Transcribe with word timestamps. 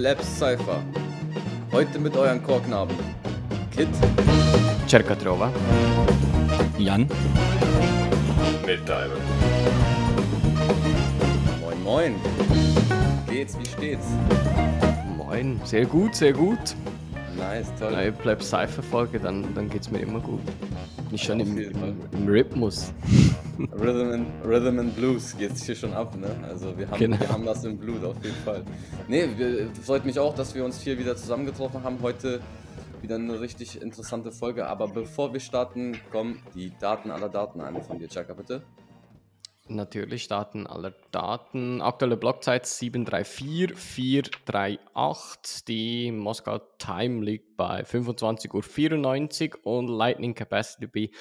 Plebs 0.00 0.38
Cypher. 0.38 0.82
Heute 1.72 1.98
mit 1.98 2.16
euren 2.16 2.42
Chorknaben 2.42 2.96
Kit, 3.70 3.86
Cercatrova. 4.88 5.52
Jan. 6.78 7.06
moin 11.60 11.82
moin. 11.84 12.14
Geht's, 13.28 13.58
wie 13.58 13.66
steht's? 13.66 14.06
Moin. 15.18 15.60
Sehr 15.64 15.84
gut, 15.84 16.14
sehr 16.14 16.32
gut. 16.32 16.74
Nice, 17.36 17.70
toll. 17.78 17.92
Neue 17.92 18.12
Pleb 18.12 18.42
Cypher 18.42 18.82
Folge, 18.82 19.20
dann, 19.20 19.54
dann 19.54 19.68
geht's 19.68 19.90
mir 19.90 19.98
immer 19.98 20.20
gut. 20.20 20.40
Nicht 21.10 21.24
schon 21.24 21.40
im, 21.40 21.58
im, 21.58 22.00
im 22.12 22.28
Rhythmus. 22.28 22.92
Rhythm 23.58 24.12
and, 24.12 24.26
Rhythm 24.44 24.78
and 24.78 24.96
Blues 24.96 25.36
geht's 25.36 25.64
hier 25.64 25.74
schon 25.74 25.92
ab, 25.92 26.16
ne? 26.16 26.28
Also 26.48 26.76
wir 26.78 26.88
haben, 26.90 26.98
Genau. 26.98 27.18
wir 27.18 27.28
haben 27.28 27.44
das 27.44 27.64
im 27.64 27.78
Blut 27.78 28.04
auf 28.04 28.16
jeden 28.22 28.36
Fall. 28.44 28.62
Nee, 29.08 29.28
wir, 29.36 29.68
freut 29.82 30.04
mich 30.06 30.18
auch, 30.18 30.34
dass 30.34 30.54
wir 30.54 30.64
uns 30.64 30.80
hier 30.80 30.98
wieder 30.98 31.16
zusammengetroffen 31.16 31.82
haben. 31.82 31.98
Heute 32.00 32.40
wieder 33.02 33.16
eine 33.16 33.40
richtig 33.40 33.80
interessante 33.82 34.30
Folge. 34.30 34.66
Aber 34.66 34.86
bevor 34.88 35.32
wir 35.32 35.40
starten, 35.40 35.96
kommen 36.12 36.38
die 36.54 36.72
Daten 36.78 37.10
aller 37.10 37.28
Daten. 37.28 37.60
Eine 37.60 37.80
von 37.82 37.98
dir, 37.98 38.08
Chaka, 38.08 38.34
bitte. 38.34 38.62
Natürlich 39.70 40.26
Daten 40.26 40.66
aller 40.66 40.90
Daten. 41.12 41.80
Aktuelle 41.80 42.16
Blockzeit 42.16 42.66
734438. 42.66 45.64
Die 45.64 46.10
Moskau 46.10 46.58
Time 46.78 47.24
liegt 47.24 47.56
bei 47.56 47.82
25.94 47.82 49.58
Uhr 49.62 49.78
und 49.78 49.86
Lightning 49.86 50.34
Capacity 50.34 50.88
bei, 50.88 51.12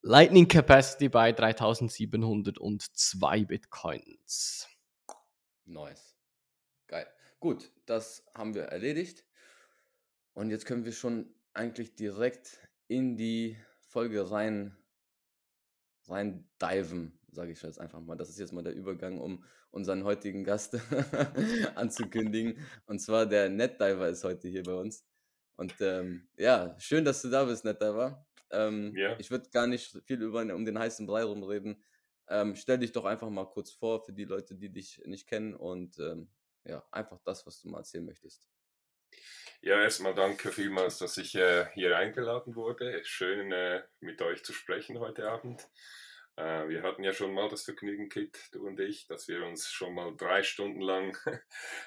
Lightning 0.00 0.48
Capacity 0.48 1.10
bei 1.10 1.32
3702 1.32 3.44
Bitcoins. 3.44 4.66
Nice. 5.66 6.16
Geil. 6.86 7.06
Gut, 7.38 7.70
das 7.84 8.24
haben 8.34 8.54
wir 8.54 8.62
erledigt. 8.62 9.26
Und 10.32 10.48
jetzt 10.48 10.64
können 10.64 10.86
wir 10.86 10.92
schon 10.92 11.34
eigentlich 11.52 11.96
direkt 11.96 12.66
in 12.88 13.18
die 13.18 13.58
Folge 13.80 14.30
rein, 14.30 14.74
rein 16.06 16.48
diven, 16.62 17.18
sage 17.34 17.52
ich 17.52 17.62
jetzt 17.62 17.80
einfach 17.80 18.00
mal. 18.00 18.16
Das 18.16 18.28
ist 18.28 18.38
jetzt 18.38 18.52
mal 18.52 18.62
der 18.62 18.74
Übergang, 18.74 19.20
um 19.20 19.44
unseren 19.70 20.04
heutigen 20.04 20.44
Gast 20.44 20.78
anzukündigen. 21.74 22.58
Und 22.86 23.00
zwar 23.00 23.26
der 23.26 23.48
NetDiver 23.48 24.08
ist 24.08 24.24
heute 24.24 24.48
hier 24.48 24.62
bei 24.62 24.74
uns. 24.74 25.04
Und 25.56 25.74
ähm, 25.80 26.28
ja, 26.36 26.74
schön, 26.78 27.04
dass 27.04 27.22
du 27.22 27.28
da 27.28 27.44
bist, 27.44 27.64
NetDiver. 27.64 28.26
Ähm, 28.50 28.92
Ja. 28.96 29.18
Ich 29.18 29.30
würde 29.30 29.50
gar 29.50 29.66
nicht 29.66 29.98
viel 30.04 30.22
über 30.22 30.40
um 30.40 30.64
den 30.64 30.78
heißen 30.78 31.06
Brei 31.06 31.24
rumreden. 31.24 31.82
Ähm, 32.28 32.56
stell 32.56 32.78
dich 32.78 32.92
doch 32.92 33.04
einfach 33.04 33.28
mal 33.28 33.44
kurz 33.46 33.70
vor 33.70 34.02
für 34.04 34.12
die 34.12 34.24
Leute, 34.24 34.54
die 34.54 34.70
dich 34.70 35.02
nicht 35.04 35.28
kennen 35.28 35.54
und 35.54 35.98
ähm, 35.98 36.30
ja, 36.64 36.82
einfach 36.90 37.20
das, 37.24 37.46
was 37.46 37.60
du 37.60 37.68
mal 37.68 37.78
erzählen 37.78 38.04
möchtest. 38.04 38.48
Ja, 39.60 39.80
erstmal 39.80 40.14
danke 40.14 40.50
vielmals, 40.50 40.98
dass 40.98 41.16
ich 41.16 41.34
äh, 41.34 41.66
hier 41.74 41.96
eingeladen 41.96 42.54
wurde. 42.54 43.00
Schön 43.04 43.52
äh, 43.52 43.82
mit 44.00 44.20
euch 44.22 44.44
zu 44.44 44.52
sprechen 44.52 44.98
heute 44.98 45.28
Abend. 45.28 45.68
Äh, 46.36 46.68
wir 46.68 46.82
hatten 46.82 47.04
ja 47.04 47.12
schon 47.12 47.32
mal 47.32 47.48
das 47.48 47.62
Vergnügen, 47.62 48.08
Kit, 48.08 48.48
du 48.52 48.66
und 48.66 48.80
ich, 48.80 49.06
dass 49.06 49.28
wir 49.28 49.44
uns 49.46 49.68
schon 49.68 49.94
mal 49.94 50.16
drei 50.16 50.42
Stunden 50.42 50.80
lang 50.80 51.16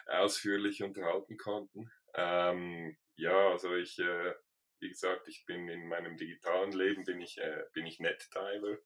ausführlich 0.07 0.83
unterhalten 0.83 1.37
konnten. 1.37 1.91
Ähm, 2.13 2.97
ja, 3.15 3.49
also 3.49 3.75
ich, 3.75 3.99
äh, 3.99 4.33
wie 4.79 4.89
gesagt, 4.89 5.27
ich 5.27 5.45
bin 5.45 5.67
in 5.67 5.87
meinem 5.87 6.17
digitalen 6.17 6.71
Leben 6.71 7.03
bin 7.03 7.19
ich 7.19 7.37
äh, 7.39 7.63
bin 7.73 7.85
ich 7.85 7.99
NetDiver. 7.99 8.77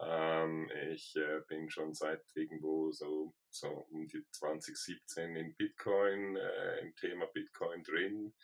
Ähm, 0.00 0.70
ich 0.90 1.14
äh, 1.16 1.40
bin 1.48 1.70
schon 1.70 1.94
seit 1.94 2.22
irgendwo 2.34 2.92
so, 2.92 3.34
so 3.50 3.68
um 3.90 4.06
die 4.08 4.24
2017 4.32 5.36
in 5.36 5.54
Bitcoin, 5.56 6.36
äh, 6.36 6.78
im 6.80 6.94
Thema 6.96 7.26
Bitcoin 7.26 7.82
drin. 7.82 8.34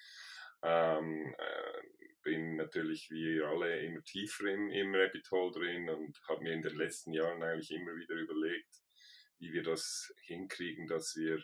Ähm, 0.63 1.35
äh, 1.39 1.83
bin 2.23 2.57
natürlich 2.57 3.11
wie 3.11 3.41
alle 3.43 3.81
immer 3.81 4.03
tiefer 4.05 4.47
im, 4.47 4.71
im 4.71 4.95
Rabbit 4.95 5.31
Hole 5.31 5.53
drin 5.53 5.89
und 5.89 6.21
habe 6.29 6.43
mir 6.43 6.53
in 6.53 6.63
den 6.63 6.77
letzten 6.77 7.13
Jahren 7.13 7.43
eigentlich 7.43 7.71
immer 7.71 7.95
wieder 7.97 8.15
überlegt, 8.15 8.83
wie 9.39 9.53
wir 9.53 9.63
das 9.63 10.13
hinkriegen, 10.25 10.87
dass 10.89 11.15
wir, 11.17 11.43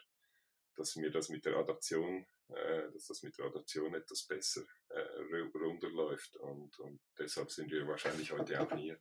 dass 0.76 0.97
mir 0.97 1.10
das 1.10 1.28
mit 1.28 1.47
der 1.47 1.56
Adaption, 1.56 2.26
äh, 2.48 2.91
dass 2.92 3.06
das 3.06 3.22
mit 3.22 3.38
der 3.38 3.47
Adaption 3.47 3.94
etwas 3.94 4.26
besser 4.26 4.62
äh, 4.88 5.00
ru- 5.32 5.56
runterläuft 5.58 6.36
und, 6.36 6.78
und 6.80 7.00
deshalb 7.19 7.50
sind 7.50 7.70
wir 7.70 7.86
wahrscheinlich 7.86 8.32
heute 8.32 8.60
auch 8.60 8.76
hier. 8.76 8.98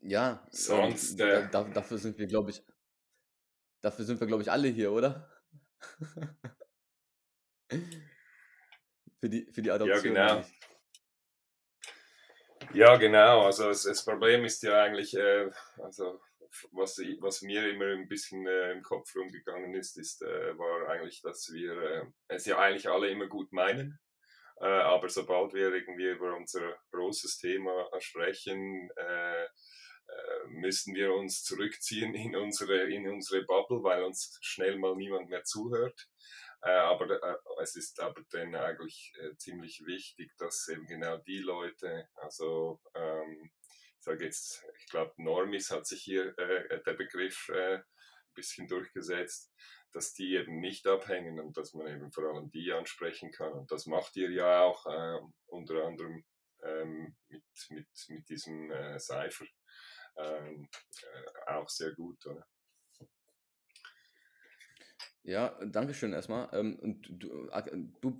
Ja, 0.00 0.46
Sonst, 0.50 1.18
ähm, 1.20 1.28
äh, 1.28 1.48
da, 1.50 1.62
da, 1.64 1.64
dafür 1.70 1.98
sind 1.98 2.18
wir, 2.18 2.26
glaube 2.26 2.50
ich, 2.50 2.62
dafür 3.80 4.04
sind 4.04 4.20
wir, 4.20 4.26
glaube 4.26 4.42
ich, 4.42 4.50
alle 4.50 4.68
hier, 4.68 4.92
oder? 4.92 5.32
für 9.20 9.28
die, 9.28 9.46
für 9.52 9.62
die 9.62 9.70
Adoption. 9.70 10.02
genau. 10.02 10.26
meine 10.26 10.40
ich. 10.40 10.56
Ja, 12.74 12.96
genau. 12.96 13.42
Also 13.42 13.68
das, 13.68 13.84
das 13.84 14.04
Problem 14.04 14.44
ist 14.44 14.62
ja 14.62 14.82
eigentlich, 14.82 15.16
äh, 15.16 15.50
also 15.78 16.20
was, 16.72 16.98
was 17.20 17.42
mir 17.42 17.68
immer 17.70 17.86
ein 17.86 18.08
bisschen 18.08 18.46
äh, 18.46 18.72
im 18.72 18.82
Kopf 18.82 19.14
rumgegangen 19.14 19.74
ist, 19.74 19.96
ist 19.98 20.22
äh, 20.22 20.58
war 20.58 20.88
eigentlich, 20.88 21.20
dass 21.22 21.50
wir 21.52 21.80
äh, 21.80 22.06
es 22.28 22.46
ja 22.46 22.58
eigentlich 22.58 22.88
alle 22.88 23.08
immer 23.08 23.26
gut 23.26 23.52
meinen. 23.52 23.98
Äh, 24.60 24.66
aber 24.66 25.08
sobald 25.08 25.52
wir 25.52 25.72
irgendwie 25.72 26.10
über 26.10 26.34
unser 26.34 26.76
großes 26.90 27.38
Thema 27.38 27.88
sprechen, 27.98 28.88
äh, 28.96 29.46
müssen 30.48 30.94
wir 30.94 31.12
uns 31.12 31.42
zurückziehen 31.42 32.14
in 32.14 32.36
unsere, 32.36 32.90
in 32.90 33.08
unsere 33.08 33.44
Bubble, 33.44 33.82
weil 33.82 34.04
uns 34.04 34.38
schnell 34.40 34.78
mal 34.78 34.96
niemand 34.96 35.28
mehr 35.28 35.44
zuhört. 35.44 36.08
Äh, 36.62 36.70
aber 36.70 37.10
äh, 37.10 37.62
es 37.62 37.76
ist 37.76 38.00
aber 38.00 38.22
dann 38.30 38.54
eigentlich 38.54 39.12
äh, 39.20 39.36
ziemlich 39.36 39.84
wichtig, 39.86 40.32
dass 40.38 40.68
eben 40.68 40.86
genau 40.86 41.18
die 41.18 41.38
Leute, 41.38 42.08
also 42.14 42.80
ähm, 42.94 43.50
ich 43.98 44.02
sage 44.02 44.24
jetzt, 44.24 44.64
ich 44.78 44.86
glaube, 44.86 45.12
Normis 45.16 45.70
hat 45.70 45.86
sich 45.86 46.02
hier 46.02 46.36
äh, 46.38 46.82
der 46.82 46.94
Begriff 46.94 47.48
äh, 47.50 47.76
ein 47.76 47.84
bisschen 48.34 48.68
durchgesetzt, 48.68 49.52
dass 49.92 50.12
die 50.14 50.34
eben 50.34 50.60
nicht 50.60 50.86
abhängen 50.86 51.40
und 51.40 51.56
dass 51.56 51.74
man 51.74 51.88
eben 51.88 52.10
vor 52.10 52.24
allem 52.24 52.50
die 52.50 52.72
ansprechen 52.72 53.30
kann. 53.32 53.52
Und 53.52 53.70
das 53.70 53.86
macht 53.86 54.16
ihr 54.16 54.30
ja 54.30 54.62
auch 54.62 54.86
äh, 54.86 55.20
unter 55.46 55.84
anderem 55.84 56.24
ähm, 56.62 57.16
mit, 57.28 57.44
mit, 57.70 57.88
mit 58.08 58.28
diesem 58.28 58.70
äh, 58.70 58.98
Cypher 58.98 59.46
ähm, 60.16 60.68
äh, 61.02 61.50
auch 61.52 61.68
sehr 61.68 61.92
gut, 61.92 62.24
oder? 62.26 62.46
Ja, 65.26 65.58
danke 65.64 65.92
schön 65.92 66.12
erstmal. 66.12 66.48
Ähm, 66.52 66.78
und 66.78 67.08
du, 67.08 67.48
du, 68.00 68.12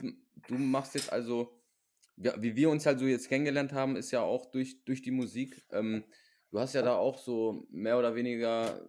du 0.49 0.55
machst 0.59 0.97
jetzt 0.97 1.13
also, 1.13 1.63
wie 2.17 2.57
wir 2.57 2.69
uns 2.69 2.85
halt 2.85 2.99
so 2.99 3.07
jetzt 3.07 3.29
kennengelernt 3.29 3.73
haben, 3.73 3.95
ist 3.95 4.11
ja 4.11 4.23
auch 4.23 4.51
durch, 4.51 4.83
durch 4.85 5.03
die 5.03 5.13
Musik. 5.13 5.65
Ähm, 5.71 6.05
du 6.51 6.59
hast 6.59 6.75
ja 6.75 6.83
da 6.83 6.97
auch 6.97 7.19
so 7.19 7.65
mehr 7.71 7.97
oder 7.97 8.17
weniger 8.17 8.85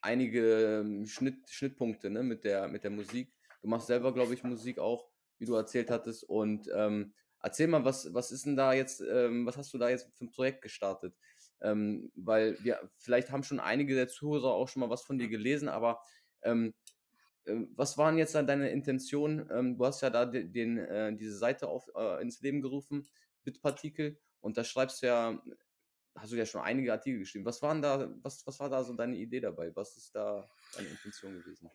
einige 0.00 0.80
ähm, 0.80 1.06
Schnitt, 1.06 1.48
Schnittpunkte 1.48 2.10
ne, 2.10 2.24
mit, 2.24 2.42
der, 2.42 2.66
mit 2.66 2.82
der 2.82 2.90
Musik. 2.90 3.32
Du 3.62 3.68
machst 3.68 3.86
selber, 3.86 4.12
glaube 4.12 4.34
ich, 4.34 4.42
Musik 4.42 4.80
auch, 4.80 5.08
wie 5.38 5.46
du 5.46 5.54
erzählt 5.54 5.90
hattest. 5.90 6.24
Und 6.24 6.68
ähm, 6.74 7.14
erzähl 7.40 7.68
mal, 7.68 7.84
was, 7.84 8.12
was 8.12 8.32
ist 8.32 8.44
denn 8.44 8.56
da 8.56 8.72
jetzt, 8.72 9.00
ähm, 9.00 9.46
was 9.46 9.56
hast 9.56 9.72
du 9.72 9.78
da 9.78 9.88
jetzt 9.88 10.08
für 10.18 10.24
ein 10.24 10.32
Projekt 10.32 10.62
gestartet? 10.62 11.14
Ähm, 11.62 12.10
weil 12.14 12.56
wir, 12.62 12.90
vielleicht 12.98 13.30
haben 13.30 13.42
schon 13.44 13.60
einige 13.60 13.94
der 13.94 14.08
Zuhörer 14.08 14.52
auch 14.52 14.68
schon 14.68 14.80
mal 14.80 14.90
was 14.90 15.02
von 15.02 15.18
dir 15.18 15.28
gelesen, 15.28 15.68
aber 15.68 16.00
ähm, 16.42 16.74
ähm, 17.46 17.72
was 17.76 17.98
waren 17.98 18.18
jetzt 18.18 18.34
dann 18.34 18.46
deine 18.46 18.70
Intentionen? 18.70 19.48
Ähm, 19.50 19.76
du 19.78 19.84
hast 19.86 20.00
ja 20.00 20.10
da 20.10 20.26
de- 20.26 20.44
den, 20.44 20.78
äh, 20.78 21.14
diese 21.16 21.36
Seite 21.36 21.68
auf, 21.68 21.88
äh, 21.94 22.20
ins 22.22 22.40
Leben 22.40 22.62
gerufen, 22.62 23.08
Bitpartikel, 23.44 24.18
und 24.40 24.56
da 24.56 24.64
schreibst 24.64 25.02
du 25.02 25.06
ja, 25.06 25.42
hast 26.16 26.32
du 26.32 26.36
ja 26.36 26.46
schon 26.46 26.62
einige 26.62 26.92
Artikel 26.92 27.20
geschrieben. 27.20 27.44
Was 27.44 27.62
waren 27.62 27.80
da, 27.80 28.12
was, 28.22 28.46
was 28.46 28.58
war 28.60 28.68
da 28.68 28.82
so 28.82 28.94
deine 28.94 29.16
Idee 29.16 29.40
dabei? 29.40 29.74
Was 29.74 29.96
ist 29.96 30.14
da 30.14 30.48
deine 30.76 30.88
Intention 30.88 31.34
gewesen? 31.34 31.70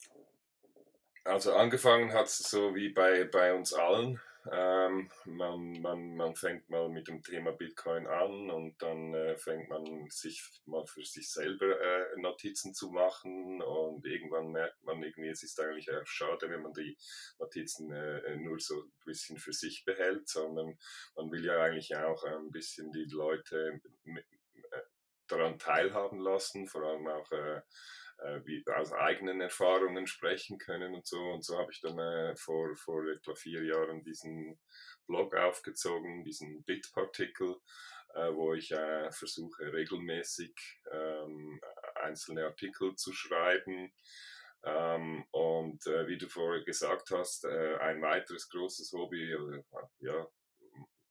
Also 1.23 1.53
angefangen 1.53 2.13
hat 2.13 2.27
es 2.27 2.37
so 2.37 2.75
wie 2.75 2.89
bei, 2.89 3.25
bei 3.25 3.53
uns 3.53 3.73
allen. 3.73 4.19
Ähm, 4.51 5.09
man, 5.25 5.81
man, 5.81 6.15
man 6.15 6.35
fängt 6.35 6.69
mal 6.69 6.89
mit 6.89 7.07
dem 7.07 7.21
Thema 7.23 7.51
Bitcoin 7.51 8.07
an 8.07 8.49
und 8.49 8.81
dann 8.81 9.13
äh, 9.13 9.37
fängt 9.37 9.69
man 9.69 10.09
sich 10.09 10.41
mal 10.65 10.85
für 10.85 11.03
sich 11.03 11.31
selber 11.31 11.79
äh, 11.79 12.19
Notizen 12.21 12.73
zu 12.73 12.91
machen 12.91 13.61
und 13.61 14.05
irgendwann 14.05 14.51
merkt 14.51 14.83
man 14.83 15.01
irgendwie, 15.01 15.29
es 15.29 15.43
ist 15.43 15.59
eigentlich 15.59 15.91
auch 15.91 16.05
schade, 16.05 16.49
wenn 16.49 16.61
man 16.61 16.73
die 16.73 16.97
Notizen 17.39 17.91
äh, 17.91 18.35
nur 18.37 18.59
so 18.59 18.75
ein 18.75 18.91
bisschen 19.05 19.37
für 19.37 19.53
sich 19.53 19.83
behält, 19.85 20.27
sondern 20.27 20.77
man 21.15 21.31
will 21.31 21.45
ja 21.45 21.61
eigentlich 21.61 21.95
auch 21.95 22.23
ein 22.23 22.51
bisschen 22.51 22.91
die 22.91 23.07
Leute 23.09 23.81
äh, 24.05 24.81
daran 25.27 25.59
teilhaben 25.59 26.19
lassen, 26.19 26.67
vor 26.67 26.83
allem 26.83 27.07
auch 27.07 27.31
äh, 27.31 27.61
äh, 28.19 28.41
wie, 28.45 28.63
aus 28.67 28.93
eigenen 28.93 29.41
Erfahrungen 29.41 30.07
sprechen 30.07 30.57
können 30.57 30.95
und 30.95 31.05
so. 31.05 31.19
Und 31.19 31.43
so 31.43 31.57
habe 31.57 31.71
ich 31.71 31.81
dann 31.81 31.99
äh, 31.99 32.35
vor, 32.35 32.75
vor 32.75 33.05
etwa 33.07 33.35
vier 33.35 33.63
Jahren 33.63 34.03
diesen 34.03 34.59
Blog 35.07 35.35
aufgezogen, 35.35 36.23
diesen 36.23 36.63
Bitpartikel, 36.63 37.57
äh, 38.15 38.33
wo 38.33 38.53
ich 38.53 38.71
äh, 38.71 39.11
versuche 39.11 39.71
regelmäßig 39.71 40.53
ähm, 40.91 41.59
einzelne 41.95 42.45
Artikel 42.45 42.95
zu 42.95 43.13
schreiben. 43.13 43.93
Ähm, 44.63 45.25
und 45.31 45.85
äh, 45.85 46.07
wie 46.07 46.17
du 46.17 46.27
vorher 46.27 46.63
gesagt 46.63 47.11
hast, 47.11 47.45
äh, 47.45 47.77
ein 47.77 48.01
weiteres 48.01 48.49
großes 48.49 48.91
Hobby, 48.93 49.35
oder, 49.35 49.63
ja, 49.99 50.27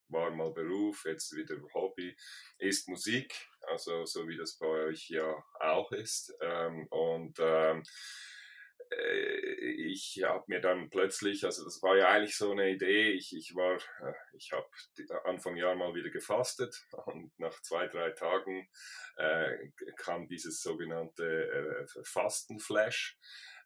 war 0.09 0.31
mal 0.31 0.53
Beruf, 0.53 1.05
jetzt 1.05 1.35
wieder 1.35 1.57
Hobby, 1.75 2.17
ist 2.59 2.89
Musik, 2.89 3.35
also 3.69 4.05
so 4.05 4.29
wie 4.29 4.37
das 4.37 4.59
bei 4.59 4.67
euch 4.67 5.09
ja 5.11 5.45
auch 5.61 5.91
ist. 5.93 6.35
Ähm, 6.41 6.87
und 6.89 7.39
ähm, 7.41 7.83
äh, 8.91 9.57
ich 9.93 10.23
habe 10.25 10.45
mir 10.47 10.61
dann 10.61 10.91
plötzlich, 10.91 11.45
also 11.45 11.65
das 11.65 11.83
war 11.83 11.97
ja 11.97 12.09
eigentlich 12.09 12.37
so 12.37 12.53
eine 12.53 12.71
Idee, 12.71 13.11
ich, 13.11 13.35
ich 13.37 13.55
war, 13.55 13.77
äh, 13.77 14.15
ich 14.37 14.53
habe 14.53 14.67
Anfang 15.25 15.57
Jahr 15.57 15.75
mal 15.75 15.95
wieder 15.95 16.11
gefastet 16.11 16.87
und 17.07 17.33
nach 17.39 17.61
zwei, 17.63 17.87
drei 17.89 18.11
Tagen 18.11 18.69
äh, 19.17 19.71
kam 19.97 20.29
dieses 20.29 20.63
sogenannte 20.63 21.25
äh, 21.25 21.87
Fastenflash. 22.05 23.19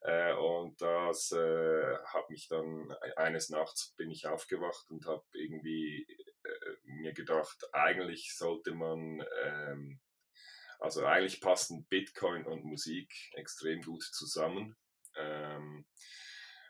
Äh, 0.03 0.33
und 0.35 0.81
das 0.81 1.33
äh, 1.33 1.97
hat 2.07 2.31
mich 2.31 2.49
dann 2.49 2.91
eines 3.17 3.51
Nachts 3.51 3.95
bin 3.97 4.11
ich 4.11 4.27
aufgewacht 4.27 4.91
und 4.91 5.07
habe 5.07 5.25
irgendwie 5.33 6.07
äh, 6.43 6.77
mir 6.85 7.13
gedacht, 7.13 7.63
eigentlich 7.73 8.35
sollte 8.35 8.73
man, 8.75 9.23
ähm, 9.45 10.01
also 10.79 11.05
eigentlich 11.05 11.41
passen 11.41 11.87
Bitcoin 11.89 12.47
und 12.47 12.65
Musik 12.65 13.13
extrem 13.35 13.83
gut 13.83 14.03
zusammen. 14.03 14.77
Ähm, 15.17 15.85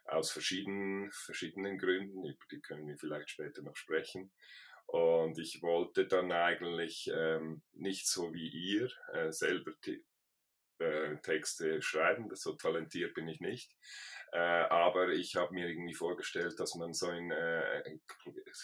aus 0.06 0.32
verschiedenen, 0.32 1.11
verschiedenen 1.12 1.79
Gründen, 1.79 2.25
über 2.25 2.44
die 2.50 2.61
können 2.61 2.88
wir 2.88 2.99
vielleicht 2.99 3.31
später 3.31 3.62
noch 3.62 3.77
sprechen. 3.77 4.32
Und 4.87 5.38
ich 5.38 5.62
wollte 5.62 6.09
dann 6.09 6.32
eigentlich 6.32 7.09
ähm, 7.15 7.62
nicht 7.73 8.09
so 8.09 8.35
wie 8.35 8.49
ihr 8.49 8.91
äh, 9.12 9.31
selber 9.31 9.73
äh, 10.81 11.17
Texte 11.23 11.82
schreiben, 11.82 12.29
so 12.35 12.55
talentiert 12.55 13.15
bin 13.15 13.29
ich 13.29 13.41
nicht. 13.41 13.71
Äh, 14.32 14.38
aber 14.38 15.09
ich 15.09 15.37
habe 15.37 15.53
mir 15.55 15.69
irgendwie 15.69 15.94
vorgestellt, 15.94 16.59
dass 16.59 16.75
man 16.77 16.94
so 16.94 17.11
in, 17.11 17.31
äh, 17.32 17.82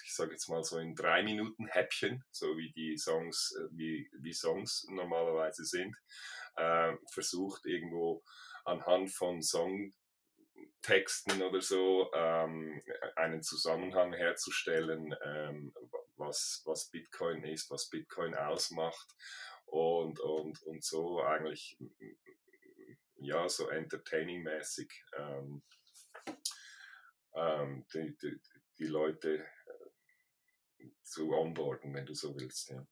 ich 0.04 0.14
sage 0.14 0.30
jetzt 0.32 0.48
mal 0.48 0.62
so 0.62 0.78
in 0.78 0.94
drei 0.94 1.22
Minuten 1.22 1.66
Häppchen, 1.66 2.24
so 2.30 2.56
wie 2.56 2.72
die 2.72 2.96
Songs, 2.96 3.52
äh, 3.58 3.68
wie, 3.72 4.08
wie 4.20 4.32
Songs 4.32 4.86
normalerweise 4.88 5.64
sind, 5.64 5.96
äh, 6.56 6.92
versucht 7.12 7.66
irgendwo 7.66 8.22
anhand 8.64 9.10
von 9.12 9.42
Songtexten 9.42 9.92
oder 11.42 11.60
so 11.60 12.12
ähm, 12.14 12.80
einen 13.16 13.42
Zusammenhang 13.42 14.12
herzustellen, 14.12 15.16
ähm, 15.24 15.74
was, 16.16 16.62
was 16.64 16.90
Bitcoin 16.90 17.44
ist, 17.44 17.70
was 17.70 17.88
Bitcoin 17.90 18.34
ausmacht 18.36 19.14
und, 19.66 20.20
und, 20.20 20.62
und 20.62 20.84
so 20.84 21.22
eigentlich 21.22 21.78
ja, 23.18 23.48
so 23.48 23.68
entertaining-mäßig 23.68 24.90
ähm, 25.18 25.62
ähm, 27.34 27.86
die, 27.92 28.16
die, 28.16 28.40
die, 28.78 28.86
Leute 28.86 29.44
äh, 30.78 30.88
zu 31.02 31.32
onboarden, 31.32 31.94
wenn 31.94 32.06
du 32.06 32.14
so 32.14 32.34
willst. 32.36 32.70
Ja. 32.70 32.86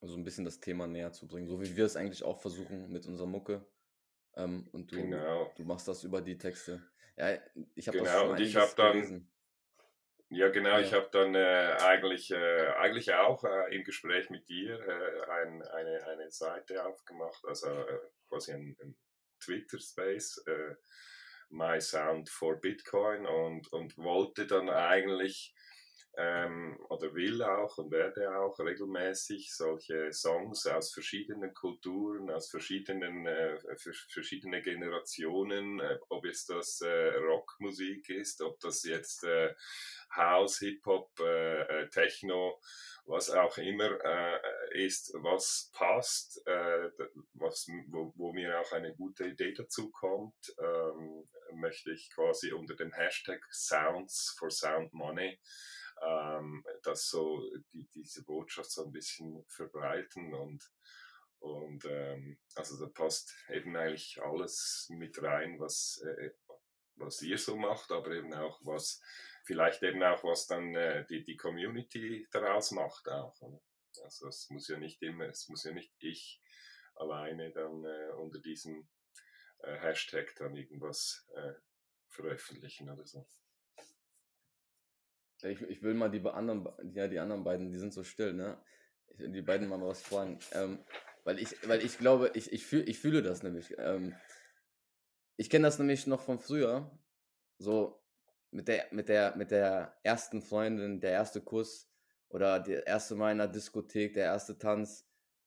Also 0.00 0.16
ein 0.16 0.24
bisschen 0.24 0.44
das 0.44 0.60
Thema 0.60 0.86
näher 0.86 1.12
zu 1.12 1.28
bringen, 1.28 1.48
so 1.48 1.60
wie 1.60 1.76
wir 1.76 1.84
es 1.84 1.96
eigentlich 1.96 2.24
auch 2.24 2.40
versuchen 2.40 2.90
mit 2.90 3.06
unserer 3.06 3.28
Mucke. 3.28 3.66
Ähm, 4.34 4.68
und 4.72 4.90
du, 4.90 4.96
genau. 4.96 5.52
du 5.56 5.64
machst 5.64 5.86
das 5.88 6.04
über 6.04 6.22
die 6.22 6.38
Texte. 6.38 6.82
Ja, 7.16 7.38
ich 7.74 7.88
habe 7.88 7.98
genau, 7.98 8.10
das 8.10 8.20
schon 8.20 8.30
und 8.30 8.40
ich 8.40 8.56
habe 8.56 8.72
dann 8.76 8.92
gelesen. 8.92 9.31
Ja, 10.34 10.48
genau. 10.48 10.70
Ja. 10.70 10.80
Ich 10.80 10.94
habe 10.94 11.08
dann 11.12 11.34
äh, 11.34 11.76
eigentlich, 11.82 12.30
äh, 12.30 12.66
eigentlich 12.78 13.12
auch 13.12 13.44
äh, 13.44 13.74
im 13.74 13.84
Gespräch 13.84 14.30
mit 14.30 14.48
dir 14.48 14.80
äh, 14.80 15.30
ein, 15.30 15.62
eine, 15.62 16.06
eine 16.06 16.30
Seite 16.30 16.86
aufgemacht, 16.86 17.44
also 17.46 17.68
äh, 17.68 17.98
quasi 18.28 18.52
ein, 18.52 18.74
ein 18.80 18.96
Twitter-Space, 19.44 20.44
äh, 20.46 20.74
My 21.50 21.78
Sound 21.82 22.30
for 22.30 22.58
Bitcoin 22.58 23.26
und, 23.26 23.70
und 23.74 23.98
wollte 23.98 24.46
dann 24.46 24.70
eigentlich 24.70 25.54
ähm, 26.14 26.78
oder 26.90 27.14
will 27.14 27.42
auch 27.42 27.78
und 27.78 27.90
werde 27.90 28.36
auch 28.36 28.58
regelmäßig 28.58 29.54
solche 29.54 30.12
Songs 30.12 30.66
aus 30.66 30.92
verschiedenen 30.92 31.54
Kulturen, 31.54 32.30
aus 32.30 32.50
verschiedenen 32.50 33.26
äh, 33.26 33.58
verschiedene 34.08 34.60
Generationen, 34.60 35.80
äh, 35.80 35.98
ob 36.10 36.26
jetzt 36.26 36.50
das 36.50 36.82
äh, 36.82 37.14
Rockmusik 37.16 38.10
ist, 38.10 38.42
ob 38.42 38.60
das 38.60 38.82
jetzt 38.82 39.24
äh, 39.24 39.54
House, 40.14 40.58
Hip-Hop, 40.58 41.18
äh, 41.20 41.62
äh, 41.62 41.88
Techno, 41.88 42.60
was 43.06 43.30
auch 43.30 43.56
immer 43.56 43.98
äh, 44.04 44.84
ist, 44.84 45.14
was 45.14 45.70
passt, 45.72 46.46
äh, 46.46 46.90
was, 47.32 47.66
wo, 47.88 48.12
wo, 48.16 48.32
mir 48.34 48.60
auch 48.60 48.72
eine 48.72 48.94
gute 48.94 49.28
Idee 49.28 49.54
dazu 49.54 49.90
kommt, 49.90 50.54
ähm, 50.58 51.26
möchte 51.54 51.90
ich 51.90 52.10
quasi 52.10 52.52
unter 52.52 52.76
dem 52.76 52.92
Hashtag 52.92 53.42
Sounds 53.50 54.34
for 54.38 54.50
Sound 54.50 54.92
Money 54.92 55.38
ähm, 56.02 56.64
das 56.82 57.08
so 57.08 57.42
die, 57.72 57.88
diese 57.94 58.24
Botschaft 58.24 58.70
so 58.70 58.84
ein 58.84 58.92
bisschen 58.92 59.44
verbreiten 59.48 60.34
und 60.34 60.70
und 61.38 61.84
ähm, 61.86 62.38
also 62.54 62.78
da 62.78 62.88
passt 62.92 63.34
eben 63.48 63.74
eigentlich 63.76 64.22
alles 64.22 64.86
mit 64.90 65.20
rein, 65.20 65.58
was, 65.58 66.00
äh, 66.06 66.30
was 66.94 67.20
ihr 67.20 67.36
so 67.36 67.56
macht, 67.56 67.90
aber 67.90 68.12
eben 68.12 68.32
auch 68.32 68.60
was 68.62 69.00
vielleicht 69.44 69.82
eben 69.82 70.02
auch, 70.04 70.22
was 70.22 70.46
dann 70.46 70.74
äh, 70.76 71.04
die, 71.06 71.24
die 71.24 71.36
Community 71.36 72.28
daraus 72.30 72.70
macht 72.70 73.08
auch. 73.08 73.36
Also 74.04 74.28
es 74.28 74.48
muss 74.50 74.68
ja 74.68 74.78
nicht 74.78 75.02
immer, 75.02 75.26
es 75.26 75.48
muss 75.48 75.64
ja 75.64 75.72
nicht 75.72 75.92
ich 75.98 76.40
alleine 76.94 77.50
dann 77.50 77.84
äh, 77.84 78.12
unter 78.12 78.38
diesem 78.38 78.88
äh, 79.58 79.76
Hashtag 79.78 80.34
dann 80.36 80.54
irgendwas 80.56 81.26
äh, 81.34 81.54
veröffentlichen 82.08 82.88
oder 82.88 83.04
so. 83.04 83.26
Ich, 85.44 85.60
ich 85.62 85.82
will 85.82 85.94
mal 85.94 86.10
die 86.10 86.24
anderen, 86.26 86.68
ja, 86.94 87.08
die 87.08 87.18
anderen 87.18 87.44
beiden, 87.44 87.70
die 87.70 87.78
sind 87.78 87.92
so 87.92 88.04
still, 88.04 88.32
ne? 88.32 88.58
Ich 89.08 89.18
die 89.18 89.42
beiden 89.42 89.68
mal 89.68 89.80
was 89.80 90.02
fragen. 90.02 90.38
Ähm, 90.52 90.78
weil 91.24 91.38
ich, 91.38 91.56
weil 91.68 91.84
ich 91.84 91.98
glaube, 91.98 92.30
ich, 92.34 92.52
ich, 92.52 92.66
fühl, 92.66 92.88
ich 92.88 92.98
fühle 92.98 93.22
das 93.22 93.42
nämlich. 93.42 93.74
Ähm, 93.78 94.14
ich 95.36 95.50
kenne 95.50 95.66
das 95.66 95.78
nämlich 95.78 96.06
noch 96.06 96.20
von 96.20 96.38
früher. 96.38 96.90
So, 97.58 98.02
mit 98.50 98.68
der, 98.68 98.86
mit 98.90 99.08
der, 99.08 99.36
mit 99.36 99.50
der 99.50 99.96
ersten 100.02 100.42
Freundin, 100.42 101.00
der 101.00 101.12
erste 101.12 101.40
Kuss 101.40 101.90
oder 102.28 102.60
der 102.60 102.86
erste 102.86 103.14
Mal 103.14 103.32
in 103.32 103.38
der 103.38 103.48
Diskothek, 103.48 104.14
der 104.14 104.24
erste 104.26 104.58
Tanz, 104.58 105.06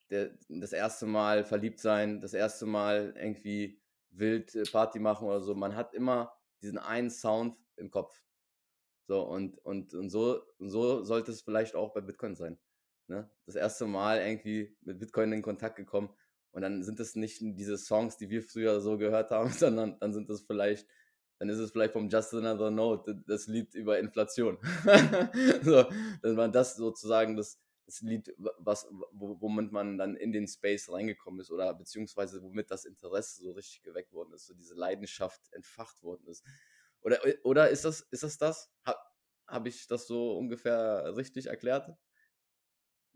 der, 0.09 0.31
das 0.49 0.73
erste 0.73 1.05
Mal 1.05 1.43
verliebt 1.43 1.79
sein, 1.79 2.21
das 2.21 2.33
erste 2.33 2.65
Mal 2.65 3.13
irgendwie 3.17 3.81
wild 4.11 4.55
äh, 4.55 4.63
Party 4.63 4.99
machen 4.99 5.27
oder 5.27 5.41
so. 5.41 5.55
Man 5.55 5.75
hat 5.75 5.93
immer 5.93 6.33
diesen 6.61 6.77
einen 6.77 7.09
Sound 7.09 7.57
im 7.75 7.91
Kopf. 7.91 8.24
So, 9.07 9.21
und, 9.21 9.57
und, 9.65 9.93
und 9.93 10.09
so, 10.09 10.41
so 10.59 11.03
sollte 11.03 11.31
es 11.31 11.41
vielleicht 11.41 11.75
auch 11.75 11.93
bei 11.93 12.01
Bitcoin 12.01 12.35
sein. 12.35 12.57
Ne? 13.07 13.29
Das 13.45 13.55
erste 13.55 13.85
Mal 13.85 14.19
irgendwie 14.19 14.75
mit 14.81 14.99
Bitcoin 14.99 15.31
in 15.31 15.41
Kontakt 15.41 15.75
gekommen 15.75 16.09
und 16.51 16.63
dann 16.63 16.83
sind 16.83 16.99
es 16.99 17.15
nicht 17.15 17.39
diese 17.41 17.77
Songs, 17.77 18.17
die 18.17 18.29
wir 18.29 18.41
früher 18.41 18.81
so 18.81 18.97
gehört 18.97 19.31
haben, 19.31 19.49
sondern 19.51 19.99
dann 19.99 20.13
sind 20.13 20.29
es 20.29 20.41
vielleicht 20.41 20.87
dann 21.39 21.49
ist 21.49 21.59
es 21.59 21.71
vielleicht 21.71 21.93
vom 21.93 22.09
Just 22.09 22.33
Another 22.33 22.71
Note 22.71 23.21
das 23.27 23.47
Lied 23.47 23.73
über 23.75 23.99
Inflation. 23.99 24.57
so, 25.63 25.83
dass 26.21 26.35
man 26.35 26.51
das 26.51 26.77
sozusagen 26.77 27.35
das, 27.35 27.59
das 27.85 28.01
Lied, 28.01 28.33
was, 28.37 28.87
womit 29.11 29.71
man 29.71 29.97
dann 29.97 30.15
in 30.15 30.31
den 30.31 30.47
Space 30.47 30.89
reingekommen 30.89 31.41
ist 31.41 31.51
oder 31.51 31.73
beziehungsweise 31.73 32.41
womit 32.41 32.71
das 32.71 32.85
Interesse 32.85 33.43
so 33.43 33.51
richtig 33.51 33.83
geweckt 33.83 34.13
worden 34.13 34.33
ist, 34.33 34.47
so 34.47 34.53
diese 34.53 34.75
Leidenschaft 34.75 35.41
entfacht 35.51 36.01
worden 36.03 36.25
ist. 36.27 36.45
Oder, 37.05 37.19
oder 37.43 37.69
ist 37.69 37.85
das 37.85 38.01
ist 38.11 38.23
das? 38.23 38.37
das? 38.37 38.71
Habe 38.83 38.99
hab 39.47 39.67
ich 39.67 39.87
das 39.87 40.07
so 40.07 40.37
ungefähr 40.37 41.15
richtig 41.15 41.47
erklärt? 41.47 41.89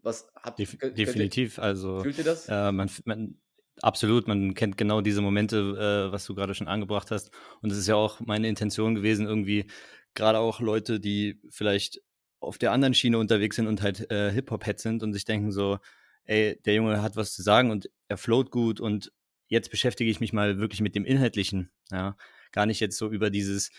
Was 0.02 0.32
habt 0.36 0.60
Def 0.60 0.78
Definitiv, 0.78 1.58
ihr, 1.58 1.64
also 1.64 2.02
fühlt 2.02 2.20
ihr 2.20 2.24
das? 2.24 2.48
Äh, 2.48 2.72
man, 2.72 2.90
man, 3.04 3.42
Absolut, 3.82 4.28
man 4.28 4.56
kennt 4.56 4.78
genau 4.78 5.02
diese 5.02 5.22
Momente, 5.22 5.58
äh, 5.58 6.12
was 6.12 6.26
du 6.26 6.36
gerade 6.36 6.54
schon 6.54 6.68
angebracht 6.68 7.12
hast. 7.12 7.32
Und 7.62 7.72
es 7.72 7.78
ist 7.78 7.88
ja 7.88 7.96
auch 7.96 8.20
meine 8.20 8.48
Intention 8.48 8.96
gewesen, 8.96 9.26
irgendwie 9.26 9.68
gerade 10.16 10.40
auch 10.40 10.60
Leute, 10.60 11.00
die 11.00 11.40
vielleicht 11.50 12.02
auf 12.42 12.58
der 12.58 12.72
anderen 12.72 12.94
Schiene 12.94 13.18
unterwegs 13.18 13.56
sind 13.56 13.68
und 13.68 13.82
halt 13.82 14.12
äh, 14.12 14.32
Hip-Hop-Head 14.32 14.80
sind 14.80 15.04
und 15.04 15.14
sich 15.14 15.26
denken 15.26 15.52
so, 15.52 15.80
ey, 16.26 16.60
der 16.66 16.76
Junge 16.76 17.02
hat 17.02 17.16
was 17.16 17.34
zu 17.34 17.42
sagen 17.42 17.72
und 17.72 17.90
er 18.08 18.18
float 18.18 18.52
gut 18.52 18.80
und 18.80 19.12
jetzt 19.48 19.72
beschäftige 19.72 20.12
ich 20.12 20.20
mich 20.20 20.34
mal 20.34 20.60
wirklich 20.60 20.82
mit 20.82 20.96
dem 20.96 21.06
Inhaltlichen, 21.06 21.72
ja. 21.92 22.18
Gar 22.52 22.66
nicht 22.66 22.80
jetzt 22.80 22.98
so 22.98 23.10
über 23.10 23.30
dieses 23.30 23.72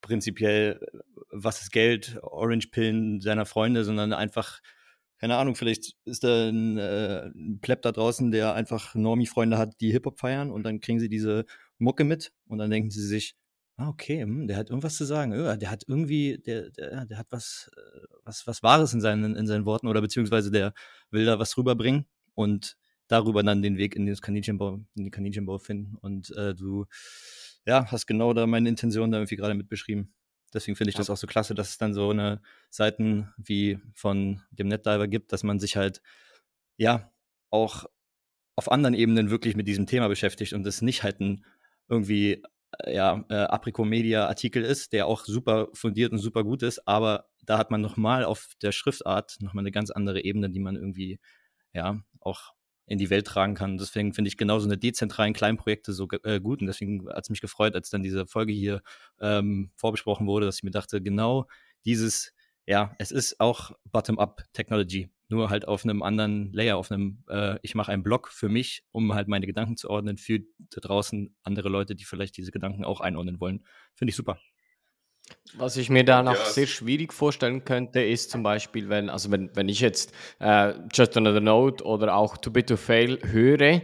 prinzipiell, 0.00 0.80
was 1.30 1.62
ist 1.62 1.72
Geld, 1.72 2.18
Orange-Pillen 2.22 3.20
seiner 3.20 3.46
Freunde, 3.46 3.84
sondern 3.84 4.12
einfach, 4.12 4.60
keine 5.18 5.36
Ahnung, 5.36 5.54
vielleicht 5.54 5.96
ist 6.04 6.24
da 6.24 6.48
ein, 6.48 6.78
äh, 6.78 7.26
ein 7.34 7.58
Pleb 7.60 7.82
da 7.82 7.92
draußen, 7.92 8.30
der 8.30 8.54
einfach 8.54 8.94
Normie-Freunde 8.94 9.56
hat, 9.56 9.80
die 9.80 9.92
Hip-Hop 9.92 10.18
feiern 10.20 10.50
und 10.50 10.64
dann 10.64 10.80
kriegen 10.80 11.00
sie 11.00 11.08
diese 11.08 11.46
Mucke 11.78 12.04
mit 12.04 12.32
und 12.46 12.58
dann 12.58 12.70
denken 12.70 12.90
sie 12.90 13.06
sich, 13.06 13.34
ah, 13.76 13.88
okay, 13.88 14.22
hm, 14.22 14.46
der 14.46 14.56
hat 14.56 14.70
irgendwas 14.70 14.96
zu 14.96 15.04
sagen. 15.04 15.32
Der 15.32 15.70
hat 15.70 15.84
irgendwie, 15.88 16.38
der, 16.38 16.70
der, 16.70 17.06
der 17.06 17.18
hat 17.18 17.26
was, 17.30 17.70
äh, 17.76 18.06
was, 18.24 18.46
was 18.46 18.62
Wahres 18.62 18.92
in 18.92 19.00
seinen, 19.00 19.34
in 19.36 19.46
seinen 19.46 19.66
Worten 19.66 19.88
oder 19.88 20.00
beziehungsweise 20.00 20.50
der 20.50 20.74
will 21.10 21.24
da 21.24 21.38
was 21.38 21.56
rüberbringen 21.56 22.06
und 22.34 22.76
darüber 23.08 23.42
dann 23.42 23.62
den 23.62 23.76
Weg 23.76 23.96
in, 23.96 24.06
das 24.06 24.22
Kaninchenbau, 24.22 24.80
in 24.96 25.04
den 25.04 25.10
Kaninchenbau 25.10 25.58
finden. 25.58 25.96
Und 25.96 26.30
äh, 26.36 26.54
du 26.54 26.86
ja, 27.66 27.86
hast 27.90 28.06
genau 28.06 28.32
da 28.32 28.46
meine 28.46 28.68
Intention 28.68 29.10
da 29.10 29.18
irgendwie 29.18 29.36
gerade 29.36 29.54
mit 29.54 29.68
beschrieben. 29.68 30.14
Deswegen 30.52 30.76
finde 30.76 30.90
ich 30.90 30.94
ja. 30.94 31.00
das 31.00 31.10
auch 31.10 31.16
so 31.16 31.26
klasse, 31.26 31.54
dass 31.54 31.70
es 31.70 31.78
dann 31.78 31.94
so 31.94 32.10
eine 32.10 32.40
Seiten 32.70 33.32
wie 33.36 33.78
von 33.94 34.42
dem 34.50 34.68
NetDiver 34.68 35.08
gibt, 35.08 35.32
dass 35.32 35.42
man 35.42 35.58
sich 35.58 35.76
halt 35.76 36.00
ja 36.76 37.12
auch 37.50 37.86
auf 38.56 38.70
anderen 38.70 38.94
Ebenen 38.94 39.30
wirklich 39.30 39.56
mit 39.56 39.66
diesem 39.66 39.86
Thema 39.86 40.08
beschäftigt 40.08 40.52
und 40.52 40.66
es 40.66 40.80
nicht 40.80 41.02
halt 41.02 41.20
ein 41.20 41.44
irgendwie 41.88 42.42
äh, 42.84 42.94
ja, 42.94 43.24
äh, 43.28 43.34
Aprico-Media-Artikel 43.34 44.62
ist, 44.62 44.92
der 44.92 45.06
auch 45.06 45.24
super 45.24 45.68
fundiert 45.72 46.12
und 46.12 46.18
super 46.18 46.44
gut 46.44 46.62
ist, 46.62 46.86
aber 46.86 47.28
da 47.42 47.58
hat 47.58 47.70
man 47.70 47.80
nochmal 47.80 48.24
auf 48.24 48.50
der 48.62 48.72
Schriftart 48.72 49.36
nochmal 49.40 49.62
eine 49.62 49.72
ganz 49.72 49.90
andere 49.90 50.24
Ebene, 50.24 50.50
die 50.50 50.60
man 50.60 50.76
irgendwie, 50.76 51.18
ja, 51.72 52.00
auch 52.20 52.54
in 52.86 52.98
die 52.98 53.10
Welt 53.10 53.26
tragen 53.26 53.54
kann. 53.54 53.78
Deswegen 53.78 54.12
finde 54.12 54.28
ich 54.28 54.36
genauso 54.36 54.66
eine 54.66 54.78
dezentralen 54.78 55.32
Kleinprojekte 55.32 55.92
so 55.92 56.08
äh, 56.24 56.40
gut 56.40 56.60
und 56.60 56.66
deswegen 56.66 57.08
hat 57.08 57.24
es 57.24 57.30
mich 57.30 57.40
gefreut, 57.40 57.74
als 57.74 57.90
dann 57.90 58.02
diese 58.02 58.26
Folge 58.26 58.52
hier 58.52 58.82
ähm, 59.20 59.70
vorbesprochen 59.76 60.26
wurde, 60.26 60.46
dass 60.46 60.56
ich 60.56 60.62
mir 60.62 60.70
dachte, 60.70 61.00
genau 61.00 61.46
dieses, 61.84 62.34
ja, 62.66 62.94
es 62.98 63.10
ist 63.10 63.40
auch 63.40 63.72
Bottom-up-Technology 63.90 65.08
nur 65.28 65.50
halt 65.50 65.66
auf 65.66 65.84
einem 65.84 66.02
anderen 66.02 66.52
Layer, 66.52 66.76
auf 66.76 66.90
einem, 66.90 67.24
äh, 67.28 67.58
ich 67.62 67.74
mache 67.74 67.92
einen 67.92 68.02
Blog 68.02 68.28
für 68.28 68.48
mich, 68.48 68.84
um 68.92 69.14
halt 69.14 69.28
meine 69.28 69.46
Gedanken 69.46 69.76
zu 69.76 69.90
ordnen, 69.90 70.18
für 70.18 70.40
da 70.58 70.80
draußen 70.80 71.34
andere 71.42 71.68
Leute, 71.68 71.94
die 71.94 72.04
vielleicht 72.04 72.36
diese 72.36 72.52
Gedanken 72.52 72.84
auch 72.84 73.00
einordnen 73.00 73.40
wollen. 73.40 73.64
Finde 73.94 74.10
ich 74.10 74.16
super. 74.16 74.38
Was 75.56 75.76
ich 75.76 75.88
mir 75.88 76.04
da 76.04 76.22
noch 76.22 76.34
ja. 76.34 76.44
sehr 76.46 76.66
schwierig 76.66 77.12
vorstellen 77.12 77.64
könnte, 77.64 78.02
ist 78.02 78.30
zum 78.30 78.42
Beispiel, 78.42 78.88
wenn, 78.88 79.08
also 79.08 79.30
wenn, 79.30 79.54
wenn 79.54 79.68
ich 79.68 79.80
jetzt 79.80 80.12
äh, 80.40 80.74
Just 80.92 81.16
Another 81.16 81.40
Note 81.40 81.84
oder 81.84 82.16
auch 82.16 82.36
Too 82.36 82.50
Bit 82.50 82.68
to 82.68 82.76
Fail 82.76 83.20
höre, 83.22 83.60
äh, 83.60 83.80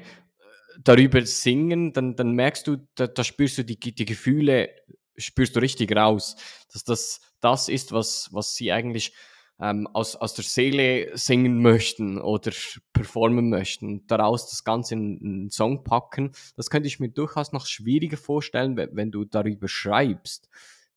darüber 0.82 1.24
singen, 1.24 1.92
dann, 1.92 2.16
dann 2.16 2.32
merkst 2.32 2.66
du, 2.66 2.78
da, 2.96 3.06
da 3.06 3.22
spürst 3.22 3.58
du 3.58 3.64
die, 3.64 3.78
die 3.78 4.04
Gefühle, 4.04 4.70
spürst 5.16 5.54
du 5.54 5.60
richtig 5.60 5.94
raus, 5.94 6.36
dass 6.72 6.84
das 6.84 7.20
das 7.40 7.68
ist, 7.68 7.92
was, 7.92 8.28
was 8.32 8.54
sie 8.54 8.72
eigentlich 8.72 9.14
ähm, 9.60 9.86
aus, 9.92 10.16
aus 10.16 10.34
der 10.34 10.44
Seele 10.44 11.16
singen 11.16 11.60
möchten 11.60 12.18
oder 12.18 12.52
performen 12.92 13.50
möchten, 13.50 14.06
daraus 14.06 14.48
das 14.50 14.64
Ganze 14.64 14.94
in 14.94 15.20
einen 15.22 15.50
Song 15.50 15.84
packen, 15.84 16.32
das 16.56 16.70
könnte 16.70 16.88
ich 16.88 17.00
mir 17.00 17.10
durchaus 17.10 17.52
noch 17.52 17.66
schwieriger 17.66 18.16
vorstellen, 18.16 18.76
wenn, 18.76 18.94
wenn 18.94 19.10
du 19.10 19.24
darüber 19.24 19.68
schreibst. 19.68 20.48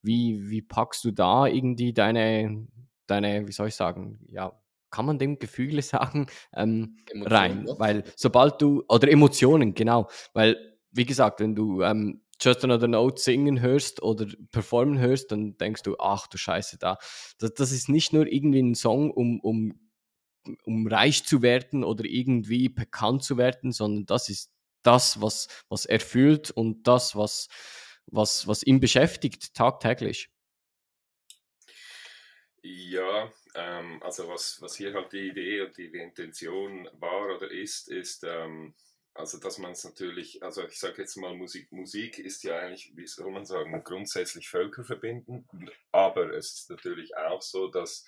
Wie, 0.03 0.49
wie 0.49 0.61
packst 0.61 1.03
du 1.05 1.11
da 1.11 1.47
irgendwie 1.47 1.93
deine, 1.93 2.67
deine, 3.07 3.47
wie 3.47 3.51
soll 3.51 3.69
ich 3.69 3.75
sagen, 3.75 4.19
ja, 4.27 4.53
kann 4.91 5.05
man 5.05 5.17
dem 5.17 5.39
Gefühle 5.39 5.81
sagen, 5.81 6.27
ähm, 6.53 6.97
rein? 7.15 7.65
Ja. 7.67 7.79
Weil 7.79 8.03
sobald 8.15 8.61
du, 8.61 8.83
oder 8.87 9.09
Emotionen, 9.09 9.73
genau, 9.73 10.07
weil, 10.33 10.77
wie 10.91 11.05
gesagt, 11.05 11.39
wenn 11.39 11.55
du 11.55 11.81
ähm, 11.81 12.21
Just 12.39 12.63
Another 12.63 12.87
Note 12.87 13.21
singen 13.21 13.61
hörst 13.61 14.03
oder 14.03 14.27
performen 14.51 14.99
hörst, 14.99 15.31
dann 15.31 15.57
denkst 15.57 15.83
du, 15.83 15.95
ach 15.97 16.27
du 16.27 16.37
Scheiße, 16.37 16.77
da. 16.77 16.97
Das, 17.39 17.53
das 17.53 17.71
ist 17.71 17.89
nicht 17.89 18.13
nur 18.13 18.27
irgendwie 18.27 18.61
ein 18.61 18.75
Song, 18.75 19.11
um, 19.11 19.39
um, 19.39 19.79
um 20.65 20.87
reich 20.87 21.23
zu 21.23 21.41
werden 21.41 21.83
oder 21.83 22.05
irgendwie 22.05 22.69
bekannt 22.69 23.23
zu 23.23 23.37
werden, 23.37 23.71
sondern 23.71 24.05
das 24.05 24.29
ist 24.29 24.51
das, 24.81 25.21
was, 25.21 25.47
was 25.69 25.85
er 25.85 25.99
fühlt 25.99 26.51
und 26.51 26.85
das, 26.87 27.15
was, 27.15 27.47
was, 28.07 28.47
was 28.47 28.63
ihn 28.63 28.79
beschäftigt 28.79 29.53
tagtäglich. 29.53 30.29
Ja, 32.61 33.29
ähm, 33.55 34.01
also 34.03 34.29
was, 34.29 34.61
was 34.61 34.75
hier 34.75 34.93
halt 34.93 35.11
die 35.11 35.27
Idee 35.27 35.61
und 35.61 35.77
die, 35.77 35.87
Intention 35.87 36.87
war 36.93 37.35
oder 37.35 37.51
ist, 37.51 37.89
ist, 37.89 38.23
ähm, 38.23 38.73
also, 39.15 39.37
dass 39.37 39.59
man 39.59 39.73
es 39.73 39.83
natürlich, 39.83 40.41
also 40.41 40.63
ich 40.65 40.79
sage 40.79 41.03
jetzt 41.03 41.17
mal, 41.17 41.35
Musik, 41.35 41.71
Musik 41.71 42.17
ist 42.17 42.43
ja 42.43 42.57
eigentlich, 42.57 42.93
wie 42.95 43.05
soll 43.05 43.29
man 43.29 43.45
sagen, 43.45 43.83
grundsätzlich 43.83 44.49
völkerverbindend, 44.49 45.47
aber 45.91 46.33
es 46.33 46.53
ist 46.53 46.69
natürlich 46.71 47.15
auch 47.15 47.41
so, 47.43 47.67
dass 47.67 48.05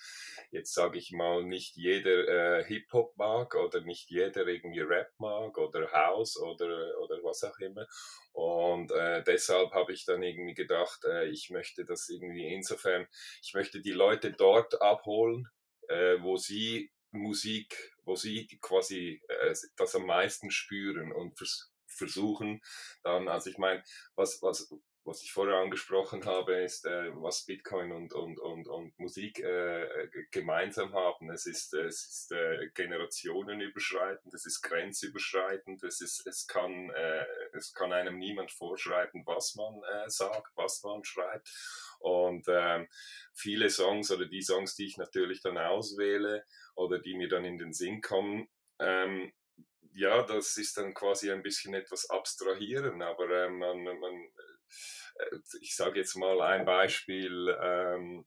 jetzt 0.50 0.74
sage 0.74 0.98
ich 0.98 1.12
mal, 1.12 1.44
nicht 1.44 1.76
jeder 1.76 2.58
äh, 2.58 2.64
Hip-Hop 2.64 3.16
mag 3.16 3.54
oder 3.54 3.82
nicht 3.82 4.10
jeder 4.10 4.46
irgendwie 4.48 4.80
Rap 4.80 5.12
mag 5.18 5.56
oder 5.58 5.92
House 5.92 6.36
oder, 6.38 6.98
oder 7.00 7.22
was 7.22 7.44
auch 7.44 7.58
immer. 7.58 7.86
Und 8.32 8.90
äh, 8.90 9.22
deshalb 9.22 9.72
habe 9.72 9.92
ich 9.92 10.04
dann 10.06 10.22
irgendwie 10.22 10.54
gedacht, 10.54 11.04
äh, 11.04 11.28
ich 11.28 11.50
möchte 11.50 11.84
das 11.84 12.08
irgendwie 12.08 12.52
insofern, 12.52 13.06
ich 13.42 13.54
möchte 13.54 13.80
die 13.80 13.92
Leute 13.92 14.32
dort 14.32 14.82
abholen, 14.82 15.48
äh, 15.88 16.16
wo 16.20 16.36
sie 16.36 16.90
Musik, 17.12 17.95
wo 18.06 18.16
sie 18.16 18.46
quasi 18.62 19.20
äh, 19.28 19.54
das 19.76 19.94
am 19.94 20.06
meisten 20.06 20.50
spüren 20.50 21.12
und 21.12 21.36
vers 21.36 21.72
versuchen 21.88 22.60
dann, 23.04 23.28
also 23.28 23.48
ich 23.48 23.58
meine, 23.58 23.82
was, 24.16 24.42
was, 24.42 24.68
was 25.06 25.22
ich 25.22 25.32
vorher 25.32 25.58
angesprochen 25.58 26.24
habe, 26.24 26.56
ist, 26.62 26.84
äh, 26.84 27.10
was 27.14 27.44
Bitcoin 27.44 27.92
und, 27.92 28.12
und, 28.12 28.40
und, 28.40 28.66
und 28.66 28.98
Musik 28.98 29.38
äh, 29.38 30.08
gemeinsam 30.32 30.92
haben. 30.94 31.30
Es 31.30 31.46
ist, 31.46 31.72
es 31.74 32.04
ist 32.04 32.32
äh, 32.32 32.68
generationenüberschreitend, 32.74 34.34
es 34.34 34.46
ist 34.46 34.62
grenzüberschreitend, 34.62 35.84
es, 35.84 36.00
ist, 36.00 36.26
es, 36.26 36.48
kann, 36.48 36.90
äh, 36.90 37.24
es 37.52 37.72
kann 37.72 37.92
einem 37.92 38.18
niemand 38.18 38.50
vorschreiben, 38.50 39.22
was 39.26 39.54
man 39.54 39.80
äh, 39.94 40.10
sagt, 40.10 40.50
was 40.56 40.82
man 40.82 41.04
schreibt. 41.04 41.48
Und 42.00 42.46
ähm, 42.48 42.88
viele 43.32 43.70
Songs 43.70 44.10
oder 44.10 44.26
die 44.26 44.42
Songs, 44.42 44.74
die 44.74 44.86
ich 44.86 44.96
natürlich 44.96 45.40
dann 45.40 45.56
auswähle 45.56 46.44
oder 46.74 46.98
die 46.98 47.16
mir 47.16 47.28
dann 47.28 47.44
in 47.44 47.58
den 47.58 47.72
Sinn 47.72 48.00
kommen, 48.00 48.48
ähm, 48.80 49.32
ja, 49.96 50.22
das 50.22 50.58
ist 50.58 50.76
dann 50.76 50.92
quasi 50.92 51.32
ein 51.32 51.42
bisschen 51.42 51.72
etwas 51.72 52.10
abstrahieren, 52.10 53.00
aber 53.00 53.46
ähm, 53.46 53.58
man, 53.58 53.82
man, 53.82 54.12
äh, 54.14 54.35
ich 55.60 55.76
sage 55.76 55.98
jetzt 55.98 56.16
mal 56.16 56.40
ein 56.40 56.64
Beispiel, 56.64 57.56
ähm, 57.60 58.26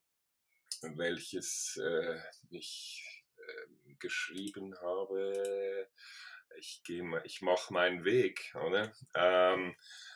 welches 0.81 1.77
äh, 1.83 2.19
ich 2.49 3.23
äh, 3.37 3.93
geschrieben 3.99 4.75
habe. 4.81 5.87
Ich 6.57 6.81
gehe, 6.83 7.03
ich 7.25 7.41
mache 7.41 7.73
meinen 7.73 8.05
Weg, 8.05 8.53
oder? 8.55 8.91
Ähm, 9.15 9.75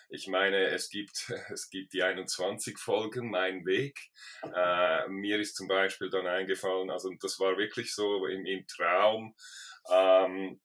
ich 0.09 0.27
meine, 0.27 0.67
es 0.67 0.89
gibt, 0.89 1.29
es 1.51 1.69
gibt 1.69 1.93
die 1.93 2.03
21 2.03 2.77
Folgen, 2.77 3.29
mein 3.29 3.65
Weg. 3.65 4.11
Äh, 4.43 5.07
mir 5.09 5.39
ist 5.39 5.55
zum 5.55 5.67
Beispiel 5.67 6.09
dann 6.09 6.27
eingefallen, 6.27 6.89
also 6.89 7.11
das 7.19 7.39
war 7.39 7.57
wirklich 7.57 7.93
so 7.93 8.25
im, 8.27 8.45
im 8.45 8.67
Traum, 8.67 9.35
ähm, 9.89 10.59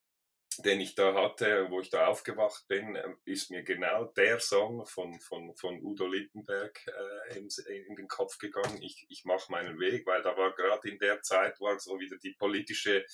den 0.65 0.81
ich 0.81 0.95
da 0.95 1.15
hatte, 1.15 1.67
wo 1.71 1.81
ich 1.81 1.91
da 1.91 2.07
aufgewacht 2.07 2.67
bin, 2.69 2.97
ähm, 2.97 3.19
ist 3.25 3.51
mir 3.51 3.63
genau 3.63 4.05
der 4.05 4.41
Song 4.41 4.85
von, 4.87 5.21
von, 5.21 5.55
von 5.57 5.83
Udo 5.83 6.07
Littenberg 6.07 6.81
äh, 6.87 7.39
in, 7.39 7.49
in, 7.89 7.97
den 7.97 8.09
Kopf 8.09 8.39
gegangen. 8.39 8.83
Ich, 8.83 9.07
ich 9.09 9.25
mache 9.25 9.51
meinen 9.51 9.79
Weg, 9.79 10.07
weil 10.07 10.23
da 10.23 10.37
war 10.37 10.55
gerade 10.55 10.89
in 10.89 10.99
der 10.99 11.23
Zeit 11.23 11.61
war 11.61 11.79
so 11.79 11.99
wieder 11.99 12.17
die 12.19 12.33
politische 12.33 13.05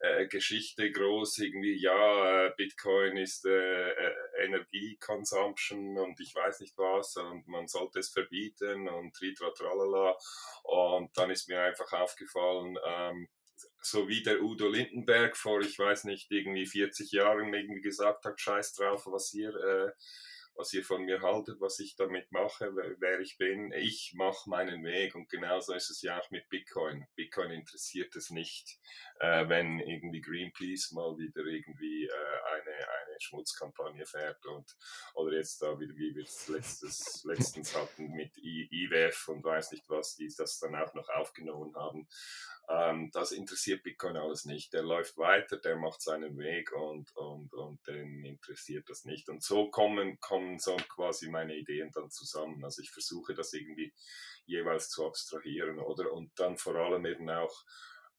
äh, 0.00 0.26
Geschichte 0.28 0.90
groß, 0.90 1.38
irgendwie, 1.38 1.78
ja, 1.80 2.46
äh, 2.46 2.52
Bitcoin 2.56 3.18
ist 3.18 3.44
äh, 3.44 3.90
äh, 3.90 4.14
Energieconsumption 4.38 5.98
und 5.98 6.18
ich 6.20 6.34
weiß 6.34 6.60
nicht 6.60 6.76
was 6.78 7.16
und 7.16 7.46
man 7.46 7.68
sollte 7.68 7.98
es 7.98 8.08
verbieten 8.08 8.88
und 8.88 9.14
tritra 9.14 9.50
tralala. 9.50 10.16
Und 10.62 11.16
dann 11.18 11.30
ist 11.30 11.48
mir 11.48 11.62
einfach 11.62 11.92
aufgefallen, 11.92 12.78
ähm, 12.82 13.28
so 13.82 14.08
wie 14.08 14.22
der 14.22 14.42
Udo 14.42 14.68
Lindenberg 14.68 15.36
vor, 15.36 15.60
ich 15.60 15.78
weiß 15.78 16.04
nicht, 16.04 16.30
irgendwie 16.30 16.66
40 16.66 17.12
Jahren 17.12 17.52
irgendwie 17.52 17.80
gesagt 17.80 18.24
hat, 18.24 18.40
scheiß 18.40 18.74
drauf, 18.74 19.06
was 19.06 19.32
ihr 19.34 19.54
äh, 19.54 19.92
was 20.60 20.72
ihr 20.74 20.84
von 20.84 21.04
mir 21.04 21.22
haltet, 21.22 21.60
was 21.60 21.78
ich 21.78 21.96
damit 21.96 22.30
mache, 22.32 22.70
wer 22.98 23.20
ich 23.20 23.38
bin. 23.38 23.72
Ich 23.72 24.12
mache 24.14 24.48
meinen 24.48 24.84
Weg 24.84 25.14
und 25.14 25.28
genauso 25.30 25.72
ist 25.72 25.90
es 25.90 26.02
ja 26.02 26.20
auch 26.20 26.30
mit 26.30 26.48
Bitcoin. 26.50 27.06
Bitcoin 27.16 27.50
interessiert 27.50 28.14
es 28.14 28.30
nicht, 28.30 28.78
äh, 29.20 29.48
wenn 29.48 29.80
irgendwie 29.80 30.20
Greenpeace 30.20 30.92
mal 30.92 31.16
wieder 31.16 31.44
irgendwie 31.46 32.04
äh, 32.04 32.10
eine 32.52 32.88
Schmutzkampagne 33.22 34.06
fährt 34.06 34.44
und 34.46 34.76
oder 35.14 35.36
jetzt 35.36 35.62
da, 35.62 35.78
wie, 35.78 35.88
wie 35.96 36.14
wir 36.14 36.24
es 36.24 36.48
letztes, 36.48 37.22
letztens 37.24 37.76
hatten 37.76 38.10
mit 38.12 38.36
IWF 38.38 39.28
und 39.28 39.44
weiß 39.44 39.72
nicht 39.72 39.88
was, 39.88 40.16
die 40.16 40.32
das 40.36 40.58
dann 40.58 40.74
auch 40.76 40.94
noch 40.94 41.08
aufgenommen 41.08 41.74
haben. 41.74 42.08
Ähm, 42.68 43.10
das 43.12 43.32
interessiert 43.32 43.82
Bitcoin 43.82 44.16
alles 44.16 44.44
nicht. 44.44 44.72
Der 44.72 44.82
läuft 44.82 45.16
weiter, 45.16 45.56
der 45.56 45.76
macht 45.76 46.00
seinen 46.02 46.38
Weg 46.38 46.72
und, 46.72 47.14
und, 47.16 47.52
und 47.52 47.86
den 47.86 48.24
interessiert 48.24 48.88
das 48.88 49.04
nicht. 49.04 49.28
Und 49.28 49.42
so 49.42 49.70
kommen, 49.70 50.20
kommen 50.20 50.58
so 50.58 50.76
quasi 50.76 51.28
meine 51.30 51.56
Ideen 51.56 51.90
dann 51.92 52.10
zusammen. 52.10 52.64
Also 52.64 52.82
ich 52.82 52.90
versuche 52.90 53.34
das 53.34 53.52
irgendwie 53.52 53.92
jeweils 54.46 54.88
zu 54.88 55.06
abstrahieren 55.06 55.78
oder 55.78 56.12
und 56.12 56.38
dann 56.38 56.58
vor 56.58 56.76
allem 56.76 57.06
eben 57.06 57.28
auch 57.30 57.64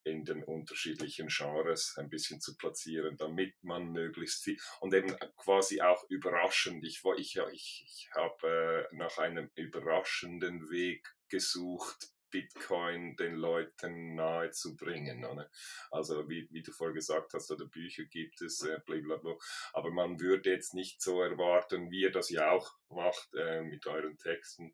in 0.04 0.26
den 0.26 0.44
unterschiedlichen 0.44 1.28
Genres 1.28 1.96
ein 1.98 2.10
bisschen 2.10 2.42
zu 2.42 2.56
platzieren, 2.58 3.18
damit 3.18 3.54
man 3.64 3.92
möglichst 3.92 4.44
viel 4.44 4.58
und 4.80 4.94
eben 4.94 5.16
quasi 5.38 5.82
auch 5.82 6.10
überraschend. 6.10 6.84
Ich, 6.84 7.02
ich, 7.18 7.38
ich, 7.38 7.84
ich 7.86 8.10
habe 8.16 8.88
äh, 8.92 8.96
nach 8.96 9.18
einem 9.18 9.50
überraschenden 9.56 10.70
Weg 10.70 11.16
gesucht, 11.30 12.12
Bitcoin 12.32 13.16
den 13.18 13.36
Leuten 13.36 14.16
nahe 14.16 14.52
zu 14.52 14.76
bringen. 14.76 15.24
Oder? 15.26 15.52
Also 15.92 16.28
wie, 16.30 16.48
wie 16.52 16.64
du 16.64 16.72
vorher 16.72 16.94
gesagt 16.94 17.34
hast, 17.34 17.52
oder 17.52 17.66
Bücher 17.66 18.06
gibt 18.06 18.42
es, 18.42 18.64
äh, 18.64 18.80
blablabla. 18.86 19.38
aber 19.74 19.92
man 19.92 20.20
würde 20.20 20.50
jetzt 20.50 20.74
nicht 20.74 21.02
so 21.02 21.22
erwarten, 21.22 21.92
wie 21.92 22.02
ihr 22.02 22.12
das 22.12 22.30
ja 22.30 22.50
auch 22.52 22.74
macht 22.90 23.34
äh, 23.36 23.62
mit 23.62 23.86
euren 23.86 24.18
Texten, 24.18 24.74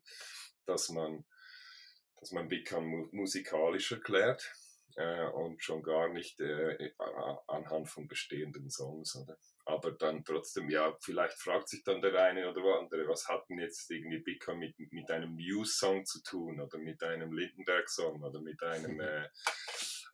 dass 0.64 0.88
man, 0.88 1.26
dass 2.20 2.30
man 2.30 2.48
Bitcoin 2.48 2.86
mu 2.86 3.08
musikalisch 3.10 3.92
erklärt 3.92 4.54
äh, 4.98 5.28
und 5.28 5.62
schon 5.62 5.82
gar 5.82 6.08
nicht 6.08 6.40
äh, 6.40 6.90
anhand 7.46 7.88
von 7.88 8.08
bestehenden 8.08 8.68
Songs. 8.68 9.14
Oder? 9.14 9.38
Aber 9.64 9.92
dann 9.92 10.24
trotzdem, 10.24 10.68
ja, 10.68 10.96
vielleicht 11.00 11.38
fragt 11.40 11.68
sich 11.68 11.84
dann 11.84 12.02
der 12.02 12.14
eine 12.20 12.50
oder 12.50 12.80
andere, 12.80 13.06
was 13.06 13.28
hat 13.28 13.48
denn 13.48 13.60
jetzt 13.60 13.88
irgendwie 13.90 14.18
Bitcoin 14.18 14.58
mit, 14.58 14.74
mit 14.92 15.10
einem 15.10 15.34
Muse-Song 15.34 16.04
zu 16.04 16.20
tun 16.22 16.60
oder 16.60 16.78
mit 16.78 17.00
einem 17.02 17.32
Lindenberg-Song 17.32 18.22
oder 18.22 18.40
mit 18.40 18.60
einem 18.62 19.00
äh, 19.00 19.28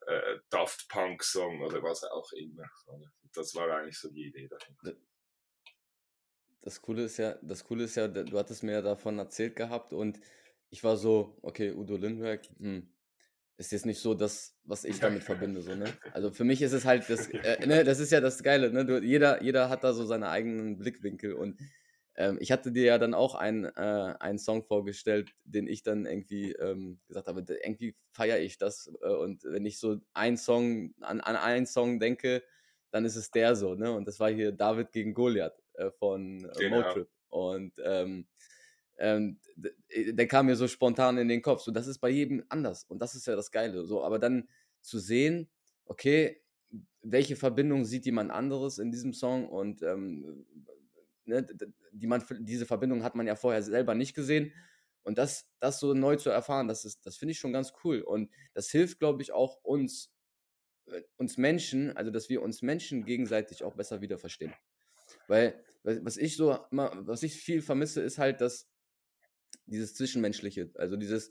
äh, 0.07 0.39
Daft 0.51 0.87
Punk-Song 0.91 1.63
oder 1.63 1.83
was 1.83 2.05
auch 2.05 2.31
immer. 2.33 2.69
Oder? 2.87 3.11
Das 3.33 3.55
war 3.55 3.71
eigentlich 3.71 3.99
so 3.99 4.11
die 4.11 4.27
Idee 4.27 4.49
dahinter. 4.49 5.01
Das 6.61 6.81
Coole 6.81 7.05
ist 7.05 7.17
ja, 7.17 7.39
das 7.43 7.65
Coole 7.65 7.85
ist 7.85 7.95
ja, 7.95 8.07
du 8.09 8.39
hattest 8.39 8.63
mir 8.63 8.73
ja 8.73 8.83
davon 8.83 9.19
erzählt 9.19 9.57
gehabt 9.57 9.93
und 9.95 10.21
ich 10.71 10.83
war 10.83 10.97
so, 10.97 11.39
okay, 11.43 11.73
Udo 11.73 11.97
Lindenberg, 11.97 12.47
hm, 12.59 12.94
ist 13.57 13.73
jetzt 13.73 13.87
nicht 13.87 14.01
so 14.01 14.15
das, 14.15 14.57
was 14.65 14.85
ich 14.85 14.99
damit 14.99 15.23
verbinde. 15.23 15.63
So, 15.63 15.75
ne? 15.75 15.85
Also 16.13 16.31
für 16.33 16.45
mich 16.45 16.63
ist 16.63 16.73
es 16.73 16.85
halt 16.85 17.09
das, 17.09 17.29
äh, 17.31 17.67
ne, 17.67 17.85
das 17.85 18.01
ist 18.01 18.13
ja 18.13 18.21
das 18.21 18.43
Geile, 18.43 18.73
ne? 18.73 18.85
Du, 18.85 19.01
jeder, 19.01 19.43
jeder 19.43 19.69
hat 19.69 19.85
da 19.85 19.93
so 19.93 20.05
seine 20.05 20.29
eigenen 20.29 20.79
Blickwinkel 20.79 21.35
und 21.35 21.59
ähm, 22.17 22.39
ich 22.41 22.53
hatte 22.53 22.71
dir 22.71 22.85
ja 22.85 22.99
dann 22.99 23.15
auch 23.15 23.35
einen, 23.35 23.65
äh, 23.65 24.15
einen 24.21 24.39
Song 24.39 24.65
vorgestellt, 24.65 25.33
den 25.45 25.67
ich 25.67 25.83
dann 25.83 26.07
irgendwie 26.07 26.53
ähm, 26.53 27.01
gesagt 27.09 27.27
habe, 27.27 27.45
irgendwie 27.49 27.97
feiere 28.13 28.39
ich 28.39 28.59
das 28.59 28.91
äh, 29.03 29.09
und 29.09 29.45
wenn 29.45 29.67
ich 29.67 29.79
so 29.79 29.99
einen 30.13 30.37
Song, 30.37 30.95
an, 31.01 31.21
an 31.21 31.37
einen 31.37 31.67
Song 31.67 31.99
denke, 31.99 32.43
dann 32.91 33.05
ist 33.05 33.17
es 33.17 33.31
der 33.33 33.57
so, 33.57 33.75
ne? 33.75 33.93
Und 33.93 34.07
das 34.07 34.21
war 34.21 34.31
hier 34.31 34.53
David 34.53 34.93
gegen 34.93 35.15
Goliath 35.15 35.61
äh, 35.75 35.91
von 35.91 36.45
äh, 36.45 36.59
genau. 36.59 36.83
Motrip 36.83 37.09
und 37.29 37.73
ähm, 37.83 38.29
ähm, 38.99 39.39
äh, 39.89 40.13
der 40.13 40.27
kam 40.27 40.47
mir 40.47 40.57
so 40.57 40.69
spontan 40.69 41.19
in 41.19 41.29
den 41.29 41.43
Kopf. 41.43 41.63
So, 41.63 41.71
das 41.71 41.87
ist 41.87 41.99
bei 41.99 42.11
jedem 42.11 42.45
anders 42.49 42.85
und 42.85 43.01
das 43.01 43.15
ist 43.15 43.27
ja 43.27 43.37
das 43.37 43.51
Geile. 43.51 43.85
So, 43.85 44.05
aber 44.05 44.19
dann 44.19 44.49
zu 44.81 44.99
sehen, 44.99 45.49
okay, 45.87 46.43
welche 47.03 47.37
Verbindung 47.37 47.85
sieht 47.85 48.07
jemand 48.07 48.31
anderes 48.31 48.79
in 48.79 48.91
diesem 48.91 49.13
Song 49.13 49.49
und 49.49 49.83
ähm, 49.83 50.47
ne, 51.25 51.47
die 51.93 52.07
man, 52.07 52.23
diese 52.41 52.67
Verbindung 52.67 53.03
hat 53.03 53.15
man 53.15 53.27
ja 53.27 53.37
vorher 53.37 53.63
selber 53.63 53.95
nicht 53.95 54.15
gesehen. 54.15 54.53
Und 55.03 55.19
das, 55.19 55.47
das 55.61 55.81
so 55.81 55.93
neu 55.93 56.17
zu 56.17 56.31
erfahren, 56.31 56.67
das, 56.67 56.99
das 57.03 57.17
finde 57.17 57.33
ich 57.33 57.39
schon 57.39 57.53
ganz 57.53 57.75
cool. 57.85 58.01
Und 58.01 58.31
das 58.55 58.71
hilft, 58.71 58.99
glaube 58.99 59.21
ich, 59.23 59.33
auch 59.33 59.63
uns, 59.63 60.11
äh, 60.87 61.03
uns 61.17 61.37
Menschen, 61.37 61.95
also 61.97 62.11
dass 62.11 62.31
wir 62.31 62.43
uns 62.43 62.63
Menschen 62.63 63.05
gegenseitig 63.05 63.65
auch 63.65 63.75
besser 63.75 64.01
wieder 64.01 64.19
verstehen. 64.19 64.55
Weil, 65.29 65.63
was 65.83 66.17
ich 66.17 66.37
so, 66.37 66.59
was 66.71 67.23
ich 67.23 67.35
viel 67.35 67.61
vermisse, 67.61 68.01
ist 68.01 68.19
halt, 68.19 68.41
dass 68.41 68.67
dieses 69.67 69.95
Zwischenmenschliche, 69.95 70.71
also 70.75 70.97
dieses, 70.97 71.31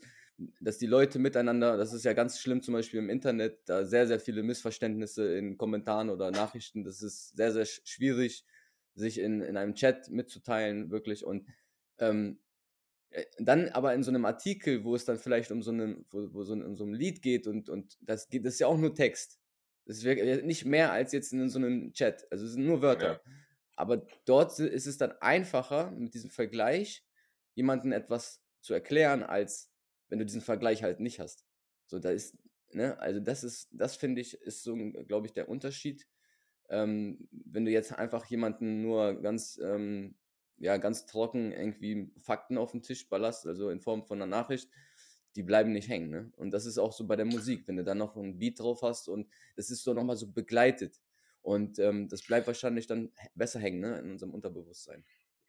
dass 0.60 0.78
die 0.78 0.86
Leute 0.86 1.18
miteinander, 1.18 1.76
das 1.76 1.92
ist 1.92 2.04
ja 2.04 2.12
ganz 2.12 2.40
schlimm 2.40 2.62
zum 2.62 2.74
Beispiel 2.74 2.98
im 2.98 3.10
Internet, 3.10 3.60
da 3.66 3.84
sehr, 3.84 4.06
sehr 4.06 4.20
viele 4.20 4.42
Missverständnisse 4.42 5.36
in 5.36 5.56
Kommentaren 5.56 6.10
oder 6.10 6.30
Nachrichten, 6.30 6.84
das 6.84 7.02
ist 7.02 7.36
sehr, 7.36 7.52
sehr 7.52 7.66
schwierig, 7.66 8.44
sich 8.94 9.18
in, 9.18 9.40
in 9.40 9.56
einem 9.56 9.74
Chat 9.74 10.10
mitzuteilen, 10.10 10.90
wirklich. 10.90 11.24
Und 11.24 11.46
ähm, 11.98 12.38
äh, 13.10 13.24
dann 13.38 13.68
aber 13.70 13.94
in 13.94 14.02
so 14.02 14.10
einem 14.10 14.24
Artikel, 14.24 14.84
wo 14.84 14.94
es 14.94 15.04
dann 15.04 15.18
vielleicht 15.18 15.50
um 15.50 15.62
so, 15.62 15.70
einen, 15.70 16.04
wo, 16.10 16.32
wo 16.32 16.42
so, 16.42 16.54
ein, 16.54 16.62
um 16.64 16.76
so 16.76 16.84
ein 16.84 16.94
Lied 16.94 17.22
geht 17.22 17.46
und, 17.46 17.68
und 17.68 17.96
das 18.00 18.28
geht, 18.28 18.44
das 18.44 18.54
ist 18.54 18.60
ja 18.60 18.66
auch 18.66 18.78
nur 18.78 18.94
Text. 18.94 19.38
Das 19.86 20.02
ist 20.02 20.44
nicht 20.44 20.64
mehr 20.64 20.92
als 20.92 21.12
jetzt 21.12 21.32
in 21.32 21.48
so 21.50 21.58
einem 21.58 21.92
Chat. 21.92 22.26
Also 22.30 22.46
es 22.46 22.52
sind 22.52 22.64
nur 22.64 22.80
Wörter. 22.80 23.12
Ja. 23.12 23.20
Aber 23.76 24.06
dort 24.24 24.58
ist 24.58 24.86
es 24.86 24.96
dann 24.96 25.12
einfacher 25.20 25.90
mit 25.90 26.14
diesem 26.14 26.30
Vergleich, 26.30 27.04
jemandem 27.54 27.92
etwas 27.92 28.42
zu 28.60 28.74
erklären, 28.74 29.22
als 29.22 29.70
wenn 30.08 30.18
du 30.18 30.24
diesen 30.24 30.40
Vergleich 30.40 30.82
halt 30.82 31.00
nicht 31.00 31.20
hast. 31.20 31.44
So, 31.86 31.98
da 31.98 32.10
ist, 32.10 32.36
ne, 32.72 32.98
also 32.98 33.20
das 33.20 33.44
ist, 33.44 33.68
das 33.72 33.96
finde 33.96 34.20
ich, 34.20 34.34
ist 34.34 34.62
so, 34.62 34.76
glaube 35.06 35.26
ich, 35.26 35.32
der 35.32 35.48
Unterschied. 35.48 36.06
Ähm, 36.68 37.28
wenn 37.30 37.64
du 37.64 37.70
jetzt 37.70 37.92
einfach 37.92 38.24
jemanden 38.26 38.82
nur 38.82 39.20
ganz, 39.20 39.58
ähm, 39.62 40.16
ja, 40.58 40.76
ganz 40.76 41.06
trocken 41.06 41.52
irgendwie 41.52 42.12
Fakten 42.18 42.58
auf 42.58 42.72
den 42.72 42.82
Tisch 42.82 43.08
ballerst, 43.08 43.46
also 43.46 43.70
in 43.70 43.80
Form 43.80 44.04
von 44.04 44.22
einer 44.22 44.30
Nachricht, 44.30 44.70
die 45.36 45.42
bleiben 45.42 45.72
nicht 45.72 45.88
hängen. 45.88 46.10
Ne? 46.10 46.32
Und 46.36 46.52
das 46.52 46.64
ist 46.64 46.78
auch 46.78 46.92
so 46.92 47.06
bei 47.06 47.16
der 47.16 47.24
Musik, 47.24 47.66
wenn 47.66 47.76
du 47.76 47.84
dann 47.84 47.98
noch 47.98 48.16
ein 48.16 48.38
Beat 48.38 48.60
drauf 48.60 48.82
hast 48.82 49.08
und 49.08 49.28
das 49.56 49.70
ist 49.70 49.82
so 49.82 49.92
nochmal 49.92 50.16
so 50.16 50.30
begleitet. 50.30 51.00
Und 51.42 51.78
ähm, 51.78 52.08
das 52.08 52.22
bleibt 52.22 52.46
wahrscheinlich 52.46 52.86
dann 52.86 53.12
besser 53.34 53.60
hängen 53.60 53.80
ne? 53.80 53.98
in 53.98 54.10
unserem 54.12 54.32
Unterbewusstsein. 54.32 55.04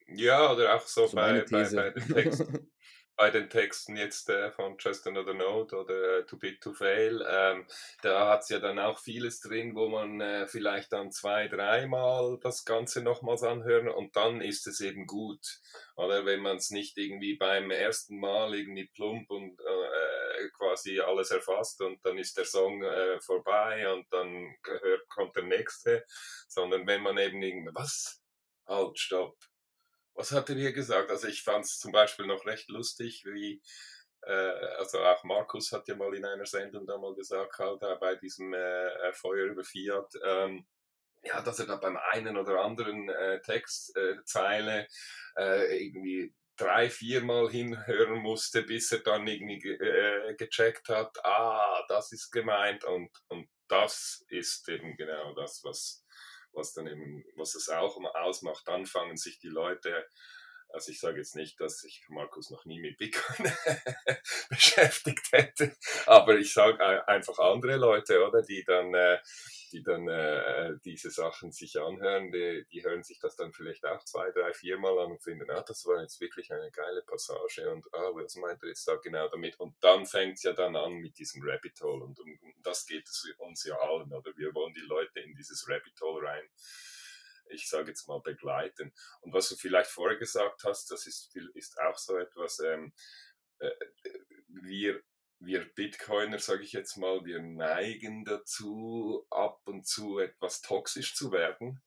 Ja, 0.07 0.51
oder 0.51 0.75
auch 0.75 0.85
so, 0.85 1.07
so 1.07 1.15
bei, 1.15 1.43
bei, 1.49 1.69
bei, 1.69 1.89
den 1.89 2.07
Texten, 2.13 2.71
bei 3.15 3.31
den 3.31 3.49
Texten 3.49 3.97
jetzt 3.97 4.29
äh, 4.29 4.51
von 4.51 4.77
Just 4.77 5.07
Another 5.07 5.33
Note 5.33 5.75
oder 5.75 6.19
äh, 6.19 6.25
Too 6.25 6.37
Big 6.37 6.61
to 6.61 6.73
Fail. 6.73 7.25
Ähm, 7.27 7.65
da 8.03 8.29
hat 8.29 8.41
es 8.41 8.49
ja 8.49 8.59
dann 8.59 8.77
auch 8.77 8.99
vieles 8.99 9.39
drin, 9.39 9.75
wo 9.75 9.89
man 9.89 10.21
äh, 10.21 10.47
vielleicht 10.47 10.93
dann 10.93 11.11
zwei, 11.11 11.47
dreimal 11.47 12.37
das 12.41 12.65
Ganze 12.65 13.01
nochmals 13.01 13.41
anhören 13.41 13.89
und 13.89 14.15
dann 14.15 14.41
ist 14.41 14.67
es 14.67 14.79
eben 14.79 15.07
gut. 15.07 15.59
Oder 15.95 16.25
wenn 16.25 16.41
man 16.41 16.57
es 16.57 16.69
nicht 16.69 16.97
irgendwie 16.97 17.35
beim 17.35 17.71
ersten 17.71 18.19
Mal 18.19 18.53
irgendwie 18.53 18.87
plump 18.93 19.31
und 19.31 19.59
äh, 19.59 20.49
quasi 20.57 20.99
alles 20.99 21.31
erfasst 21.31 21.81
und 21.81 22.05
dann 22.05 22.19
ist 22.19 22.37
der 22.37 22.45
Song 22.45 22.83
äh, 22.83 23.19
vorbei 23.21 23.91
und 23.91 24.05
dann 24.13 24.55
hört, 24.63 25.09
kommt 25.09 25.35
der 25.35 25.43
nächste, 25.43 26.05
sondern 26.47 26.85
wenn 26.85 27.01
man 27.01 27.17
eben 27.17 27.41
irgendwie, 27.41 27.73
was? 27.73 28.21
Halt, 28.67 28.99
stopp 28.99 29.37
was 30.15 30.31
hat 30.31 30.49
er 30.49 30.55
hier 30.55 30.73
gesagt? 30.73 31.09
Also 31.11 31.27
ich 31.27 31.43
fand 31.43 31.65
es 31.65 31.79
zum 31.79 31.91
Beispiel 31.91 32.25
noch 32.25 32.45
recht 32.45 32.69
lustig, 32.69 33.25
wie, 33.25 33.61
äh, 34.23 34.31
also 34.79 34.99
auch 34.99 35.23
Markus 35.23 35.71
hat 35.71 35.87
ja 35.87 35.95
mal 35.95 36.13
in 36.15 36.25
einer 36.25 36.45
Sendung 36.45 36.87
da 36.87 36.97
mal 36.97 37.13
gesagt, 37.15 37.59
halt 37.59 37.83
äh, 37.83 37.95
bei 37.99 38.15
diesem 38.15 38.53
äh, 38.53 38.87
äh, 38.87 39.13
Feuer 39.13 39.45
über 39.45 39.63
Fiat, 39.63 40.11
ähm, 40.23 40.65
ja, 41.23 41.41
dass 41.41 41.59
er 41.59 41.65
da 41.65 41.75
beim 41.75 41.97
einen 42.11 42.37
oder 42.37 42.61
anderen 42.61 43.09
äh, 43.09 43.41
Textzeile 43.41 44.87
äh, 45.37 45.85
irgendwie 45.85 46.33
drei, 46.55 46.89
viermal 46.89 47.49
hinhören 47.49 48.19
musste, 48.19 48.63
bis 48.63 48.91
er 48.91 48.99
dann 48.99 49.27
irgendwie 49.27 49.69
äh, 49.69 50.35
gecheckt 50.35 50.87
hat, 50.89 51.17
ah, 51.25 51.83
das 51.89 52.11
ist 52.11 52.31
gemeint 52.31 52.83
und, 52.85 53.09
und 53.27 53.49
das 53.67 54.23
ist 54.29 54.69
eben 54.69 54.95
genau 54.95 55.33
das, 55.33 55.61
was, 55.63 56.05
was 56.55 56.73
dann 56.73 56.87
eben, 56.87 57.25
was 57.35 57.55
es 57.55 57.69
auch 57.69 57.97
ausmacht, 58.15 58.67
dann 58.67 58.85
fangen 58.85 59.17
sich 59.17 59.39
die 59.39 59.49
Leute, 59.49 60.05
also 60.75 60.91
ich 60.91 60.99
sage 60.99 61.17
jetzt 61.17 61.35
nicht, 61.35 61.59
dass 61.59 61.83
ich 61.83 62.03
Markus 62.09 62.49
noch 62.49 62.65
nie 62.65 62.79
mit 62.79 62.97
Bitcoin 62.97 63.51
beschäftigt 64.49 65.31
hätte, 65.31 65.75
aber 66.05 66.37
ich 66.37 66.53
sage 66.53 67.07
einfach 67.07 67.39
andere 67.39 67.77
Leute, 67.77 68.23
oder, 68.25 68.41
die 68.41 68.63
dann 68.63 68.93
äh, 68.93 69.17
die 69.71 69.83
dann 69.83 70.07
äh, 70.07 70.77
diese 70.83 71.09
Sachen 71.09 71.51
sich 71.51 71.79
anhören, 71.79 72.31
die, 72.31 72.65
die 72.71 72.83
hören 72.83 73.03
sich 73.03 73.19
das 73.19 73.35
dann 73.35 73.51
vielleicht 73.51 73.85
auch 73.85 74.03
zwei, 74.03 74.31
drei, 74.31 74.53
viermal 74.53 74.97
an 74.99 75.11
und 75.11 75.21
finden, 75.21 75.49
ah, 75.49 75.63
das 75.67 75.85
war 75.85 76.01
jetzt 76.01 76.21
wirklich 76.21 76.51
eine 76.51 76.71
geile 76.71 77.01
Passage 77.01 77.69
und 77.71 77.85
ah, 77.93 78.11
was 78.13 78.35
meint 78.35 78.61
er 78.63 78.69
jetzt 78.69 78.87
da 78.87 78.95
genau 78.95 79.27
damit? 79.27 79.59
Und 79.59 79.75
dann 79.81 80.05
fängt 80.05 80.37
es 80.37 80.43
ja 80.43 80.53
dann 80.53 80.75
an 80.75 80.93
mit 80.93 81.17
diesem 81.17 81.41
Rabbit 81.43 81.81
Hole 81.81 82.03
und 82.03 82.19
um, 82.19 82.39
um 82.41 82.53
das 82.63 82.85
geht 82.85 83.07
es 83.07 83.27
uns 83.37 83.65
ja 83.65 83.77
allen, 83.77 84.11
oder 84.13 84.31
wir 84.37 84.53
wollen 84.53 84.73
die 84.73 84.87
Leute 84.87 85.19
in 85.19 85.35
dieses 85.35 85.67
Rabbit 85.67 85.99
Hole 86.01 86.25
rein 86.25 86.43
ich 87.49 87.69
sage 87.69 87.89
jetzt 87.89 88.07
mal, 88.07 88.21
begleiten. 88.21 88.93
Und 89.21 89.33
was 89.33 89.49
du 89.49 89.55
vielleicht 89.55 89.89
vorher 89.89 90.17
gesagt 90.17 90.63
hast, 90.63 90.89
das 90.91 91.05
ist, 91.05 91.35
ist 91.53 91.79
auch 91.81 91.97
so 91.97 92.17
etwas, 92.17 92.59
ähm, 92.59 92.93
äh, 93.59 93.71
wir 94.47 95.01
wir 95.39 95.65
Bitcoiner, 95.75 96.39
sage 96.39 96.63
ich 96.63 96.73
jetzt 96.73 96.97
mal, 96.97 97.23
wir 97.25 97.41
neigen 97.41 98.25
dazu, 98.25 99.25
ab 99.29 99.61
und 99.65 99.85
zu 99.85 100.19
etwas 100.19 100.61
toxisch 100.61 101.15
zu 101.15 101.31
werden. 101.31 101.81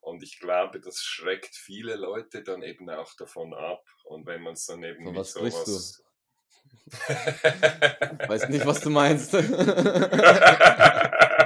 Und 0.00 0.22
ich 0.22 0.38
glaube, 0.38 0.80
das 0.80 1.02
schreckt 1.02 1.56
viele 1.56 1.96
Leute 1.96 2.42
dann 2.42 2.62
eben 2.62 2.88
auch 2.90 3.12
davon 3.14 3.54
ab. 3.54 3.84
Und 4.04 4.26
wenn 4.26 4.40
man 4.40 4.52
es 4.52 4.66
dann 4.66 4.84
eben 4.84 5.02
Von 5.02 5.12
mit 5.12 5.20
was 5.20 5.30
sprichst 5.30 5.66
sowas. 5.66 6.02
Weiß 8.28 8.48
nicht, 8.48 8.64
was 8.64 8.80
du 8.80 8.90
meinst. 8.90 9.32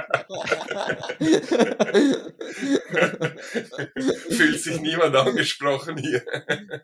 Fühlt 4.29 4.61
sich 4.61 4.79
niemand 4.81 5.15
angesprochen 5.15 5.97
hier. 5.97 6.23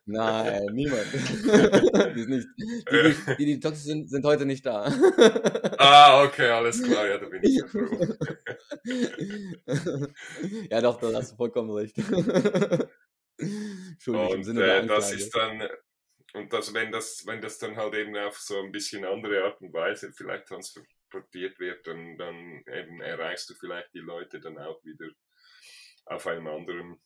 Nein, 0.05 0.65
niemand. 0.73 1.05
die, 2.15 2.25
nicht, 2.25 2.47
die, 2.57 3.15
die, 3.37 3.45
die, 3.45 3.59
toxisch 3.59 3.83
sind, 3.85 4.09
sind 4.09 4.25
heute 4.25 4.45
nicht 4.45 4.65
da. 4.65 4.91
ah, 5.77 6.23
okay, 6.23 6.49
alles 6.49 6.81
klar, 6.83 7.07
ja, 7.07 7.17
da 7.17 7.27
bin 7.27 7.43
ich 7.43 7.57
ja 7.57 7.67
froh. 7.67 8.15
ja, 10.69 10.81
doch, 10.81 10.99
da 10.99 11.13
hast 11.13 11.31
du 11.33 11.37
vollkommen 11.37 11.71
recht. 11.71 11.95
Entschuldigung, 13.37 14.33
im 14.33 14.39
Und 14.39 14.43
Sinne 14.43 14.61
der 14.61 14.83
äh, 14.83 14.87
das 14.87 15.11
Anklage. 15.11 15.23
ist 15.23 15.35
dann, 15.35 15.69
und 16.33 16.51
das, 16.53 16.73
wenn 16.73 16.91
das, 16.91 17.23
wenn 17.25 17.41
das 17.41 17.59
dann 17.59 17.77
halt 17.77 17.93
eben 17.95 18.15
auf 18.17 18.37
so 18.37 18.59
ein 18.59 18.71
bisschen 18.71 19.05
andere 19.05 19.43
Art 19.43 19.61
und 19.61 19.73
Weise 19.73 20.11
vielleicht 20.13 20.47
transportiert 21.09 21.59
wird, 21.59 21.87
dann, 21.87 22.17
dann 22.17 22.63
eben 22.67 23.01
erreichst 23.01 23.49
du 23.49 23.55
vielleicht 23.55 23.93
die 23.93 23.99
Leute 23.99 24.39
dann 24.39 24.57
auch 24.57 24.83
wieder 24.83 25.09
auf 26.05 26.27
einem 26.27 26.47
anderen 26.47 27.01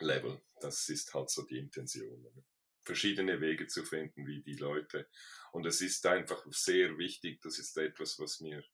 Level. 0.00 0.40
Das 0.60 0.88
ist 0.88 1.12
halt 1.14 1.30
so 1.30 1.42
die 1.42 1.58
Intention. 1.58 2.24
oder? 2.24 2.44
Verschiedene 2.82 3.40
Wege 3.40 3.66
zu 3.66 3.84
finden, 3.84 4.26
wie 4.26 4.42
die 4.42 4.56
Leute. 4.56 5.08
Und 5.52 5.66
es 5.66 5.80
ist 5.80 6.06
einfach 6.06 6.44
sehr 6.50 6.96
wichtig, 6.98 7.40
das 7.42 7.58
ist 7.58 7.76
etwas, 7.76 8.18
was 8.18 8.40
mir, 8.40 8.64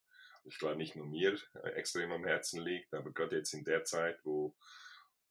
ich 0.45 0.59
glaube 0.59 0.77
nicht 0.77 0.97
nur 0.97 1.07
mir 1.07 1.39
äh, 1.63 1.71
extrem 1.71 2.13
am 2.13 2.25
Herzen 2.25 2.61
liegt, 2.61 2.93
aber 2.95 3.13
gerade 3.13 3.37
jetzt 3.37 3.55
in 3.55 3.65
der 3.65 3.85
Zeit, 3.85 4.21
wo 4.25 4.55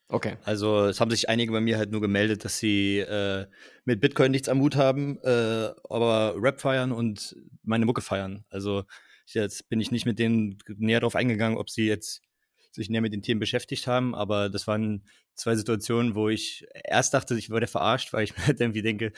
Okay. 0.06 0.36
Also 0.44 0.86
es 0.86 1.00
haben 1.00 1.10
sich 1.10 1.28
einige 1.28 1.50
bei 1.50 1.60
mir 1.60 1.78
halt 1.78 1.90
nur 1.90 2.00
gemeldet, 2.00 2.44
dass 2.44 2.58
sie 2.58 2.98
äh, 2.98 3.46
mit 3.84 4.00
Bitcoin 4.00 4.30
nichts 4.30 4.48
am 4.48 4.60
Hut 4.60 4.76
haben, 4.76 5.18
äh, 5.24 5.70
aber 5.90 6.36
Rap 6.36 6.60
feiern 6.60 6.92
und 6.92 7.34
meine 7.64 7.84
Mucke 7.84 8.00
feiern. 8.00 8.44
Also 8.50 8.84
jetzt 9.26 9.68
bin 9.68 9.80
ich 9.80 9.90
nicht 9.90 10.06
mit 10.06 10.20
denen 10.20 10.58
näher 10.76 11.00
darauf 11.00 11.16
eingegangen, 11.16 11.58
ob 11.58 11.70
sie 11.70 11.88
jetzt 11.88 12.22
sich 12.70 12.88
näher 12.88 13.00
mit 13.00 13.12
den 13.12 13.22
Themen 13.22 13.40
beschäftigt 13.40 13.88
haben, 13.88 14.14
aber 14.14 14.48
das 14.48 14.68
waren 14.68 15.04
zwei 15.34 15.56
Situationen, 15.56 16.14
wo 16.14 16.28
ich 16.28 16.66
erst 16.84 17.14
dachte, 17.14 17.36
ich 17.36 17.50
wurde 17.50 17.66
verarscht, 17.66 18.12
weil 18.12 18.24
ich 18.24 18.36
mir 18.36 18.46
halt 18.46 18.60
irgendwie 18.60 18.82
denke, 18.82 19.12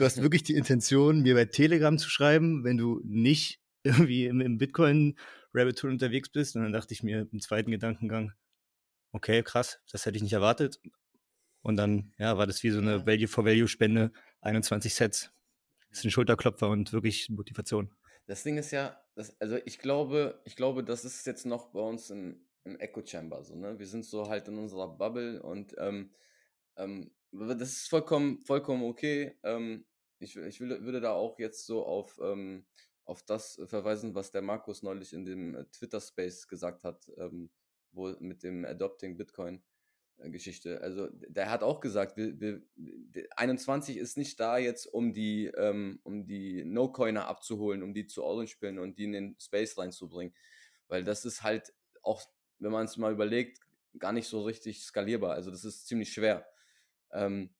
du 0.00 0.06
hast 0.06 0.22
wirklich 0.22 0.42
die 0.42 0.54
Intention, 0.54 1.20
mir 1.20 1.34
bei 1.34 1.44
Telegram 1.44 1.98
zu 1.98 2.08
schreiben, 2.08 2.64
wenn 2.64 2.78
du 2.78 3.02
nicht 3.04 3.60
irgendwie 3.82 4.26
im, 4.26 4.40
im 4.40 4.56
Bitcoin-Rabbit-Hole 4.56 5.92
unterwegs 5.92 6.30
bist. 6.30 6.56
Und 6.56 6.62
dann 6.62 6.72
dachte 6.72 6.94
ich 6.94 7.02
mir 7.02 7.28
im 7.30 7.40
zweiten 7.40 7.70
Gedankengang, 7.70 8.32
okay, 9.12 9.42
krass, 9.42 9.80
das 9.92 10.06
hätte 10.06 10.16
ich 10.16 10.22
nicht 10.22 10.32
erwartet. 10.32 10.80
Und 11.62 11.76
dann, 11.76 12.14
ja, 12.18 12.38
war 12.38 12.46
das 12.46 12.62
wie 12.62 12.70
so 12.70 12.78
eine 12.78 13.06
Value-for-Value-Spende, 13.06 14.12
21 14.40 14.94
Sets. 14.94 15.30
Das 15.90 15.98
ist 15.98 16.04
ein 16.04 16.10
Schulterklopfer 16.10 16.68
und 16.70 16.92
wirklich 16.94 17.28
Motivation. 17.28 17.92
Das 18.26 18.42
Ding 18.42 18.56
ist 18.56 18.70
ja, 18.70 18.98
das, 19.16 19.38
also 19.40 19.58
ich 19.66 19.78
glaube, 19.78 20.40
ich 20.46 20.56
glaube, 20.56 20.82
das 20.82 21.04
ist 21.04 21.26
jetzt 21.26 21.44
noch 21.44 21.72
bei 21.72 21.80
uns 21.80 22.08
im, 22.08 22.46
im 22.64 22.78
Echo 22.78 23.04
Chamber 23.04 23.42
so, 23.42 23.54
ne? 23.56 23.78
Wir 23.78 23.86
sind 23.86 24.06
so 24.06 24.28
halt 24.28 24.48
in 24.48 24.56
unserer 24.56 24.96
Bubble 24.96 25.42
und 25.42 25.74
ähm, 25.78 26.14
ähm, 26.76 27.10
das 27.32 27.70
ist 27.70 27.88
vollkommen, 27.88 28.40
vollkommen 28.40 28.84
okay. 28.84 29.38
Ähm, 29.42 29.86
ich, 30.18 30.36
ich 30.36 30.60
will, 30.60 30.84
würde 30.84 31.00
da 31.00 31.12
auch 31.12 31.38
jetzt 31.38 31.66
so 31.66 31.84
auf, 31.84 32.18
ähm, 32.22 32.66
auf 33.04 33.22
das 33.22 33.60
verweisen, 33.66 34.14
was 34.14 34.30
der 34.32 34.42
Markus 34.42 34.82
neulich 34.82 35.12
in 35.12 35.24
dem 35.24 35.54
äh, 35.54 35.64
Twitter-Space 35.66 36.48
gesagt 36.48 36.84
hat, 36.84 37.10
ähm, 37.18 37.50
wo 37.92 38.14
mit 38.20 38.42
dem 38.42 38.64
Adopting 38.64 39.16
Bitcoin. 39.16 39.62
äh, 40.18 40.30
Geschichte. 40.30 40.80
Also 40.82 41.08
der 41.12 41.50
hat 41.50 41.62
auch 41.62 41.80
gesagt, 41.80 42.16
wir, 42.16 42.38
wir, 42.40 42.62
21 43.36 43.96
ist 43.96 44.16
nicht 44.16 44.38
da 44.40 44.58
jetzt, 44.58 44.86
um 44.86 45.12
die, 45.12 45.46
ähm, 45.56 46.00
um 46.04 46.26
die 46.26 46.64
No-Coiner 46.64 47.26
abzuholen, 47.26 47.82
um 47.82 47.94
die 47.94 48.06
zu 48.06 48.24
Orange 48.24 48.52
spielen 48.52 48.78
und 48.78 48.98
die 48.98 49.04
in 49.04 49.12
den 49.12 49.36
Space 49.40 49.78
reinzubringen. 49.78 50.34
Weil 50.88 51.04
das 51.04 51.24
ist 51.24 51.42
halt 51.42 51.72
auch, 52.02 52.22
wenn 52.58 52.72
man 52.72 52.86
es 52.86 52.96
mal 52.96 53.12
überlegt, 53.12 53.60
gar 53.98 54.12
nicht 54.12 54.28
so 54.28 54.42
richtig 54.42 54.82
skalierbar. 54.84 55.32
Also 55.34 55.50
das 55.50 55.64
ist 55.64 55.86
ziemlich 55.86 56.12
schwer. 56.12 56.46
Ähm, 57.12 57.50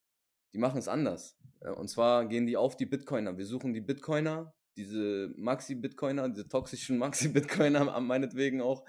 die 0.52 0.58
machen 0.58 0.78
es 0.78 0.88
anders. 0.88 1.36
Äh, 1.60 1.70
Und 1.70 1.88
zwar 1.88 2.26
gehen 2.26 2.46
die 2.46 2.56
auf 2.56 2.76
die 2.76 2.86
Bitcoiner. 2.86 3.36
Wir 3.36 3.46
suchen 3.46 3.72
die 3.72 3.80
Bitcoiner, 3.80 4.54
diese 4.76 5.32
Maxi-Bitcoiner, 5.36 6.28
diese 6.28 6.48
toxischen 6.48 6.98
Maxi-Bitcoiner 6.98 8.00
meinetwegen 8.00 8.60
auch, 8.60 8.84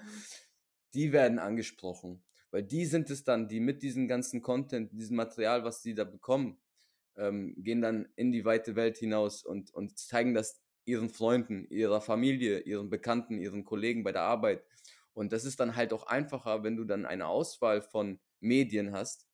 die 0.94 1.12
werden 1.12 1.38
angesprochen. 1.38 2.22
Weil 2.50 2.62
die 2.64 2.84
sind 2.84 3.10
es 3.10 3.24
dann, 3.24 3.48
die 3.48 3.60
mit 3.60 3.82
diesem 3.82 4.08
ganzen 4.08 4.42
Content, 4.42 4.92
diesem 4.92 5.16
Material, 5.16 5.64
was 5.64 5.80
die 5.80 5.94
da 5.94 6.04
bekommen, 6.04 6.60
ähm, 7.16 7.54
gehen 7.56 7.80
dann 7.80 8.08
in 8.14 8.30
die 8.30 8.44
weite 8.44 8.76
Welt 8.76 8.98
hinaus 8.98 9.42
und, 9.42 9.72
und 9.72 9.98
zeigen 9.98 10.34
das 10.34 10.60
ihren 10.84 11.08
Freunden, 11.08 11.66
ihrer 11.70 12.00
Familie, 12.00 12.60
ihren 12.60 12.90
Bekannten, 12.90 13.38
ihren 13.38 13.64
Kollegen 13.64 14.02
bei 14.02 14.12
der 14.12 14.22
Arbeit. 14.22 14.64
Und 15.14 15.32
das 15.32 15.44
ist 15.44 15.60
dann 15.60 15.76
halt 15.76 15.92
auch 15.92 16.06
einfacher, 16.06 16.62
wenn 16.62 16.76
du 16.76 16.84
dann 16.84 17.06
eine 17.06 17.26
Auswahl 17.26 17.82
von 17.82 18.18
Medien 18.40 18.92
hast, 18.92 19.26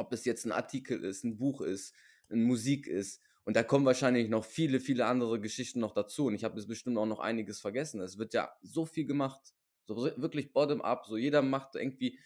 ob 0.00 0.12
es 0.12 0.24
jetzt 0.24 0.44
ein 0.46 0.52
Artikel 0.52 1.04
ist, 1.04 1.22
ein 1.24 1.36
Buch 1.36 1.60
ist, 1.60 1.94
eine 2.28 2.42
Musik 2.42 2.86
ist. 2.86 3.20
Und 3.44 3.54
da 3.56 3.62
kommen 3.62 3.84
wahrscheinlich 3.84 4.28
noch 4.28 4.44
viele, 4.44 4.80
viele 4.80 5.06
andere 5.06 5.40
Geschichten 5.40 5.80
noch 5.80 5.92
dazu. 5.92 6.26
Und 6.26 6.34
ich 6.34 6.44
habe 6.44 6.58
jetzt 6.58 6.68
bestimmt 6.68 6.98
auch 6.98 7.06
noch 7.06 7.20
einiges 7.20 7.60
vergessen. 7.60 8.00
Es 8.00 8.18
wird 8.18 8.34
ja 8.34 8.50
so 8.62 8.84
viel 8.86 9.06
gemacht. 9.06 9.54
So 9.84 9.96
wirklich 9.96 10.52
bottom-up. 10.52 11.06
So 11.06 11.16
jeder 11.16 11.42
macht 11.42 11.74
irgendwie, 11.74 12.18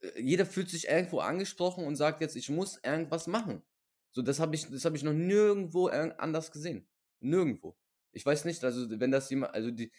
äh, 0.00 0.20
jeder 0.20 0.46
fühlt 0.46 0.70
sich 0.70 0.88
irgendwo 0.88 1.20
angesprochen 1.20 1.84
und 1.84 1.96
sagt 1.96 2.20
jetzt, 2.20 2.36
ich 2.36 2.50
muss 2.50 2.78
irgendwas 2.82 3.26
machen. 3.26 3.62
So, 4.10 4.22
das 4.22 4.40
habe 4.40 4.54
ich, 4.54 4.68
das 4.68 4.84
habe 4.84 4.96
ich 4.96 5.02
noch 5.02 5.12
nirgendwo 5.12 5.88
irg- 5.88 6.16
anders 6.16 6.50
gesehen. 6.52 6.88
Nirgendwo. 7.20 7.76
Ich 8.12 8.26
weiß 8.26 8.44
nicht, 8.44 8.62
also 8.64 9.00
wenn 9.00 9.10
das 9.10 9.30
jemand, 9.30 9.54
also 9.54 9.70
die, 9.70 9.92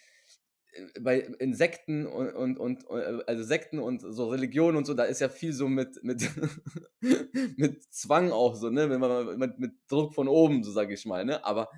bei 0.99 1.19
Insekten 1.19 2.05
und, 2.05 2.33
und, 2.33 2.59
und 2.59 2.89
äh, 2.89 3.23
also 3.27 3.43
Sekten 3.43 3.79
und 3.79 4.01
so 4.01 4.29
Religion 4.29 4.75
und 4.75 4.85
so, 4.85 4.93
da 4.93 5.03
ist 5.03 5.21
ja 5.21 5.29
viel 5.29 5.53
so 5.53 5.67
mit, 5.67 6.03
mit, 6.03 6.29
mit 7.57 7.83
Zwang 7.93 8.31
auch 8.31 8.55
so, 8.55 8.69
ne? 8.69 8.89
Wenn 8.89 8.99
man 8.99 9.37
mit, 9.37 9.59
mit 9.59 9.73
Druck 9.87 10.13
von 10.13 10.27
oben, 10.27 10.63
so 10.63 10.71
sage 10.71 10.93
ich 10.93 11.05
mal, 11.05 11.25
ne? 11.25 11.43
Aber 11.45 11.69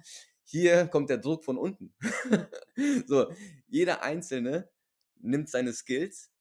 hier 0.44 0.88
kommt 0.88 1.10
der 1.10 1.18
Druck 1.18 1.44
von 1.44 1.58
unten. 1.58 1.94
so, 3.08 3.32
jeder 3.68 4.04
Einzelne 4.04 4.70
nimmt 5.20 5.50
seine 5.50 5.74
Skills, 5.74 6.32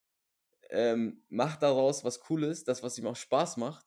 ähm, 0.70 1.22
macht 1.28 1.62
daraus 1.62 2.04
was 2.04 2.20
Cooles, 2.20 2.64
das, 2.64 2.82
was 2.82 2.98
ihm 2.98 3.06
auch 3.06 3.16
Spaß 3.16 3.56
macht. 3.56 3.86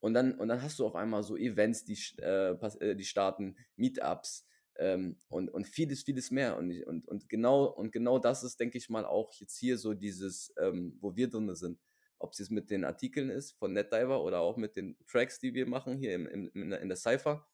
Und 0.00 0.14
dann, 0.14 0.34
und 0.38 0.48
dann 0.48 0.62
hast 0.62 0.78
du 0.78 0.86
auf 0.86 0.96
einmal 0.96 1.22
so 1.22 1.36
Events, 1.36 1.84
die, 1.84 1.98
äh, 2.18 2.50
äh, 2.50 2.94
die 2.94 3.04
starten, 3.04 3.56
Meetups 3.76 4.46
ähm, 4.76 5.16
und, 5.28 5.48
und 5.50 5.66
vieles, 5.66 6.02
vieles 6.02 6.30
mehr. 6.30 6.56
Und, 6.56 6.82
und, 6.84 7.06
und, 7.08 7.28
genau, 7.28 7.64
und 7.66 7.92
genau 7.92 8.18
das 8.18 8.42
ist, 8.42 8.58
denke 8.60 8.78
ich 8.78 8.88
mal, 8.90 9.04
auch 9.04 9.32
jetzt 9.34 9.56
hier 9.58 9.78
so 9.78 9.94
dieses, 9.94 10.52
ähm, 10.58 10.96
wo 11.00 11.14
wir 11.16 11.28
drin 11.28 11.54
sind. 11.54 11.78
Ob 12.18 12.32
es 12.32 12.38
jetzt 12.38 12.50
mit 12.50 12.70
den 12.70 12.84
Artikeln 12.84 13.30
ist 13.30 13.52
von 13.52 13.72
NetDiver 13.72 14.22
oder 14.22 14.40
auch 14.40 14.56
mit 14.56 14.76
den 14.76 14.96
Tracks, 15.06 15.38
die 15.40 15.52
wir 15.54 15.66
machen 15.66 15.96
hier 15.98 16.14
im, 16.14 16.26
im, 16.26 16.50
in 16.54 16.70
der- 16.70 16.80
in 16.80 16.88
der 16.88 16.96
Cypher. 16.96 17.46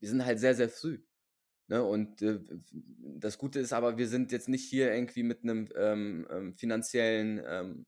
Wir 0.00 0.08
sind 0.08 0.24
halt 0.24 0.38
sehr, 0.38 0.54
sehr 0.54 0.68
früh. 0.68 1.02
Ne? 1.68 1.82
Und 1.82 2.20
äh, 2.20 2.40
das 2.72 3.38
Gute 3.38 3.60
ist 3.60 3.72
aber, 3.72 3.96
wir 3.96 4.08
sind 4.08 4.32
jetzt 4.32 4.48
nicht 4.48 4.68
hier 4.68 4.92
irgendwie 4.92 5.22
mit 5.22 5.42
einem 5.42 5.68
ähm, 5.76 6.26
ähm, 6.30 6.54
finanziellen 6.54 7.42
ähm, 7.46 7.86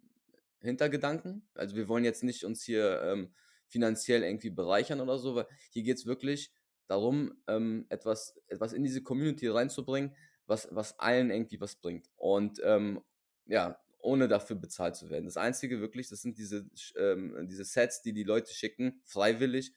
Hintergedanken. 0.60 1.46
Also 1.54 1.76
wir 1.76 1.88
wollen 1.88 2.04
jetzt 2.04 2.24
nicht 2.24 2.44
uns 2.44 2.62
hier 2.62 3.02
ähm, 3.02 3.34
finanziell 3.68 4.22
irgendwie 4.22 4.50
bereichern 4.50 5.00
oder 5.00 5.18
so, 5.18 5.34
weil 5.34 5.46
hier 5.70 5.82
geht 5.82 5.98
es 5.98 6.06
wirklich 6.06 6.52
darum, 6.88 7.34
ähm, 7.46 7.86
etwas, 7.88 8.40
etwas 8.48 8.72
in 8.72 8.84
diese 8.84 9.02
Community 9.02 9.48
reinzubringen, 9.48 10.14
was, 10.46 10.68
was 10.70 10.98
allen 10.98 11.30
irgendwie 11.30 11.60
was 11.60 11.76
bringt. 11.76 12.08
Und 12.16 12.60
ähm, 12.64 13.00
ja, 13.46 13.78
ohne 13.98 14.28
dafür 14.28 14.56
bezahlt 14.56 14.96
zu 14.96 15.10
werden. 15.10 15.24
Das 15.24 15.36
Einzige 15.36 15.80
wirklich, 15.80 16.08
das 16.08 16.22
sind 16.22 16.38
diese, 16.38 16.68
ähm, 16.96 17.46
diese 17.48 17.64
Sets, 17.64 18.02
die 18.02 18.12
die 18.12 18.22
Leute 18.22 18.52
schicken, 18.52 19.00
freiwillig. 19.04 19.72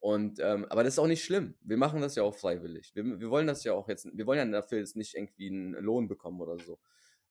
Und, 0.00 0.38
ähm, 0.40 0.66
aber 0.68 0.84
das 0.84 0.94
ist 0.94 0.98
auch 0.98 1.06
nicht 1.06 1.24
schlimm. 1.24 1.54
Wir 1.60 1.76
machen 1.76 2.00
das 2.00 2.14
ja 2.14 2.22
auch 2.22 2.34
freiwillig. 2.34 2.94
Wir, 2.94 3.04
wir 3.20 3.30
wollen 3.30 3.46
das 3.46 3.64
ja 3.64 3.72
auch 3.72 3.88
jetzt, 3.88 4.06
wir 4.12 4.26
wollen 4.26 4.38
ja 4.38 4.60
dafür 4.60 4.78
jetzt 4.78 4.96
nicht 4.96 5.14
irgendwie 5.14 5.48
einen 5.48 5.72
Lohn 5.74 6.08
bekommen 6.08 6.40
oder 6.40 6.58
so. 6.58 6.78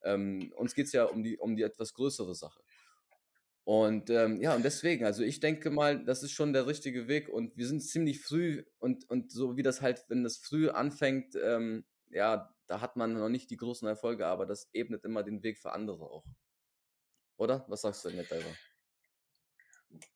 Ähm, 0.02 0.52
uns 0.56 0.74
geht 0.74 0.86
es 0.86 0.92
ja 0.92 1.04
um 1.04 1.22
die, 1.22 1.38
um 1.38 1.56
die 1.56 1.62
etwas 1.62 1.94
größere 1.94 2.34
Sache. 2.34 2.62
Und 3.64 4.10
ähm, 4.10 4.42
ja, 4.42 4.54
und 4.54 4.62
deswegen, 4.62 5.06
also 5.06 5.22
ich 5.22 5.40
denke 5.40 5.70
mal, 5.70 6.04
das 6.04 6.22
ist 6.22 6.32
schon 6.32 6.52
der 6.52 6.66
richtige 6.66 7.08
Weg 7.08 7.30
und 7.30 7.56
wir 7.56 7.66
sind 7.66 7.80
ziemlich 7.80 8.20
früh 8.20 8.62
und, 8.78 9.08
und 9.08 9.32
so 9.32 9.56
wie 9.56 9.62
das 9.62 9.80
halt, 9.80 10.04
wenn 10.08 10.22
das 10.22 10.36
früh 10.36 10.68
anfängt, 10.68 11.34
ähm, 11.42 11.86
ja, 12.10 12.54
da 12.66 12.80
hat 12.82 12.96
man 12.96 13.14
noch 13.14 13.30
nicht 13.30 13.50
die 13.50 13.56
großen 13.56 13.88
Erfolge, 13.88 14.26
aber 14.26 14.44
das 14.44 14.68
ebnet 14.74 15.04
immer 15.04 15.22
den 15.22 15.42
Weg 15.42 15.58
für 15.58 15.72
andere 15.72 16.04
auch. 16.04 16.24
Oder? 17.36 17.64
Was 17.68 17.80
sagst 17.82 18.04
du 18.04 18.10
denn, 18.10 18.18
Nettiver? 18.18 18.54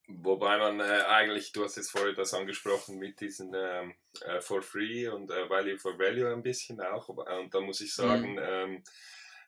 Wobei 0.09 0.59
man 0.59 0.81
äh, 0.81 1.05
eigentlich, 1.07 1.53
du 1.53 1.65
hast 1.65 1.77
jetzt 1.77 1.91
vorher 1.91 2.13
das 2.13 2.35
angesprochen 2.35 2.99
mit 2.99 3.21
diesen 3.21 3.55
ähm, 3.55 3.95
äh, 4.23 4.41
For 4.41 4.63
Free 4.63 5.09
und 5.09 5.31
äh, 5.31 5.49
Value 5.49 5.79
for 5.79 5.99
Value 5.99 6.33
ein 6.33 6.43
bisschen 6.43 6.81
auch. 6.81 7.09
Und 7.09 7.55
da 7.55 7.61
muss 7.61 7.81
ich 7.81 7.95
sagen, 7.95 8.33
mhm. 8.33 8.41
ähm, 8.43 8.85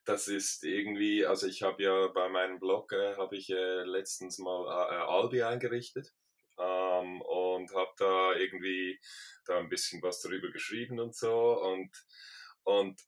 das 0.05 0.29
ist 0.29 0.65
irgendwie, 0.65 1.27
also 1.27 1.47
ich 1.47 1.63
habe 1.63 1.83
ja 1.83 2.09
bei 2.09 2.29
meinem 2.29 2.59
Blog, 2.59 2.93
äh, 2.93 3.17
habe 3.17 3.37
ich 3.37 3.51
äh, 3.51 3.83
letztens 3.85 4.39
mal 4.39 4.67
äh, 4.67 4.97
Albi 4.97 5.43
eingerichtet 5.43 6.13
ähm, 6.59 7.21
und 7.23 7.75
habe 7.75 7.93
da 7.99 8.33
irgendwie 8.35 8.99
da 9.47 9.59
ein 9.59 9.69
bisschen 9.69 10.03
was 10.03 10.21
darüber 10.21 10.51
geschrieben 10.51 11.01
und 11.01 11.15
so. 11.15 11.61
Und, 11.61 11.91
und 12.65 13.01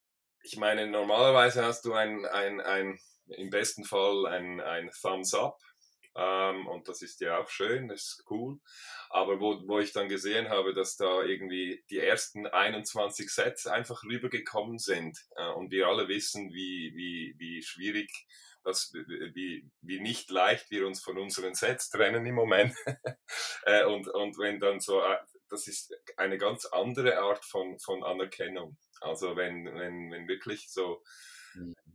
ich 0.42 0.56
meine, 0.56 0.86
normalerweise 0.86 1.64
hast 1.64 1.84
du 1.84 1.92
ein, 1.94 2.24
ein, 2.26 2.60
ein 2.60 2.98
im 3.28 3.50
besten 3.50 3.84
Fall 3.84 4.26
ein, 4.26 4.60
ein 4.60 4.90
Thumbs 5.00 5.34
Up 5.34 5.58
ähm, 6.14 6.66
und 6.66 6.88
das 6.88 7.02
ist 7.02 7.20
ja 7.20 7.38
auch 7.38 7.48
schön, 7.48 7.88
das 7.88 8.02
ist 8.02 8.24
cool. 8.30 8.58
Aber 9.08 9.40
wo, 9.40 9.62
wo 9.66 9.78
ich 9.78 9.92
dann 9.92 10.08
gesehen 10.08 10.48
habe, 10.48 10.74
dass 10.74 10.96
da 10.96 11.22
irgendwie 11.22 11.84
die 11.90 11.98
ersten 11.98 12.46
21 12.46 13.30
Sets 13.30 13.66
einfach 13.66 14.02
rübergekommen 14.04 14.78
sind 14.78 15.18
äh, 15.36 15.48
und 15.52 15.70
wir 15.70 15.88
alle 15.88 16.08
wissen, 16.08 16.52
wie, 16.52 16.92
wie, 16.94 17.34
wie 17.38 17.62
schwierig 17.62 18.10
das, 18.64 18.92
wie, 18.92 19.68
wie 19.80 20.00
nicht 20.00 20.30
leicht 20.30 20.70
wir 20.70 20.86
uns 20.86 21.02
von 21.02 21.18
unseren 21.18 21.54
Sets 21.54 21.90
trennen 21.90 22.24
im 22.26 22.34
Moment. 22.34 22.74
äh, 23.64 23.84
und, 23.84 24.08
und 24.08 24.38
wenn 24.38 24.60
dann 24.60 24.80
so, 24.80 25.00
äh, 25.02 25.18
das 25.48 25.66
ist 25.66 25.94
eine 26.16 26.38
ganz 26.38 26.66
andere 26.66 27.18
Art 27.18 27.44
von, 27.44 27.78
von 27.78 28.04
Anerkennung. 28.04 28.76
Also 29.00 29.36
wenn, 29.36 29.66
wenn, 29.66 30.10
wenn 30.10 30.28
wirklich 30.28 30.70
so. 30.70 31.02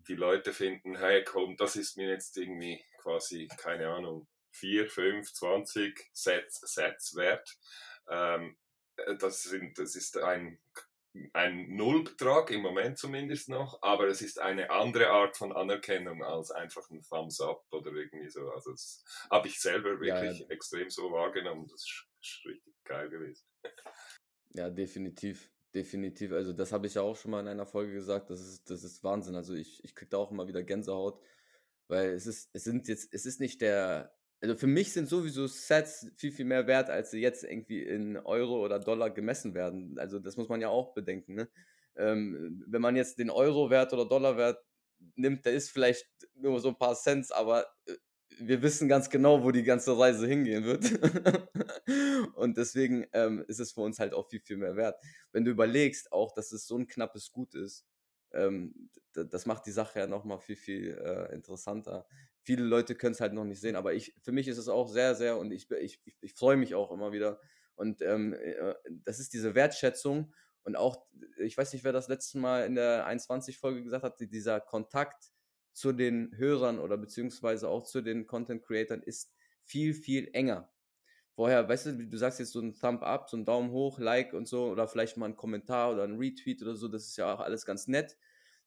Die 0.07 0.15
Leute 0.15 0.53
finden, 0.53 0.97
hey 0.97 1.23
komm, 1.23 1.57
das 1.57 1.75
ist 1.75 1.97
mir 1.97 2.09
jetzt 2.09 2.37
irgendwie 2.37 2.83
quasi, 2.97 3.47
keine 3.57 3.89
Ahnung, 3.89 4.27
4, 4.51 4.89
5, 4.89 5.33
20 5.33 6.09
Sets, 6.13 6.61
Sets 6.61 7.15
wert. 7.15 7.57
Ähm, 8.09 8.57
äh, 8.97 9.15
das, 9.17 9.43
sind, 9.43 9.77
das 9.77 9.95
ist 9.95 10.17
ein, 10.17 10.59
ein 11.33 11.75
Nullbetrag 11.75 12.51
im 12.51 12.61
Moment 12.61 12.97
zumindest 12.97 13.49
noch, 13.49 13.81
aber 13.81 14.07
es 14.07 14.21
ist 14.21 14.39
eine 14.39 14.69
andere 14.71 15.09
Art 15.09 15.37
von 15.37 15.51
Anerkennung 15.51 16.23
als 16.23 16.51
einfach 16.51 16.89
ein 16.89 17.01
Thumbs 17.01 17.39
Up 17.41 17.65
oder 17.71 17.91
irgendwie 17.91 18.29
so. 18.29 18.49
Also 18.51 18.71
das 18.71 19.03
habe 19.29 19.47
ich 19.47 19.59
selber 19.59 19.99
wirklich 19.99 20.39
ja, 20.39 20.45
ja. 20.45 20.49
extrem 20.49 20.89
so 20.89 21.11
wahrgenommen. 21.11 21.67
Das 21.67 21.81
ist, 21.81 22.07
ist 22.21 22.45
richtig 22.45 22.73
geil 22.83 23.09
gewesen. 23.09 23.45
Ja, 24.53 24.69
definitiv 24.69 25.51
definitiv. 25.77 26.31
Also 26.31 26.53
das 26.53 26.71
habe 26.71 26.87
ich 26.87 26.95
ja 26.95 27.03
auch 27.03 27.15
schon 27.15 27.31
mal 27.31 27.41
in 27.41 27.47
einer 27.47 27.65
Folge 27.65 27.93
gesagt. 27.93 28.29
Das 28.31 28.41
ist, 28.41 28.69
das 28.69 28.83
ist 28.83 29.03
Wahnsinn. 29.03 29.35
Also 29.35 29.53
ich, 29.53 29.83
ich 29.83 29.93
kriege 29.93 30.09
da 30.09 30.17
auch 30.17 30.31
immer 30.31 30.47
wieder 30.47 30.63
Gänsehaut, 30.63 31.21
weil 31.87 32.09
es 32.11 32.25
ist, 32.25 32.49
es 32.53 32.63
sind 32.63 32.87
jetzt, 32.87 33.13
es 33.13 33.25
ist 33.25 33.39
nicht 33.39 33.61
der, 33.61 34.11
also 34.41 34.55
für 34.55 34.67
mich 34.67 34.91
sind 34.91 35.07
sowieso 35.07 35.45
Sets 35.47 36.11
viel, 36.15 36.31
viel 36.31 36.45
mehr 36.45 36.67
wert, 36.67 36.89
als 36.89 37.11
sie 37.11 37.19
jetzt 37.19 37.43
irgendwie 37.43 37.83
in 37.83 38.17
Euro 38.17 38.63
oder 38.63 38.79
Dollar 38.79 39.11
gemessen 39.11 39.53
werden. 39.53 39.99
Also 39.99 40.19
das 40.19 40.35
muss 40.35 40.49
man 40.49 40.61
ja 40.61 40.69
auch 40.69 40.93
bedenken. 40.93 41.35
Ne? 41.35 41.49
Ähm, 41.95 42.63
wenn 42.67 42.81
man 42.81 42.95
jetzt 42.95 43.19
den 43.19 43.29
Euro-Wert 43.29 43.93
oder 43.93 44.05
Dollar-Wert 44.05 44.57
nimmt, 45.15 45.45
der 45.45 45.53
ist 45.53 45.69
vielleicht 45.69 46.07
nur 46.35 46.59
so 46.59 46.69
ein 46.69 46.77
paar 46.77 46.95
Cents, 46.95 47.31
aber 47.31 47.67
äh, 47.85 47.93
wir 48.39 48.61
wissen 48.61 48.87
ganz 48.87 49.09
genau, 49.09 49.43
wo 49.43 49.51
die 49.51 49.63
ganze 49.63 49.97
Reise 49.97 50.27
hingehen 50.27 50.63
wird. 50.63 50.83
und 52.35 52.57
deswegen 52.57 53.05
ähm, 53.13 53.43
ist 53.47 53.59
es 53.59 53.71
für 53.71 53.81
uns 53.81 53.99
halt 53.99 54.13
auch 54.13 54.29
viel, 54.29 54.41
viel 54.41 54.57
mehr 54.57 54.75
wert. 54.75 55.01
Wenn 55.31 55.45
du 55.45 55.51
überlegst, 55.51 56.11
auch, 56.11 56.33
dass 56.33 56.51
es 56.51 56.67
so 56.67 56.77
ein 56.77 56.87
knappes 56.87 57.31
Gut 57.31 57.55
ist, 57.55 57.85
ähm, 58.33 58.89
das 59.13 59.45
macht 59.45 59.65
die 59.65 59.71
Sache 59.71 59.99
ja 59.99 60.07
nochmal 60.07 60.39
viel, 60.39 60.55
viel 60.55 60.97
äh, 60.97 61.33
interessanter. 61.33 62.05
Viele 62.43 62.63
Leute 62.63 62.95
können 62.95 63.13
es 63.13 63.21
halt 63.21 63.33
noch 63.33 63.45
nicht 63.45 63.59
sehen, 63.59 63.75
aber 63.75 63.93
ich, 63.93 64.13
für 64.21 64.31
mich 64.31 64.47
ist 64.47 64.57
es 64.57 64.67
auch 64.67 64.87
sehr, 64.87 65.15
sehr 65.15 65.37
und 65.37 65.51
ich, 65.51 65.69
ich, 65.71 66.01
ich, 66.21 66.33
freue 66.33 66.57
mich 66.57 66.75
auch 66.75 66.91
immer 66.91 67.11
wieder. 67.11 67.39
Und 67.75 68.01
ähm, 68.01 68.33
äh, 68.33 68.75
das 69.05 69.19
ist 69.19 69.33
diese 69.33 69.55
Wertschätzung 69.55 70.33
und 70.63 70.75
auch, 70.75 71.07
ich 71.37 71.57
weiß 71.57 71.73
nicht, 71.73 71.83
wer 71.83 71.93
das 71.93 72.09
letzte 72.09 72.37
Mal 72.37 72.65
in 72.65 72.75
der 72.75 73.07
21-Folge 73.07 73.83
gesagt 73.83 74.03
hat, 74.03 74.19
dieser 74.19 74.59
Kontakt 74.59 75.31
zu 75.77 75.91
den 75.91 76.35
Hörern 76.35 76.79
oder 76.79 76.97
beziehungsweise 76.97 77.69
auch 77.69 77.83
zu 77.83 78.01
den 78.01 78.25
Content 78.25 78.63
Creatern 78.63 79.03
ist 79.03 79.31
viel, 79.63 79.93
viel 79.93 80.27
enger. 80.33 80.73
Vorher, 81.35 81.69
weißt 81.69 81.85
du, 81.87 82.07
du 82.07 82.17
sagst 82.17 82.39
jetzt 82.39 82.51
so 82.53 82.61
ein 82.61 82.73
Thumb 82.73 83.03
up, 83.03 83.29
so 83.29 83.37
ein 83.37 83.45
Daumen 83.45 83.69
hoch, 83.71 83.99
Like 83.99 84.33
und 84.33 84.47
so, 84.47 84.71
oder 84.71 84.87
vielleicht 84.87 85.17
mal 85.17 85.27
ein 85.27 85.35
Kommentar 85.35 85.93
oder 85.93 86.03
ein 86.03 86.17
Retweet 86.17 86.63
oder 86.63 86.75
so, 86.75 86.87
das 86.87 87.05
ist 87.09 87.17
ja 87.17 87.31
auch 87.35 87.41
alles 87.41 87.63
ganz 87.65 87.87
nett, 87.87 88.17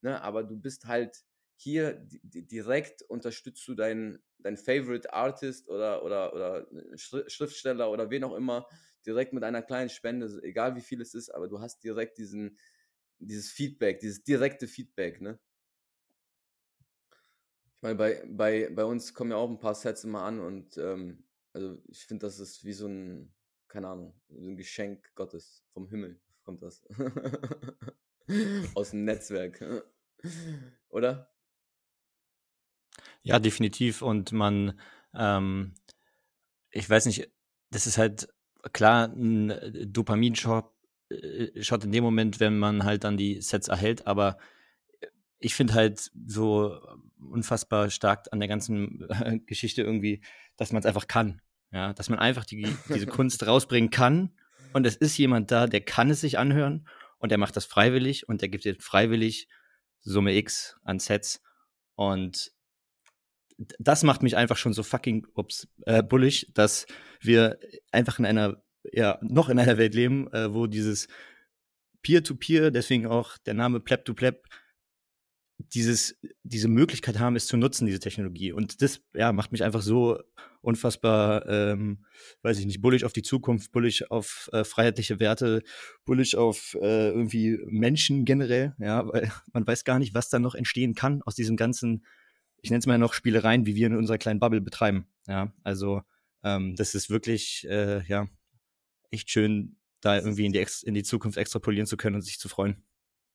ne? 0.02 0.22
aber 0.22 0.44
du 0.44 0.56
bist 0.56 0.86
halt 0.86 1.24
hier 1.56 2.06
direkt 2.22 3.02
unterstützt 3.02 3.66
du 3.66 3.74
deinen 3.74 4.22
dein 4.38 4.56
Favorite 4.56 5.12
Artist 5.12 5.68
oder, 5.68 6.04
oder, 6.04 6.32
oder 6.32 6.66
Schriftsteller 6.96 7.90
oder 7.90 8.08
wen 8.10 8.24
auch 8.24 8.36
immer 8.36 8.68
direkt 9.04 9.32
mit 9.32 9.42
einer 9.42 9.62
kleinen 9.62 9.90
Spende, 9.90 10.40
egal 10.44 10.76
wie 10.76 10.80
viel 10.80 11.00
es 11.00 11.12
ist, 11.14 11.30
aber 11.34 11.48
du 11.48 11.60
hast 11.60 11.82
direkt 11.82 12.18
diesen, 12.18 12.56
dieses 13.18 13.50
Feedback, 13.50 13.98
dieses 14.00 14.22
direkte 14.22 14.68
Feedback, 14.68 15.20
ne? 15.20 15.40
Ich 17.80 17.82
meine, 17.82 17.94
bei, 17.94 18.22
bei, 18.28 18.70
bei 18.74 18.84
uns 18.84 19.14
kommen 19.14 19.30
ja 19.30 19.38
auch 19.38 19.48
ein 19.48 19.58
paar 19.58 19.74
Sets 19.74 20.04
immer 20.04 20.22
an 20.22 20.38
und 20.38 20.76
ähm, 20.76 21.24
also 21.54 21.82
ich 21.88 22.04
finde, 22.04 22.26
das 22.26 22.38
ist 22.38 22.62
wie 22.62 22.74
so 22.74 22.86
ein, 22.86 23.32
keine 23.68 23.88
Ahnung, 23.88 24.20
ein 24.28 24.54
Geschenk 24.54 25.14
Gottes 25.14 25.64
vom 25.72 25.88
Himmel 25.88 26.20
kommt 26.44 26.62
das. 26.62 26.86
Aus 28.74 28.90
dem 28.90 29.04
Netzwerk. 29.04 29.64
Oder? 30.90 31.32
Ja, 33.22 33.38
definitiv. 33.38 34.02
Und 34.02 34.32
man, 34.32 34.78
ähm, 35.14 35.72
ich 36.70 36.88
weiß 36.88 37.06
nicht, 37.06 37.32
das 37.70 37.86
ist 37.86 37.96
halt 37.96 38.28
klar 38.74 39.06
ein 39.06 39.90
Dopamin-Shot 39.90 40.70
äh, 41.08 41.62
Shot 41.62 41.84
in 41.84 41.92
dem 41.92 42.04
Moment, 42.04 42.40
wenn 42.40 42.58
man 42.58 42.84
halt 42.84 43.04
dann 43.04 43.16
die 43.16 43.40
Sets 43.40 43.68
erhält, 43.68 44.06
aber 44.06 44.38
ich 45.38 45.54
finde 45.54 45.74
halt 45.74 46.10
so 46.26 46.78
unfassbar 47.20 47.90
stark 47.90 48.26
an 48.32 48.40
der 48.40 48.48
ganzen 48.48 49.08
äh, 49.08 49.38
Geschichte 49.40 49.82
irgendwie, 49.82 50.22
dass 50.56 50.72
man 50.72 50.80
es 50.80 50.86
einfach 50.86 51.06
kann. 51.06 51.40
Ja, 51.72 51.92
dass 51.92 52.08
man 52.08 52.18
einfach 52.18 52.44
die, 52.44 52.66
diese 52.88 53.06
Kunst 53.06 53.46
rausbringen 53.46 53.90
kann 53.90 54.32
und 54.72 54.86
es 54.86 54.96
ist 54.96 55.16
jemand 55.18 55.50
da, 55.50 55.66
der 55.66 55.80
kann 55.80 56.10
es 56.10 56.20
sich 56.20 56.38
anhören 56.38 56.88
und 57.18 57.30
der 57.30 57.38
macht 57.38 57.56
das 57.56 57.64
freiwillig 57.64 58.28
und 58.28 58.40
der 58.40 58.48
gibt 58.48 58.64
dir 58.64 58.76
freiwillig 58.80 59.48
Summe 60.00 60.34
X 60.34 60.76
an 60.82 60.98
Sets 60.98 61.42
und 61.94 62.52
das 63.78 64.02
macht 64.02 64.22
mich 64.22 64.36
einfach 64.36 64.56
schon 64.56 64.72
so 64.72 64.82
fucking 64.82 65.26
ups, 65.34 65.68
äh, 65.84 66.02
bullig, 66.02 66.50
dass 66.54 66.86
wir 67.20 67.58
einfach 67.92 68.18
in 68.18 68.24
einer, 68.24 68.62
ja, 68.90 69.18
noch 69.20 69.48
in 69.48 69.58
einer 69.58 69.76
Welt 69.76 69.94
leben, 69.94 70.32
äh, 70.32 70.54
wo 70.54 70.66
dieses 70.66 71.08
Peer-to-Peer, 72.02 72.68
-Peer, 72.68 72.70
deswegen 72.70 73.06
auch 73.06 73.36
der 73.38 73.54
Name 73.54 73.80
Pleb-to-Pleb, 73.80 74.46
dieses, 75.68 76.18
diese 76.42 76.68
Möglichkeit 76.68 77.18
haben, 77.18 77.36
es 77.36 77.46
zu 77.46 77.56
nutzen, 77.56 77.86
diese 77.86 78.00
Technologie. 78.00 78.52
Und 78.52 78.82
das 78.82 79.00
ja, 79.14 79.32
macht 79.32 79.52
mich 79.52 79.62
einfach 79.62 79.82
so 79.82 80.18
unfassbar, 80.62 81.46
ähm, 81.48 82.04
weiß 82.42 82.58
ich 82.58 82.66
nicht, 82.66 82.80
bullig 82.80 83.04
auf 83.04 83.12
die 83.12 83.22
Zukunft, 83.22 83.72
bullig 83.72 84.10
auf 84.10 84.50
äh, 84.52 84.64
freiheitliche 84.64 85.20
Werte, 85.20 85.62
bullig 86.04 86.36
auf 86.36 86.76
äh, 86.80 87.08
irgendwie 87.08 87.58
Menschen 87.66 88.24
generell, 88.24 88.74
ja, 88.78 89.06
weil 89.08 89.30
man 89.52 89.66
weiß 89.66 89.84
gar 89.84 89.98
nicht, 89.98 90.14
was 90.14 90.28
da 90.28 90.38
noch 90.38 90.54
entstehen 90.54 90.94
kann 90.94 91.22
aus 91.22 91.34
diesem 91.34 91.56
ganzen, 91.56 92.04
ich 92.60 92.70
nenne 92.70 92.80
es 92.80 92.86
mal 92.86 92.98
noch 92.98 93.14
Spielereien, 93.14 93.66
wie 93.66 93.74
wir 93.74 93.86
in 93.86 93.96
unserer 93.96 94.18
kleinen 94.18 94.40
Bubble 94.40 94.60
betreiben. 94.60 95.06
Ja, 95.26 95.52
also 95.62 96.02
ähm, 96.42 96.76
das 96.76 96.94
ist 96.94 97.10
wirklich, 97.10 97.66
äh, 97.68 98.04
ja, 98.06 98.28
echt 99.10 99.30
schön, 99.30 99.76
da 100.00 100.16
irgendwie 100.16 100.46
in 100.46 100.52
die, 100.52 100.66
in 100.84 100.94
die 100.94 101.02
Zukunft 101.02 101.38
extrapolieren 101.38 101.86
zu 101.86 101.96
können 101.96 102.16
und 102.16 102.22
sich 102.22 102.38
zu 102.38 102.48
freuen. 102.48 102.82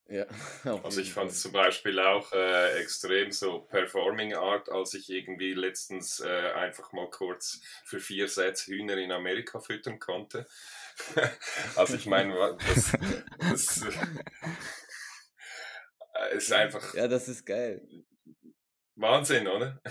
Ja, 0.08 0.24
also 0.84 1.00
ich 1.00 1.12
fand 1.12 1.32
es 1.32 1.42
zum 1.42 1.52
Beispiel 1.52 1.98
auch 1.98 2.32
äh, 2.32 2.80
extrem 2.80 3.32
so 3.32 3.60
Performing 3.60 4.34
Art, 4.34 4.70
als 4.70 4.94
ich 4.94 5.10
irgendwie 5.10 5.52
letztens 5.52 6.20
äh, 6.20 6.52
einfach 6.52 6.92
mal 6.92 7.10
kurz 7.10 7.60
für 7.84 7.98
vier 7.98 8.28
Sets 8.28 8.66
Hühner 8.66 8.96
in 8.98 9.10
Amerika 9.10 9.58
füttern 9.58 9.98
konnte. 9.98 10.46
also 11.76 11.94
ich 11.94 12.06
meine, 12.06 12.56
das, 12.68 12.92
das 13.50 13.82
äh, 16.14 16.36
ist 16.36 16.52
einfach. 16.52 16.94
Ja, 16.94 17.08
das 17.08 17.28
ist 17.28 17.44
geil. 17.44 17.82
Wahnsinn, 18.96 19.46
oder? 19.46 19.80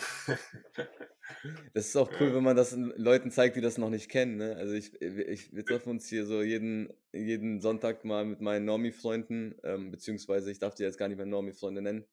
Das 1.73 1.87
ist 1.87 1.95
auch 1.95 2.09
cool, 2.19 2.35
wenn 2.35 2.43
man 2.43 2.55
das 2.55 2.75
Leuten 2.75 3.31
zeigt, 3.31 3.55
die 3.55 3.61
das 3.61 3.77
noch 3.77 3.89
nicht 3.89 4.09
kennen. 4.09 4.37
Ne? 4.37 4.55
Also 4.57 4.73
ich, 4.73 4.99
ich, 5.01 5.53
wir 5.53 5.65
treffen 5.65 5.89
uns 5.89 6.07
hier 6.07 6.25
so 6.25 6.41
jeden, 6.41 6.93
jeden 7.13 7.61
Sonntag 7.61 8.05
mal 8.05 8.25
mit 8.25 8.41
meinen 8.41 8.65
Normie-Freunden, 8.65 9.55
ähm, 9.63 9.91
beziehungsweise 9.91 10.51
ich 10.51 10.59
darf 10.59 10.75
die 10.75 10.83
jetzt 10.83 10.97
gar 10.97 11.07
nicht 11.07 11.17
mehr 11.17 11.25
Normie-Freunde 11.25 11.81
nennen. 11.81 12.05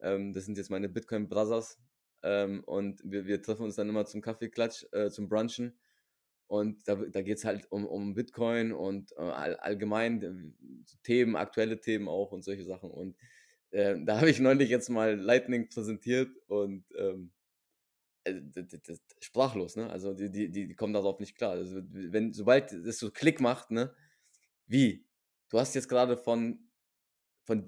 Ähm, 0.00 0.32
das 0.32 0.44
sind 0.44 0.56
jetzt 0.56 0.70
meine 0.70 0.88
Bitcoin-Brothers. 0.88 1.78
Ähm, 2.22 2.62
und 2.64 3.00
wir, 3.04 3.26
wir 3.26 3.42
treffen 3.42 3.64
uns 3.64 3.76
dann 3.76 3.88
immer 3.88 4.06
zum 4.06 4.20
Kaffeeklatsch, 4.20 4.86
äh, 4.92 5.10
zum 5.10 5.28
Brunchen. 5.28 5.78
Und 6.46 6.86
da, 6.86 6.94
da 6.94 7.22
geht 7.22 7.38
es 7.38 7.44
halt 7.44 7.70
um, 7.70 7.86
um 7.86 8.14
Bitcoin 8.14 8.72
und 8.72 9.12
äh, 9.12 9.22
all, 9.22 9.56
allgemein 9.56 10.22
äh, 10.22 10.96
Themen, 11.02 11.36
aktuelle 11.36 11.80
Themen 11.80 12.08
auch 12.08 12.32
und 12.32 12.44
solche 12.44 12.64
Sachen. 12.64 12.90
Und 12.90 13.16
äh, 13.74 13.96
da 14.04 14.18
habe 14.18 14.30
ich 14.30 14.38
neulich 14.38 14.70
jetzt 14.70 14.88
mal 14.88 15.16
Lightning 15.16 15.68
präsentiert 15.68 16.30
und 16.46 16.84
ähm, 16.96 17.32
äh, 18.22 18.40
sprachlos, 19.20 19.74
ne? 19.74 19.90
Also 19.90 20.14
die, 20.14 20.30
die, 20.30 20.50
die 20.50 20.74
kommen 20.76 20.92
darauf 20.92 21.18
nicht 21.18 21.36
klar. 21.36 21.52
Also 21.52 21.80
wenn, 21.90 22.32
sobald 22.32 22.72
das 22.72 22.98
so 22.98 23.10
Klick 23.10 23.40
macht, 23.40 23.72
ne? 23.72 23.92
Wie? 24.66 25.04
Du 25.50 25.58
hast 25.58 25.74
jetzt 25.74 25.88
gerade 25.88 26.16
von, 26.16 26.70
von, 27.42 27.66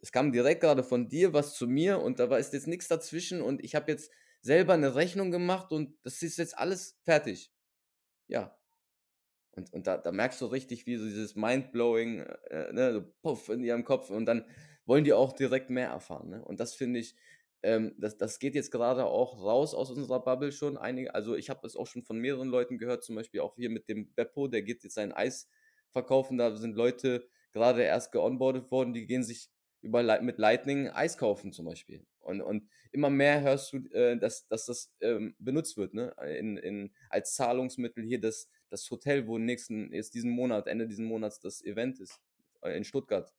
es 0.00 0.10
kam 0.10 0.32
direkt 0.32 0.62
gerade 0.62 0.82
von 0.82 1.08
dir 1.08 1.34
was 1.34 1.54
zu 1.54 1.66
mir 1.66 2.00
und 2.00 2.18
da 2.18 2.30
war 2.30 2.38
ist 2.38 2.54
jetzt 2.54 2.66
nichts 2.66 2.88
dazwischen 2.88 3.42
und 3.42 3.62
ich 3.62 3.74
habe 3.74 3.92
jetzt 3.92 4.10
selber 4.40 4.72
eine 4.72 4.94
Rechnung 4.94 5.30
gemacht 5.30 5.70
und 5.70 5.96
das 6.02 6.22
ist 6.22 6.38
jetzt 6.38 6.56
alles 6.56 6.98
fertig. 7.04 7.52
Ja. 8.26 8.58
Und, 9.50 9.70
und 9.74 9.86
da, 9.86 9.98
da 9.98 10.12
merkst 10.12 10.40
du 10.40 10.46
richtig, 10.46 10.86
wie 10.86 10.96
so 10.96 11.04
dieses 11.04 11.36
Mindblowing, 11.36 12.20
äh, 12.20 12.72
ne, 12.72 12.92
so 12.94 13.02
puff 13.20 13.50
in 13.50 13.62
ihrem 13.62 13.84
Kopf 13.84 14.08
und 14.08 14.24
dann 14.24 14.46
wollen 14.86 15.04
die 15.04 15.12
auch 15.12 15.32
direkt 15.32 15.70
mehr 15.70 15.88
erfahren. 15.88 16.30
Ne? 16.30 16.44
Und 16.44 16.60
das 16.60 16.74
finde 16.74 17.00
ich, 17.00 17.14
ähm, 17.62 17.94
das, 17.98 18.16
das 18.16 18.38
geht 18.38 18.54
jetzt 18.54 18.70
gerade 18.70 19.04
auch 19.04 19.42
raus 19.42 19.74
aus 19.74 19.90
unserer 19.90 20.20
Bubble 20.20 20.52
schon. 20.52 20.76
Einige, 20.76 21.14
also 21.14 21.36
ich 21.36 21.50
habe 21.50 21.60
das 21.62 21.76
auch 21.76 21.86
schon 21.86 22.02
von 22.02 22.18
mehreren 22.18 22.48
Leuten 22.48 22.78
gehört, 22.78 23.04
zum 23.04 23.14
Beispiel 23.14 23.40
auch 23.40 23.54
hier 23.56 23.70
mit 23.70 23.88
dem 23.88 24.12
Beppo, 24.14 24.48
der 24.48 24.62
geht 24.62 24.82
jetzt 24.82 24.94
sein 24.94 25.12
Eis 25.12 25.48
verkaufen. 25.90 26.38
Da 26.38 26.56
sind 26.56 26.76
Leute 26.76 27.28
gerade 27.52 27.82
erst 27.82 28.12
geonboardet 28.12 28.70
worden, 28.70 28.92
die 28.92 29.06
gehen 29.06 29.22
sich 29.22 29.50
über, 29.80 30.20
mit 30.22 30.38
Lightning 30.38 30.88
Eis 30.88 31.18
kaufen 31.18 31.52
zum 31.52 31.66
Beispiel. 31.66 32.04
Und, 32.20 32.40
und 32.40 32.68
immer 32.92 33.10
mehr 33.10 33.40
hörst 33.42 33.72
du, 33.72 33.78
äh, 33.92 34.16
dass, 34.16 34.46
dass 34.46 34.66
das 34.66 34.92
ähm, 35.00 35.34
benutzt 35.38 35.76
wird, 35.76 35.92
ne? 35.92 36.14
In, 36.38 36.56
in, 36.56 36.92
als 37.10 37.34
Zahlungsmittel 37.34 38.04
hier 38.04 38.20
das, 38.20 38.48
das 38.70 38.88
Hotel, 38.90 39.26
wo 39.26 39.38
nächsten, 39.38 39.92
jetzt 39.92 40.14
diesen 40.14 40.30
Monat, 40.30 40.68
Ende 40.68 40.86
diesen 40.86 41.04
Monats 41.04 41.40
das 41.40 41.64
Event 41.64 41.98
ist, 41.98 42.20
äh, 42.62 42.76
in 42.76 42.84
Stuttgart. 42.84 43.34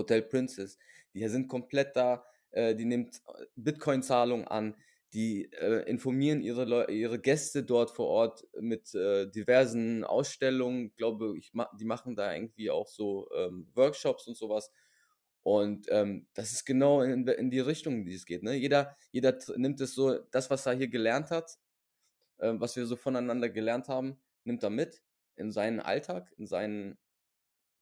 Hotel 0.00 0.22
Princess. 0.22 0.78
Die 1.14 1.26
sind 1.28 1.48
komplett 1.48 1.96
da, 1.96 2.24
äh, 2.50 2.74
die 2.74 2.84
nimmt 2.84 3.16
äh, 3.16 3.44
Bitcoin-Zahlung 3.56 4.46
an, 4.46 4.76
die 5.12 5.52
äh, 5.52 5.88
informieren 5.88 6.40
ihre, 6.40 6.90
ihre 6.90 7.18
Gäste 7.18 7.64
dort 7.64 7.90
vor 7.90 8.06
Ort 8.06 8.46
mit 8.60 8.94
äh, 8.94 9.28
diversen 9.28 10.04
Ausstellungen. 10.04 10.86
Ich 10.86 10.96
glaube, 10.96 11.36
ich 11.36 11.52
ma 11.52 11.68
die 11.78 11.84
machen 11.84 12.14
da 12.14 12.32
irgendwie 12.32 12.70
auch 12.70 12.86
so 12.86 13.28
ähm, 13.34 13.68
Workshops 13.74 14.28
und 14.28 14.36
sowas. 14.36 14.70
Und 15.42 15.86
ähm, 15.90 16.26
das 16.34 16.52
ist 16.52 16.64
genau 16.64 17.00
in, 17.00 17.26
in, 17.26 17.50
die 17.50 17.60
Richtung, 17.60 18.04
die 18.04 18.14
es 18.14 18.26
geht. 18.26 18.42
Ne? 18.42 18.54
Jeder, 18.54 18.94
jeder 19.10 19.36
nimmt 19.56 19.80
es 19.80 19.94
so, 19.94 20.18
das, 20.30 20.50
was 20.50 20.66
er 20.66 20.74
hier 20.74 20.88
gelernt 20.88 21.30
hat, 21.30 21.58
äh, 22.38 22.52
was 22.54 22.76
wir 22.76 22.86
so 22.86 22.94
voneinander 22.94 23.48
gelernt 23.48 23.88
haben, 23.88 24.20
nimmt 24.44 24.62
er 24.62 24.70
mit 24.70 25.02
in 25.36 25.50
seinen 25.50 25.80
Alltag, 25.80 26.32
in 26.36 26.46
seinen 26.46 26.98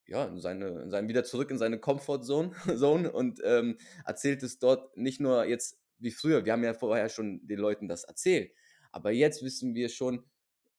ja, 0.09 0.25
in 0.25 0.41
seine, 0.41 0.83
in 0.83 0.91
seine, 0.91 1.09
wieder 1.09 1.23
zurück 1.23 1.51
in 1.51 1.59
seine 1.59 1.79
Comfortzone 1.79 2.53
Zone 2.77 3.13
und 3.13 3.41
ähm, 3.45 3.79
erzählt 4.05 4.43
es 4.43 4.59
dort 4.59 4.97
nicht 4.97 5.21
nur 5.21 5.45
jetzt 5.45 5.79
wie 5.99 6.11
früher. 6.11 6.45
Wir 6.45 6.53
haben 6.53 6.65
ja 6.65 6.75
vorher 6.75 7.09
schon 7.09 7.47
den 7.47 7.59
Leuten 7.59 7.89
das 7.89 8.05
erzählt. 8.05 8.53
Aber 8.91 9.11
jetzt 9.11 9.43
wissen 9.43 9.75
wir 9.75 9.89
schon 9.89 10.25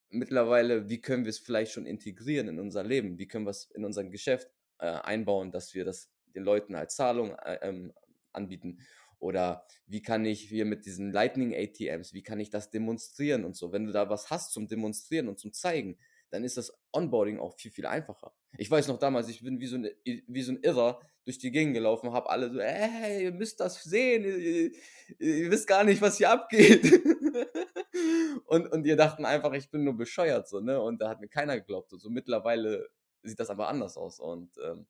mittlerweile, 0.08 0.88
wie 0.88 1.00
können 1.00 1.24
wir 1.24 1.30
es 1.30 1.38
vielleicht 1.38 1.72
schon 1.72 1.86
integrieren 1.86 2.48
in 2.48 2.58
unser 2.58 2.82
Leben? 2.82 3.18
Wie 3.18 3.28
können 3.28 3.46
wir 3.46 3.50
es 3.50 3.70
in 3.70 3.84
unser 3.84 4.04
Geschäft 4.04 4.50
äh, 4.78 4.86
einbauen, 4.86 5.52
dass 5.52 5.74
wir 5.74 5.84
das 5.84 6.10
den 6.34 6.42
Leuten 6.42 6.74
als 6.74 6.96
Zahlung 6.96 7.36
äh, 7.36 7.58
ähm, 7.62 7.92
anbieten? 8.32 8.80
Oder 9.20 9.64
wie 9.86 10.02
kann 10.02 10.24
ich 10.24 10.40
hier 10.40 10.64
mit 10.64 10.86
diesen 10.86 11.12
Lightning 11.12 11.54
ATMs, 11.54 12.14
wie 12.14 12.22
kann 12.22 12.40
ich 12.40 12.50
das 12.50 12.70
demonstrieren 12.70 13.44
und 13.44 13.54
so? 13.54 13.70
Wenn 13.70 13.84
du 13.84 13.92
da 13.92 14.08
was 14.08 14.30
hast 14.30 14.52
zum 14.52 14.66
Demonstrieren 14.66 15.28
und 15.28 15.38
zum 15.38 15.52
Zeigen, 15.52 15.98
dann 16.30 16.42
ist 16.42 16.56
das 16.56 16.72
Onboarding 16.92 17.38
auch 17.38 17.54
viel, 17.54 17.70
viel 17.70 17.86
einfacher. 17.86 18.32
Ich 18.58 18.70
weiß 18.70 18.88
noch 18.88 18.98
damals, 18.98 19.28
ich 19.28 19.42
bin 19.42 19.60
wie 19.60 19.66
so 19.66 19.76
ein, 19.76 19.88
wie 20.04 20.42
so 20.42 20.52
ein 20.52 20.62
Irrer 20.62 21.00
durch 21.24 21.38
die 21.38 21.50
Gegend 21.50 21.74
gelaufen, 21.74 22.12
habe 22.12 22.30
alle 22.30 22.50
so, 22.50 22.60
hey, 22.60 23.24
ihr 23.24 23.32
müsst 23.32 23.60
das 23.60 23.82
sehen, 23.82 24.24
ihr, 24.24 24.72
ihr 25.18 25.50
wisst 25.50 25.66
gar 25.66 25.84
nicht, 25.84 26.02
was 26.02 26.18
hier 26.18 26.30
abgeht. 26.30 26.84
und, 28.46 28.72
und 28.72 28.86
ihr 28.86 28.96
dachten 28.96 29.24
einfach, 29.24 29.52
ich 29.52 29.70
bin 29.70 29.84
nur 29.84 29.96
bescheuert, 29.96 30.48
so, 30.48 30.60
ne? 30.60 30.80
Und 30.80 31.00
da 31.00 31.08
hat 31.08 31.20
mir 31.20 31.28
keiner 31.28 31.58
geglaubt. 31.58 31.90
So 31.90 31.96
also 31.96 32.10
mittlerweile 32.10 32.88
sieht 33.22 33.38
das 33.38 33.50
aber 33.50 33.68
anders 33.68 33.96
aus. 33.96 34.18
Und 34.18 34.50
ähm, 34.64 34.86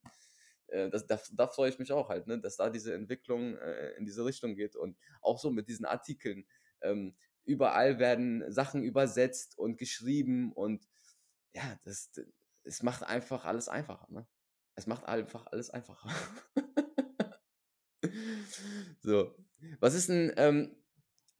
äh, 0.68 0.88
das, 0.90 1.06
da, 1.06 1.20
da 1.32 1.48
freue 1.48 1.70
ich 1.70 1.78
mich 1.78 1.92
auch 1.92 2.08
halt, 2.08 2.26
ne? 2.26 2.38
dass 2.40 2.56
da 2.56 2.70
diese 2.70 2.94
Entwicklung 2.94 3.56
äh, 3.56 3.90
in 3.98 4.04
diese 4.04 4.24
Richtung 4.24 4.54
geht. 4.54 4.76
Und 4.76 4.96
auch 5.20 5.38
so 5.38 5.50
mit 5.50 5.68
diesen 5.68 5.84
Artikeln. 5.84 6.46
Ähm, 6.82 7.14
überall 7.44 7.98
werden 7.98 8.50
Sachen 8.52 8.82
übersetzt 8.82 9.58
und 9.58 9.76
geschrieben 9.76 10.52
und 10.52 10.86
ja, 11.52 11.78
das, 11.84 12.10
es 12.64 12.82
macht 12.82 13.02
einfach 13.02 13.44
alles 13.44 13.68
einfacher, 13.68 14.06
ne? 14.10 14.26
Es 14.76 14.86
macht 14.86 15.04
einfach 15.06 15.46
alles 15.46 15.70
einfacher. 15.70 16.08
so. 19.00 19.34
Was 19.80 19.94
ist 19.94 20.08
denn, 20.08 20.32
ähm, 20.36 20.76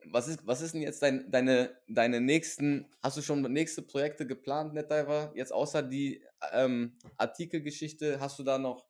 was 0.05 0.27
ist, 0.27 0.45
was 0.45 0.61
ist 0.61 0.73
denn 0.73 0.81
jetzt 0.81 1.01
dein, 1.01 1.31
deine, 1.31 1.75
deine 1.87 2.21
nächsten, 2.21 2.89
hast 3.01 3.17
du 3.17 3.21
schon 3.21 3.41
nächste 3.41 3.81
Projekte 3.81 4.27
geplant, 4.27 4.73
NetDiver? 4.73 5.31
Jetzt 5.35 5.53
außer 5.53 5.83
die 5.83 6.23
ähm, 6.51 6.97
Artikelgeschichte, 7.17 8.19
hast 8.19 8.39
du 8.39 8.43
da 8.43 8.57
noch 8.57 8.85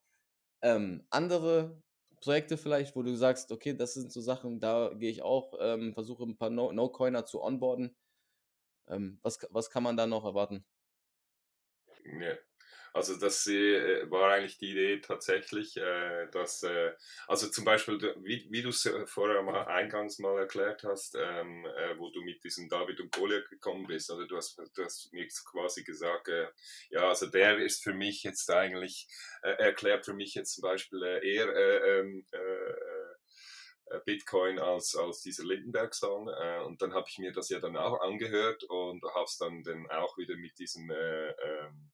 ähm, 0.62 1.06
andere 1.10 1.82
Projekte 2.22 2.58
vielleicht, 2.58 2.96
wo 2.96 3.04
du 3.04 3.16
sagst, 3.16 3.52
okay, 3.52 3.76
das 3.76 3.96
sind 3.96 4.12
so 4.12 4.22
Sachen, 4.22 4.60
da 4.60 4.92
gehe 4.94 5.10
ich 5.10 5.24
auch, 5.24 5.54
ähm, 5.60 5.94
versuche 5.94 6.24
ein 6.24 6.38
paar 6.38 6.50
No-Coiner 6.50 7.22
no 7.22 7.26
zu 7.26 7.42
onboarden. 7.42 7.96
Ähm, 8.88 9.20
was, 9.24 9.40
was 9.50 9.70
kann 9.70 9.84
man 9.84 9.98
da 9.98 10.08
noch 10.08 10.26
erwarten? 10.26 10.66
Ja. 12.06 12.36
Also 12.94 13.16
das 13.18 13.48
äh, 13.48 14.10
war 14.12 14.34
eigentlich 14.34 14.58
die 14.58 14.72
Idee 14.72 15.00
tatsächlich, 15.00 15.78
äh, 15.78 16.28
dass, 16.32 16.62
äh, 16.64 16.92
also 17.26 17.48
zum 17.50 17.64
Beispiel, 17.64 17.98
wie, 18.22 18.48
wie 18.50 18.62
du 18.62 18.68
es 18.70 18.90
vorher 19.06 19.42
mal 19.44 19.64
eingangs 19.64 20.20
mal 20.20 20.38
erklärt 20.38 20.84
hast, 20.84 21.16
ähm, 21.16 21.66
äh, 21.66 21.98
wo 21.98 22.10
du 22.12 22.22
mit 22.22 22.44
diesem 22.44 22.68
David 22.68 23.00
und 23.00 23.14
Goliath 23.14 23.50
gekommen 23.50 23.88
bist, 23.88 24.12
also 24.12 24.26
du 24.26 24.36
hast, 24.36 24.58
du 24.76 24.84
hast 24.84 25.14
mir 25.14 25.26
quasi 25.50 25.84
gesagt, 25.86 26.30
ja, 26.90 27.08
also 27.08 27.28
der 27.28 27.60
ist 27.60 27.82
für 27.82 27.94
mich 27.94 28.24
jetzt 28.24 28.50
eigentlich, 28.52 29.08
erklärt 29.42 30.06
für 30.06 30.14
mich 30.14 30.36
jetzt 30.36 30.56
zum 30.56 30.64
Beispiel 30.64 31.02
eher 31.24 31.56
ähm, 32.02 32.26
Bitcoin 34.00 34.60
als, 34.60 34.96
als 34.96 35.22
dieser 35.22 35.44
Lindenberg-Song. 35.44 36.30
Äh, 36.30 36.64
und 36.64 36.82
dann 36.82 36.94
habe 36.94 37.06
ich 37.10 37.18
mir 37.20 37.32
das 37.32 37.50
ja 37.50 37.60
dann 37.60 37.78
auch 37.78 38.00
angehört 38.02 38.64
und 38.64 39.04
habe 39.04 39.26
es 39.26 39.38
dann, 39.38 39.64
dann 39.64 39.90
auch 39.90 40.18
wieder 40.18 40.36
mit 40.36 40.58
diesem 40.58 40.90
äh, 40.90 41.30
ähm, 41.30 41.92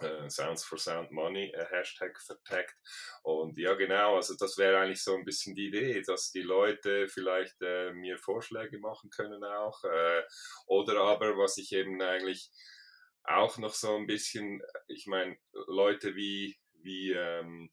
äh, 0.00 0.30
Sounds 0.30 0.64
for 0.64 0.78
Sound 0.78 1.10
Money 1.10 1.50
äh, 1.54 1.66
Hashtag 1.66 2.20
vertagt. 2.20 2.76
Und 3.22 3.58
ja, 3.58 3.74
genau, 3.74 4.16
also 4.16 4.34
das 4.36 4.56
wäre 4.58 4.78
eigentlich 4.78 5.02
so 5.02 5.14
ein 5.14 5.24
bisschen 5.24 5.54
die 5.54 5.68
Idee, 5.68 6.02
dass 6.02 6.30
die 6.30 6.42
Leute 6.42 7.08
vielleicht 7.08 7.60
äh, 7.60 7.92
mir 7.92 8.18
Vorschläge 8.18 8.78
machen 8.78 9.10
können 9.10 9.44
auch. 9.44 9.82
Äh, 9.84 10.22
oder 10.66 11.00
aber, 11.00 11.36
was 11.36 11.56
ich 11.58 11.72
eben 11.72 12.00
eigentlich 12.00 12.50
auch 13.24 13.58
noch 13.58 13.74
so 13.74 13.96
ein 13.96 14.06
bisschen, 14.06 14.62
ich 14.88 15.06
meine, 15.06 15.36
Leute 15.52 16.16
wie, 16.16 16.58
wie, 16.82 17.12
ähm, 17.12 17.70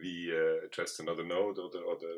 wie 0.00 0.30
äh, 0.30 0.68
Just 0.72 1.00
Another 1.00 1.24
Node 1.24 1.62
oder, 1.62 1.86
oder 1.86 2.14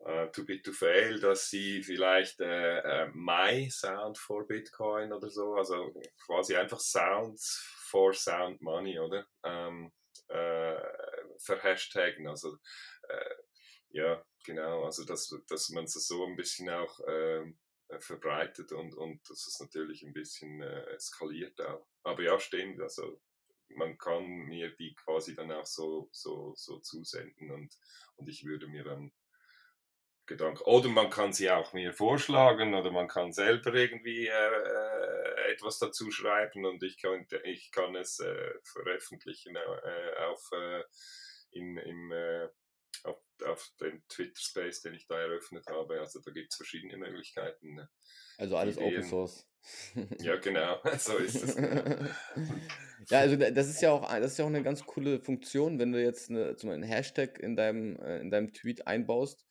uh, 0.00 0.26
Too 0.32 0.44
Big 0.44 0.64
to 0.64 0.72
Fail, 0.72 1.20
dass 1.20 1.48
sie 1.50 1.82
vielleicht 1.82 2.40
äh, 2.40 2.78
äh, 2.78 3.10
My 3.14 3.68
Sound 3.70 4.18
for 4.18 4.46
Bitcoin 4.46 5.12
oder 5.12 5.28
so, 5.30 5.54
also 5.54 5.92
quasi 6.26 6.56
einfach 6.56 6.80
Sounds 6.80 7.64
for 7.90 8.12
Sound 8.12 8.60
Money, 8.60 8.98
oder? 8.98 9.26
Ähm, 9.44 9.92
äh, 10.28 10.80
verhashtagen, 11.38 12.26
also 12.26 12.56
äh, 13.08 13.34
ja, 13.90 14.24
genau, 14.44 14.84
also 14.84 15.04
dass, 15.04 15.34
dass 15.48 15.68
man 15.70 15.84
es 15.84 15.92
so 15.92 16.24
ein 16.24 16.36
bisschen 16.36 16.70
auch 16.70 16.98
ähm, 17.06 17.58
verbreitet 17.98 18.72
und, 18.72 18.94
und 18.94 19.20
dass 19.28 19.46
es 19.46 19.60
natürlich 19.60 20.02
ein 20.02 20.12
bisschen 20.12 20.62
äh, 20.62 20.84
eskaliert 20.94 21.60
auch. 21.60 21.86
Aber 22.02 22.22
ja, 22.22 22.38
stimmt, 22.38 22.80
also 22.80 23.20
man 23.76 23.98
kann 23.98 24.24
mir 24.26 24.74
die 24.76 24.94
quasi 24.94 25.34
dann 25.34 25.52
auch 25.52 25.66
so, 25.66 26.08
so, 26.12 26.54
so 26.56 26.78
zusenden 26.80 27.50
und, 27.50 27.74
und 28.16 28.28
ich 28.28 28.44
würde 28.44 28.66
mir 28.68 28.84
dann 28.84 29.12
Gedanken. 30.26 30.62
Oder 30.64 30.88
man 30.88 31.10
kann 31.10 31.32
sie 31.32 31.50
auch 31.50 31.72
mir 31.72 31.92
vorschlagen 31.92 32.74
oder 32.74 32.92
man 32.92 33.08
kann 33.08 33.32
selber 33.32 33.74
irgendwie 33.74 34.28
äh, 34.28 34.30
äh, 34.30 35.52
etwas 35.52 35.78
dazu 35.78 36.10
schreiben 36.10 36.64
und 36.64 36.82
ich 36.82 37.00
kann, 37.00 37.26
ich 37.44 37.72
kann 37.72 37.96
es 37.96 38.20
äh, 38.20 38.52
veröffentlichen 38.62 39.56
äh, 39.56 40.24
auf, 40.24 40.48
äh, 40.52 40.82
in, 41.50 41.76
im, 41.76 42.12
äh, 42.12 42.48
auf, 43.04 43.22
auf 43.44 43.72
den 43.80 44.02
Twitter-Space, 44.08 44.82
den 44.82 44.94
ich 44.94 45.06
da 45.06 45.18
eröffnet 45.18 45.66
habe. 45.68 46.00
Also 46.00 46.20
da 46.20 46.30
gibt 46.30 46.52
es 46.52 46.56
verschiedene 46.56 46.96
Möglichkeiten. 46.96 47.74
Ne? 47.74 47.88
Also 48.38 48.56
alles 48.56 48.76
Ideen. 48.76 48.94
Open 48.94 49.08
Source. 49.08 49.48
Ja, 50.18 50.36
genau, 50.36 50.80
so 50.98 51.16
ist 51.18 51.36
es. 51.36 51.56
Genau. 51.56 52.08
ja, 53.08 53.18
also 53.20 53.36
das 53.36 53.68
ist 53.68 53.80
ja 53.80 53.92
auch 53.92 54.08
das 54.08 54.32
ist 54.32 54.38
ja 54.38 54.44
auch 54.44 54.48
eine 54.48 54.62
ganz 54.62 54.84
coole 54.84 55.20
Funktion, 55.20 55.78
wenn 55.78 55.92
du 55.92 56.02
jetzt 56.02 56.30
eine, 56.30 56.56
zum 56.56 56.70
einen 56.70 56.82
Hashtag 56.82 57.38
in 57.38 57.54
deinem, 57.54 57.96
äh, 57.96 58.18
in 58.18 58.30
deinem 58.30 58.52
Tweet 58.52 58.86
einbaust 58.86 59.46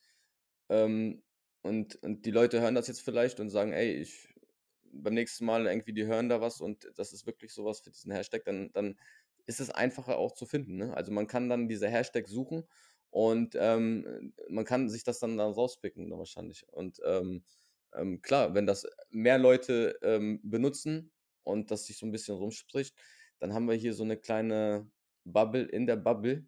ähm, 0.69 1.23
und, 1.61 1.95
und 2.03 2.25
die 2.25 2.31
Leute 2.31 2.59
hören 2.59 2.75
das 2.75 2.87
jetzt 2.87 3.01
vielleicht 3.01 3.39
und 3.39 3.49
sagen, 3.49 3.71
ey, 3.71 3.93
ich 3.93 4.27
beim 4.93 5.13
nächsten 5.13 5.45
Mal 5.45 5.67
irgendwie, 5.67 5.93
die 5.93 6.05
hören 6.05 6.29
da 6.29 6.41
was 6.41 6.59
und 6.59 6.91
das 6.95 7.13
ist 7.13 7.25
wirklich 7.25 7.53
sowas 7.53 7.79
für 7.79 7.91
diesen 7.91 8.11
Hashtag, 8.11 8.43
dann, 8.45 8.71
dann 8.73 8.99
ist 9.45 9.59
es 9.61 9.69
einfacher 9.69 10.17
auch 10.17 10.33
zu 10.33 10.45
finden. 10.45 10.75
Ne? 10.77 10.93
Also 10.95 11.11
man 11.11 11.27
kann 11.27 11.49
dann 11.49 11.67
diese 11.67 11.87
Hashtag 11.89 12.27
suchen 12.27 12.67
und 13.11 13.55
ähm, 13.59 14.33
man 14.49 14.65
kann 14.65 14.89
sich 14.89 15.03
das 15.03 15.19
dann, 15.19 15.37
dann 15.37 15.51
rauspicken 15.51 16.09
dann 16.09 16.17
wahrscheinlich. 16.17 16.65
Und 16.69 16.99
ähm, 17.05 17.43
ähm, 17.93 18.21
klar, 18.21 18.55
wenn 18.55 18.65
das 18.65 18.87
mehr 19.09 19.37
Leute 19.37 19.99
ähm, 20.01 20.39
benutzen 20.43 21.11
und 21.43 21.71
das 21.71 21.85
sich 21.85 21.97
so 21.97 22.05
ein 22.05 22.11
bisschen 22.11 22.37
rumspricht, 22.37 22.95
dann 23.39 23.53
haben 23.53 23.67
wir 23.67 23.75
hier 23.75 23.93
so 23.93 24.03
eine 24.03 24.17
kleine 24.17 24.89
Bubble 25.25 25.63
in 25.63 25.85
der 25.85 25.97
Bubble. 25.97 26.45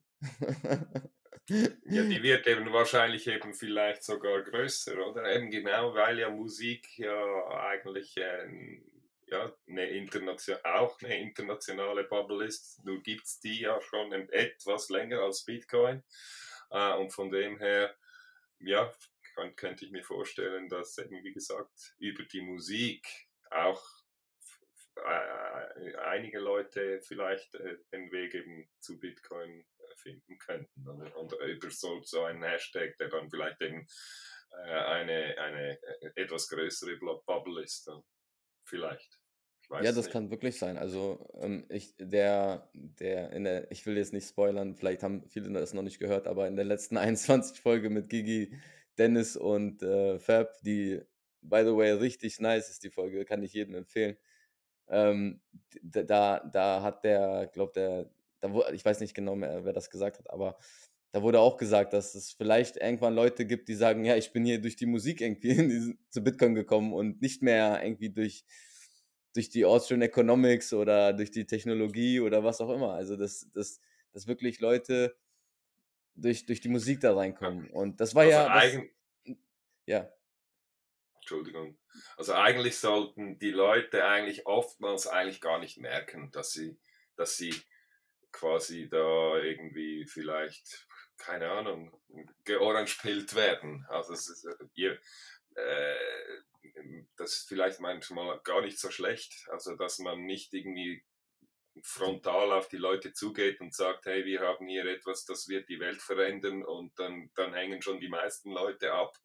ja, 1.49 2.03
die 2.03 2.23
wird 2.23 2.47
eben 2.47 2.71
wahrscheinlich 2.71 3.27
eben 3.27 3.53
vielleicht 3.53 4.03
sogar 4.03 4.41
größer, 4.41 5.05
oder? 5.05 5.35
Eben 5.35 5.51
genau, 5.51 5.93
weil 5.93 6.19
ja 6.19 6.29
Musik 6.29 6.97
ja 6.97 7.47
eigentlich 7.49 8.15
äh, 8.15 8.79
ja, 9.27 9.51
eine 9.67 9.89
internation 9.89 10.57
auch 10.63 11.01
eine 11.01 11.19
internationale 11.19 12.05
Bubble 12.05 12.45
ist. 12.45 12.83
Nur 12.85 13.01
gibt 13.01 13.25
es 13.25 13.39
die 13.39 13.61
ja 13.61 13.81
schon 13.81 14.13
etwas 14.29 14.89
länger 14.89 15.19
als 15.19 15.43
Bitcoin. 15.43 16.03
Äh, 16.73 16.95
und 16.95 17.11
von 17.11 17.31
dem 17.31 17.57
her, 17.59 17.95
ja, 18.59 18.91
kann, 19.35 19.55
könnte 19.55 19.85
ich 19.85 19.91
mir 19.91 20.03
vorstellen, 20.03 20.67
dass 20.69 20.97
eben, 20.97 21.23
wie 21.23 21.33
gesagt, 21.33 21.95
über 21.99 22.23
die 22.23 22.41
Musik 22.41 23.07
auch 23.51 23.83
äh, 24.95 25.95
einige 25.97 26.39
Leute 26.39 27.01
vielleicht 27.01 27.55
äh, 27.55 27.77
den 27.91 28.11
Weg 28.11 28.33
eben 28.33 28.69
zu 28.79 28.99
Bitcoin 28.99 29.61
äh, 29.61 29.95
finden 29.97 30.37
könnten. 30.39 30.87
Oder? 30.87 31.15
Und 31.15 31.33
über 31.33 31.69
so, 31.69 32.01
so 32.03 32.23
einen 32.23 32.43
Hashtag, 32.43 32.97
der 32.97 33.09
dann 33.09 33.29
vielleicht 33.29 33.61
eben 33.61 33.87
äh, 34.51 34.71
eine, 34.71 35.37
eine 35.37 35.79
äh, 35.81 36.11
etwas 36.15 36.47
größere 36.49 36.97
Bubble 36.97 37.63
ist. 37.63 37.87
Dann. 37.87 38.03
Vielleicht. 38.65 39.19
Ja, 39.69 39.91
das 39.91 40.05
nicht. 40.05 40.11
kann 40.11 40.29
wirklich 40.29 40.59
sein. 40.59 40.77
Also 40.77 41.27
ähm, 41.41 41.65
ich, 41.69 41.95
der, 41.97 42.69
der, 42.73 43.31
in 43.31 43.43
der, 43.45 43.71
ich 43.71 43.85
will 43.85 43.97
jetzt 43.97 44.13
nicht 44.13 44.27
spoilern, 44.27 44.75
vielleicht 44.75 45.03
haben 45.03 45.23
viele 45.29 45.51
das 45.51 45.73
noch 45.73 45.81
nicht 45.81 45.99
gehört, 45.99 46.27
aber 46.27 46.47
in 46.47 46.55
der 46.55 46.65
letzten 46.65 46.97
21 46.97 47.59
Folge 47.61 47.89
mit 47.89 48.09
Gigi 48.09 48.55
Dennis 48.97 49.35
und 49.35 49.81
äh, 49.81 50.19
Fab, 50.19 50.61
die, 50.61 51.01
by 51.41 51.63
the 51.65 51.75
way, 51.75 51.91
richtig 51.91 52.39
nice 52.39 52.69
ist 52.69 52.83
die 52.83 52.91
Folge, 52.91 53.25
kann 53.25 53.41
ich 53.41 53.53
jedem 53.53 53.75
empfehlen. 53.75 54.17
Ähm, 54.89 55.41
da, 55.81 56.39
da 56.39 56.81
hat 56.81 57.03
der, 57.03 57.49
glaube 57.51 57.71
der, 57.75 58.09
da, 58.41 58.71
ich 58.71 58.83
weiß 58.83 58.99
nicht 58.99 59.15
genau 59.15 59.35
mehr, 59.35 59.65
wer 59.65 59.73
das 59.73 59.89
gesagt 59.89 60.19
hat, 60.19 60.29
aber 60.29 60.57
da 61.13 61.21
wurde 61.21 61.39
auch 61.39 61.57
gesagt, 61.57 61.93
dass 61.93 62.15
es 62.15 62.31
vielleicht 62.31 62.77
irgendwann 62.77 63.13
Leute 63.13 63.45
gibt, 63.45 63.69
die 63.69 63.75
sagen, 63.75 64.03
ja, 64.03 64.15
ich 64.17 64.33
bin 64.33 64.45
hier 64.45 64.59
durch 64.59 64.75
die 64.75 64.87
Musik 64.87 65.21
irgendwie 65.21 65.95
zu 66.09 66.23
Bitcoin 66.23 66.55
gekommen 66.55 66.91
und 66.91 67.21
nicht 67.21 67.43
mehr 67.43 67.81
irgendwie 67.83 68.09
durch, 68.09 68.45
durch 69.33 69.49
die 69.49 69.65
Austrian 69.65 70.01
Economics 70.01 70.73
oder 70.73 71.13
durch 71.13 71.31
die 71.31 71.45
Technologie 71.45 72.19
oder 72.19 72.43
was 72.43 72.61
auch 72.61 72.69
immer. 72.69 72.93
Also, 72.93 73.17
dass, 73.17 73.49
dass, 73.51 73.81
dass 74.11 74.27
wirklich 74.27 74.59
Leute 74.59 75.15
durch, 76.15 76.45
durch 76.45 76.61
die 76.61 76.69
Musik 76.69 76.99
da 77.01 77.15
reinkommen. 77.15 77.69
Und 77.71 77.99
das 77.99 78.15
war 78.15 78.23
also 78.23 78.79
ja. 78.79 78.83
Das, 79.25 79.35
ja. 79.85 80.13
Entschuldigung. 81.15 81.77
Also 82.17 82.33
eigentlich 82.33 82.77
sollten 82.77 83.39
die 83.39 83.51
Leute 83.51 84.05
eigentlich 84.05 84.45
oftmals 84.45 85.07
eigentlich 85.07 85.41
gar 85.41 85.59
nicht 85.59 85.77
merken, 85.77 86.31
dass 86.31 86.51
sie, 86.51 86.77
dass 87.15 87.37
sie 87.37 87.53
quasi 88.31 88.89
da 88.89 89.37
irgendwie 89.37 90.05
vielleicht, 90.05 90.87
keine 91.17 91.49
Ahnung, 91.51 91.97
georangepilt 92.43 93.35
werden. 93.35 93.85
Also 93.89 94.13
es 94.13 94.27
ist, 94.27 94.45
äh, 94.45 94.55
ihr, 94.73 94.99
äh, 95.55 95.95
das 97.17 97.33
ist 97.33 97.47
vielleicht 97.47 97.79
manchmal 97.79 98.39
gar 98.43 98.61
nicht 98.61 98.79
so 98.79 98.89
schlecht. 98.91 99.47
Also 99.49 99.75
dass 99.75 99.99
man 99.99 100.25
nicht 100.25 100.53
irgendwie 100.53 101.03
frontal 101.81 102.51
auf 102.51 102.67
die 102.67 102.77
Leute 102.77 103.13
zugeht 103.13 103.59
und 103.59 103.73
sagt, 103.73 104.05
hey, 104.05 104.25
wir 104.25 104.41
haben 104.41 104.67
hier 104.67 104.85
etwas, 104.85 105.25
das 105.25 105.47
wird 105.47 105.69
die 105.69 105.79
Welt 105.79 106.01
verändern 106.01 106.63
und 106.63 106.97
dann, 106.99 107.31
dann 107.35 107.53
hängen 107.53 107.81
schon 107.81 107.99
die 107.99 108.09
meisten 108.09 108.51
Leute 108.51 108.93
ab, 108.93 109.17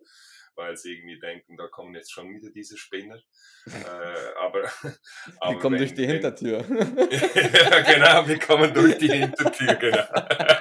weil 0.54 0.76
sie 0.76 0.94
irgendwie 0.94 1.18
denken, 1.18 1.56
da 1.56 1.66
kommen 1.68 1.94
jetzt 1.94 2.10
schon 2.10 2.34
wieder 2.34 2.50
diese 2.50 2.78
Spinner. 2.78 3.20
äh, 3.66 4.34
aber, 4.40 4.64
aber 5.40 5.52
wir 5.52 5.58
kommen 5.58 5.74
wenn, 5.74 5.78
durch 5.78 5.94
die 5.94 6.06
Hintertür. 6.06 6.58
ja, 6.68 7.80
genau, 7.80 8.28
wir 8.28 8.38
kommen 8.38 8.72
durch 8.72 8.96
die 8.96 9.10
Hintertür, 9.10 9.74
genau. 9.74 10.04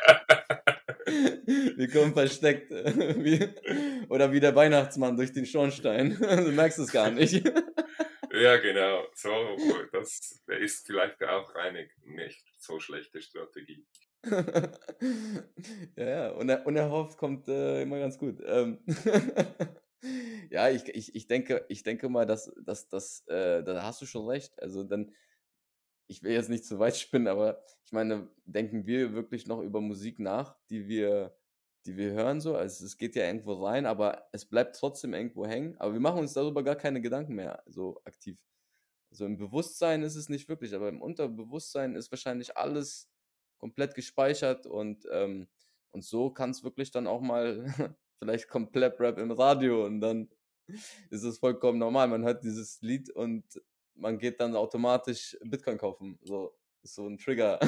Wir 1.77 1.89
kommen 1.89 2.13
versteckt. 2.13 2.71
Wie, 2.71 3.39
oder 4.09 4.31
wie 4.31 4.39
der 4.41 4.55
Weihnachtsmann 4.55 5.15
durch 5.15 5.31
den 5.31 5.45
Schornstein. 5.45 6.17
Du 6.47 6.51
merkst 6.51 6.79
es 6.79 6.91
gar 6.91 7.09
nicht. 7.09 7.43
Ja, 8.33 8.57
genau. 8.57 9.05
So, 9.13 9.29
das 9.93 10.41
ist 10.59 10.85
vielleicht 10.85 11.23
auch 11.23 11.55
eine 11.55 11.87
nicht 12.03 12.43
so 12.57 12.79
schlechte 12.79 13.21
Strategie. 13.21 13.85
ja, 15.95 16.09
ja, 16.09 16.29
Uner 16.31 16.65
unerhofft 16.65 17.17
kommt 17.17 17.47
äh, 17.47 17.81
immer 17.81 17.99
ganz 17.99 18.17
gut. 18.17 18.41
Ähm 18.45 18.79
ja, 20.51 20.69
ich, 20.69 20.87
ich, 20.89 21.15
ich, 21.15 21.27
denke, 21.27 21.65
ich 21.69 21.83
denke 21.83 22.09
mal, 22.09 22.25
dass, 22.25 22.51
dass, 22.61 22.89
dass 22.89 23.25
äh, 23.27 23.63
da 23.63 23.83
hast 23.83 24.01
du 24.01 24.05
schon 24.05 24.27
recht. 24.27 24.61
Also 24.61 24.83
dann, 24.83 25.13
ich 26.07 26.23
will 26.23 26.31
jetzt 26.31 26.49
nicht 26.49 26.65
zu 26.65 26.79
weit 26.79 26.95
spinnen, 26.97 27.27
aber 27.27 27.61
ich 27.85 27.91
meine, 27.91 28.29
denken 28.45 28.85
wir 28.85 29.13
wirklich 29.13 29.47
noch 29.47 29.61
über 29.61 29.81
Musik 29.81 30.19
nach, 30.19 30.57
die 30.69 30.87
wir 30.87 31.35
die 31.87 31.97
wir 31.97 32.11
hören 32.11 32.41
so. 32.41 32.55
Also 32.55 32.85
es 32.85 32.97
geht 32.97 33.15
ja 33.15 33.25
irgendwo 33.25 33.53
rein, 33.65 33.85
aber 33.85 34.27
es 34.33 34.45
bleibt 34.45 34.75
trotzdem 34.75 35.13
irgendwo 35.13 35.47
hängen. 35.47 35.75
Aber 35.79 35.93
wir 35.93 35.99
machen 35.99 36.19
uns 36.19 36.33
darüber 36.33 36.61
gar 36.63 36.75
keine 36.75 37.01
Gedanken 37.01 37.33
mehr 37.33 37.63
so 37.65 38.01
aktiv. 38.03 38.37
Also 39.09 39.25
im 39.25 39.37
Bewusstsein 39.37 40.03
ist 40.03 40.15
es 40.15 40.27
nicht 40.27 40.49
wirklich, 40.49 40.75
aber 40.75 40.89
im 40.89 41.01
Unterbewusstsein 41.01 41.95
ist 41.95 42.11
wahrscheinlich 42.11 42.57
alles 42.57 43.09
komplett 43.57 43.95
gespeichert 43.95 44.67
und, 44.67 45.07
ähm, 45.11 45.47
und 45.91 46.03
so 46.03 46.29
kann 46.29 46.51
es 46.51 46.63
wirklich 46.63 46.91
dann 46.91 47.07
auch 47.07 47.21
mal 47.21 47.65
vielleicht 48.19 48.49
komplett 48.49 48.99
Rap 48.99 49.17
im 49.17 49.31
Radio 49.31 49.85
und 49.85 50.01
dann 50.01 50.29
ist 51.09 51.23
es 51.23 51.39
vollkommen 51.39 51.79
normal. 51.79 52.09
Man 52.09 52.25
hört 52.25 52.43
dieses 52.43 52.81
Lied 52.81 53.09
und 53.09 53.45
man 53.97 54.17
geht 54.17 54.39
dann 54.39 54.55
automatisch 54.55 55.37
Bitcoin 55.43 55.77
kaufen. 55.77 56.17
So, 56.23 56.55
so 56.83 57.07
ein 57.07 57.17
Trigger. 57.17 57.59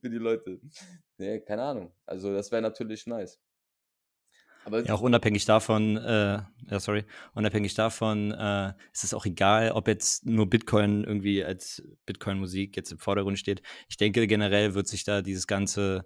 für 0.00 0.10
die 0.10 0.18
Leute. 0.18 0.60
Nee, 1.18 1.40
keine 1.40 1.62
Ahnung. 1.62 1.92
Also 2.04 2.32
das 2.32 2.50
wäre 2.52 2.62
natürlich 2.62 3.06
nice. 3.06 3.40
Aber 4.64 4.84
ja, 4.84 4.94
auch 4.94 5.00
unabhängig 5.00 5.44
davon, 5.44 5.96
äh, 5.96 6.42
ja, 6.70 6.80
sorry, 6.80 7.04
unabhängig 7.34 7.74
davon 7.74 8.32
äh, 8.32 8.72
ist 8.92 9.04
es 9.04 9.14
auch 9.14 9.24
egal, 9.24 9.70
ob 9.70 9.86
jetzt 9.86 10.26
nur 10.26 10.50
Bitcoin 10.50 11.04
irgendwie 11.04 11.44
als 11.44 11.84
Bitcoin-Musik 12.04 12.76
jetzt 12.76 12.90
im 12.90 12.98
Vordergrund 12.98 13.38
steht. 13.38 13.62
Ich 13.88 13.96
denke, 13.96 14.26
generell 14.26 14.74
wird 14.74 14.88
sich 14.88 15.04
da 15.04 15.22
dieses 15.22 15.46
ganze 15.46 16.04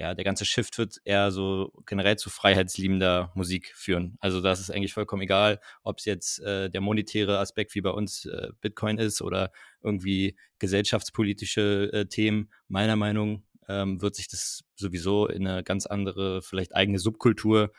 ja, 0.00 0.14
der 0.14 0.24
ganze 0.24 0.46
Shift 0.46 0.78
wird 0.78 0.98
eher 1.04 1.30
so 1.30 1.74
generell 1.84 2.16
zu 2.16 2.30
freiheitsliebender 2.30 3.32
Musik 3.34 3.70
führen. 3.74 4.16
Also 4.20 4.40
das 4.40 4.58
ist 4.58 4.70
eigentlich 4.70 4.94
vollkommen 4.94 5.20
egal, 5.20 5.60
ob 5.82 5.98
es 5.98 6.06
jetzt 6.06 6.40
äh, 6.40 6.70
der 6.70 6.80
monetäre 6.80 7.38
Aspekt 7.38 7.74
wie 7.74 7.82
bei 7.82 7.90
uns 7.90 8.24
äh, 8.24 8.48
Bitcoin 8.62 8.96
ist 8.96 9.20
oder 9.20 9.52
irgendwie 9.82 10.38
gesellschaftspolitische 10.58 11.90
äh, 11.92 12.06
Themen. 12.06 12.50
Meiner 12.66 12.96
Meinung 12.96 13.44
ähm, 13.68 14.00
wird 14.00 14.14
sich 14.14 14.28
das 14.28 14.64
sowieso 14.74 15.26
in 15.26 15.46
eine 15.46 15.62
ganz 15.62 15.84
andere, 15.84 16.40
vielleicht 16.40 16.74
eigene 16.74 16.98
Subkultur, 16.98 17.70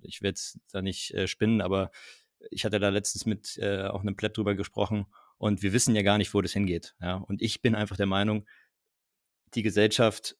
ich 0.00 0.22
werde 0.22 0.30
jetzt 0.30 0.58
da 0.72 0.80
nicht 0.80 1.12
äh, 1.12 1.28
spinnen, 1.28 1.60
aber 1.60 1.90
ich 2.50 2.64
hatte 2.64 2.80
da 2.80 2.88
letztens 2.88 3.26
mit 3.26 3.58
äh, 3.58 3.88
auch 3.88 4.00
einem 4.00 4.16
Pleb 4.16 4.32
drüber 4.32 4.54
gesprochen 4.54 5.04
und 5.36 5.62
wir 5.62 5.74
wissen 5.74 5.94
ja 5.94 6.00
gar 6.00 6.16
nicht, 6.16 6.32
wo 6.32 6.40
das 6.40 6.54
hingeht. 6.54 6.94
Ja? 7.02 7.16
Und 7.16 7.42
ich 7.42 7.60
bin 7.60 7.74
einfach 7.74 7.98
der 7.98 8.06
Meinung, 8.06 8.46
die 9.54 9.62
Gesellschaft 9.62 10.38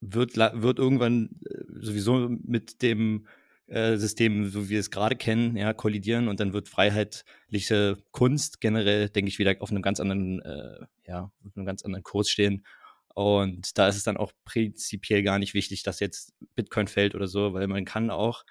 wird, 0.00 0.36
wird 0.36 0.78
irgendwann 0.78 1.30
äh, 1.44 1.64
sowieso 1.80 2.28
mit 2.28 2.82
dem 2.82 3.26
äh, 3.66 3.96
System, 3.96 4.50
so 4.50 4.64
wie 4.64 4.70
wir 4.70 4.80
es 4.80 4.90
gerade 4.90 5.16
kennen, 5.16 5.56
ja, 5.56 5.72
kollidieren 5.72 6.28
und 6.28 6.40
dann 6.40 6.52
wird 6.52 6.68
freiheitliche 6.68 7.98
Kunst 8.10 8.60
generell, 8.60 9.08
denke 9.08 9.28
ich, 9.28 9.38
wieder 9.38 9.54
auf 9.60 9.70
einem 9.70 9.82
ganz 9.82 10.00
anderen, 10.00 10.40
äh, 10.42 10.86
ja, 11.06 11.30
auf 11.44 11.56
einem 11.56 11.66
ganz 11.66 11.84
anderen 11.84 12.02
Kurs 12.02 12.28
stehen. 12.30 12.64
Und 13.14 13.76
da 13.78 13.88
ist 13.88 13.96
es 13.96 14.04
dann 14.04 14.16
auch 14.16 14.32
prinzipiell 14.44 15.22
gar 15.22 15.38
nicht 15.38 15.54
wichtig, 15.54 15.82
dass 15.82 16.00
jetzt 16.00 16.32
Bitcoin 16.54 16.88
fällt 16.88 17.14
oder 17.14 17.26
so, 17.26 17.52
weil 17.52 17.66
man 17.66 17.84
kann 17.84 18.10
auch, 18.10 18.44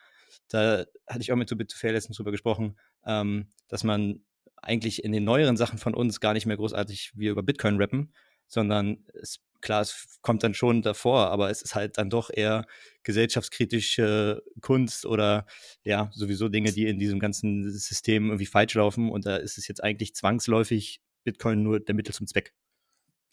da 0.47 0.85
hatte 1.07 1.21
ich 1.21 1.31
auch 1.31 1.37
mit 1.37 1.49
Bit 1.57 1.71
to 1.71 1.77
Fail 1.77 1.93
letztens 1.93 2.17
drüber 2.17 2.31
gesprochen, 2.31 2.77
ähm, 3.05 3.47
dass 3.67 3.83
man 3.83 4.21
eigentlich 4.61 5.03
in 5.03 5.11
den 5.11 5.23
neueren 5.23 5.57
Sachen 5.57 5.79
von 5.79 5.93
uns 5.93 6.19
gar 6.19 6.33
nicht 6.33 6.45
mehr 6.45 6.57
großartig 6.57 7.13
wir 7.15 7.31
über 7.31 7.43
Bitcoin 7.43 7.77
rappen, 7.77 8.13
sondern 8.49 9.05
es 9.13 9.39
klar, 9.61 9.81
es 9.81 10.19
kommt 10.21 10.43
dann 10.43 10.53
schon 10.53 10.81
davor, 10.81 11.31
aber 11.31 11.49
es 11.49 11.61
ist 11.61 11.75
halt 11.75 11.97
dann 11.97 12.09
doch 12.09 12.29
eher 12.33 12.65
gesellschaftskritische 13.03 14.41
Kunst 14.61 15.05
oder 15.05 15.45
ja, 15.83 16.09
sowieso 16.13 16.49
Dinge, 16.49 16.71
die 16.71 16.87
in 16.87 16.99
diesem 16.99 17.19
ganzen 17.19 17.69
System 17.71 18.27
irgendwie 18.27 18.45
falsch 18.45 18.73
laufen. 18.75 19.09
Und 19.09 19.25
da 19.25 19.37
ist 19.37 19.57
es 19.57 19.67
jetzt 19.67 19.83
eigentlich 19.83 20.15
zwangsläufig 20.15 21.01
Bitcoin 21.23 21.61
nur 21.63 21.79
der 21.79 21.95
Mittel 21.95 22.13
zum 22.13 22.27
Zweck. 22.27 22.53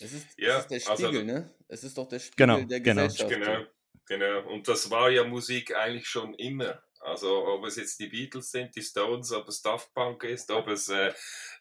Es 0.00 0.12
ist, 0.12 0.26
Ja, 0.36 0.58
es 0.58 0.64
ist 0.64 0.70
der 0.70 0.90
also- 0.90 1.06
Spiegel, 1.06 1.24
ne? 1.24 1.54
Es 1.68 1.84
ist 1.84 1.96
doch 1.96 2.08
der 2.08 2.18
Spiegel 2.18 2.46
Genau, 2.46 2.60
der 2.62 2.80
genau. 2.80 3.04
Gesellschaft. 3.04 3.30
Genau, 3.30 3.64
genau. 4.06 4.52
Und 4.52 4.68
das 4.68 4.90
war 4.90 5.10
ja 5.10 5.24
Musik 5.24 5.74
eigentlich 5.74 6.06
schon 6.08 6.34
immer. 6.34 6.82
Also 7.06 7.46
ob 7.46 7.64
es 7.64 7.76
jetzt 7.76 8.00
die 8.00 8.08
Beatles 8.08 8.50
sind, 8.50 8.74
die 8.74 8.82
Stones, 8.82 9.30
ob 9.32 9.46
es 9.46 9.62
Daft 9.62 9.94
Punk 9.94 10.24
ist, 10.24 10.50
ob 10.50 10.66
es 10.66 10.88
äh, 10.88 11.12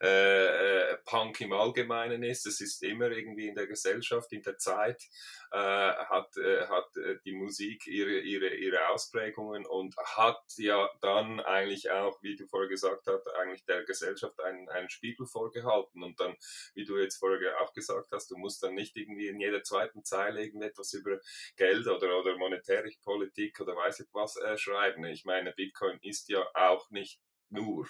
äh, 0.02 0.92
äh, 0.92 0.98
Punk 1.06 1.40
im 1.40 1.54
Allgemeinen 1.54 2.24
ist, 2.24 2.48
es 2.48 2.62
ist 2.62 2.82
immer 2.82 3.12
irgendwie 3.12 3.48
in 3.48 3.56
der 3.56 3.68
Gesellschaft, 3.68 4.34
in 4.34 4.42
der 4.42 4.58
Zeit 4.58 5.04
äh, 5.52 5.58
hat, 5.58 6.36
äh, 6.38 6.66
hat 6.68 6.98
äh, 6.98 7.20
die 7.24 7.34
Musik 7.34 7.86
ihre, 7.86 8.20
ihre, 8.22 8.56
ihre 8.56 8.90
Ausprägungen 8.90 9.68
und 9.68 9.96
hat 9.98 10.42
ja 10.58 10.90
dann 11.02 11.40
eigentlich 11.40 11.92
auch, 11.92 12.22
wie 12.24 12.36
du 12.36 12.48
vorher 12.48 12.68
gesagt 12.68 13.06
hast, 13.06 13.28
eigentlich 13.36 13.66
der 13.66 13.84
Gesellschaft 13.84 14.40
einen, 14.42 14.68
einen 14.70 14.90
Spiegel 14.90 15.28
vorgehalten 15.28 16.02
und 16.02 16.20
dann, 16.20 16.36
wie 16.74 16.86
du 16.86 16.98
jetzt 16.98 17.18
vorher 17.18 17.62
auch 17.62 17.74
gesagt 17.74 18.08
hast, 18.12 18.32
du 18.32 18.38
musst 18.38 18.64
dann 18.64 18.74
nicht 18.74 18.98
irgendwie 18.98 19.28
in 19.28 19.40
jeder 19.40 19.62
zweiten 19.64 20.04
Zeile 20.04 20.44
irgendetwas 20.44 20.92
über 20.94 21.20
Geld 21.56 21.86
oder, 21.86 22.20
oder 22.20 22.36
monetäre 22.36 22.90
Politik 23.04 23.60
oder 23.62 23.76
weiß 23.76 24.00
ich 24.00 24.08
was 24.12 24.38
äh, 24.38 24.58
schreiben. 24.58 25.06
Ich 25.06 25.24
meine, 25.24 25.35
Bitcoin 25.56 26.00
ist 26.02 26.30
ja 26.30 26.46
auch 26.54 26.90
nicht 26.92 27.20
nur 27.50 27.88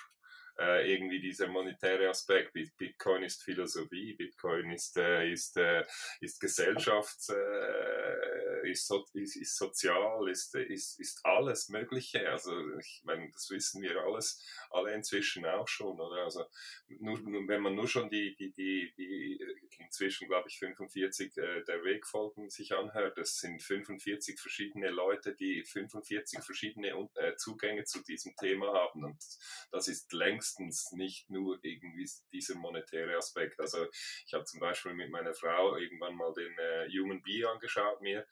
äh, 0.60 0.92
irgendwie 0.94 1.20
dieser 1.20 1.48
monetäre 1.48 2.10
Aspekt. 2.10 2.54
Bit- 2.54 2.78
Bitcoin 2.78 3.24
ist 3.24 3.44
Philosophie, 3.44 4.14
Bitcoin 4.14 4.72
ist, 4.72 4.98
äh, 4.98 5.32
ist, 5.32 5.58
äh, 5.58 5.84
ist 6.22 6.40
Gesellschafts, 6.40 7.30
äh, 7.30 8.70
ist, 8.72 8.88
so, 8.88 9.06
ist, 9.14 9.36
ist 9.36 9.58
sozial, 9.58 10.30
ist, 10.30 10.56
ist, 10.56 11.00
ist 11.00 11.26
alles 11.26 11.70
Mögliche. 11.70 12.30
Also 12.30 12.52
ich 12.78 13.02
meine, 13.04 13.30
das 13.32 13.50
wissen 13.50 13.82
wir 13.82 14.02
alles, 14.02 14.44
alle 14.70 14.94
inzwischen 14.94 15.46
auch 15.46 15.68
schon. 15.68 16.00
Oder? 16.00 16.24
Also 16.24 16.46
nur, 16.88 17.20
wenn 17.48 17.62
man 17.62 17.76
nur 17.76 17.88
schon 17.88 18.10
die, 18.10 18.36
die, 18.36 18.52
die, 18.54 18.94
die 18.98 19.40
inzwischen, 19.80 20.28
glaube 20.28 20.50
ich, 20.50 20.58
45 20.60 21.38
äh, 21.38 21.64
der 21.64 21.84
Wegfolgen 21.84 22.50
sich 22.50 22.74
anhört, 22.74 23.18
das 23.18 23.40
sind 23.40 23.62
45 23.62 24.40
verschiedene 24.40 24.90
Leute, 24.90 25.36
die 25.36 25.64
45 25.64 26.44
verschiedene 26.44 26.90
äh, 27.16 27.36
Zugänge 27.36 27.84
zu 27.84 28.02
diesem 28.04 28.36
Thema 28.36 28.74
haben. 28.74 29.04
Und 29.06 29.18
das 29.72 29.88
ist 29.88 30.12
längstens 30.46 30.92
nicht 30.92 31.30
nur 31.30 31.60
irgendwie 31.64 32.10
dieser 32.32 32.56
monetäre 32.56 33.18
Aspekt. 33.18 33.60
Also 33.60 33.86
ich 34.26 34.34
habe 34.34 34.46
zum 34.46 34.60
Beispiel 34.60 34.94
mit 34.94 35.10
meiner 35.10 35.34
Frau 35.34 35.76
irgendwann 35.76 36.16
mal 36.16 36.34
den 36.34 36.58
äh, 36.58 36.90
Human 36.90 37.22
Bee 37.22 37.46
angeschaut 37.46 38.02
mir. 38.02 38.26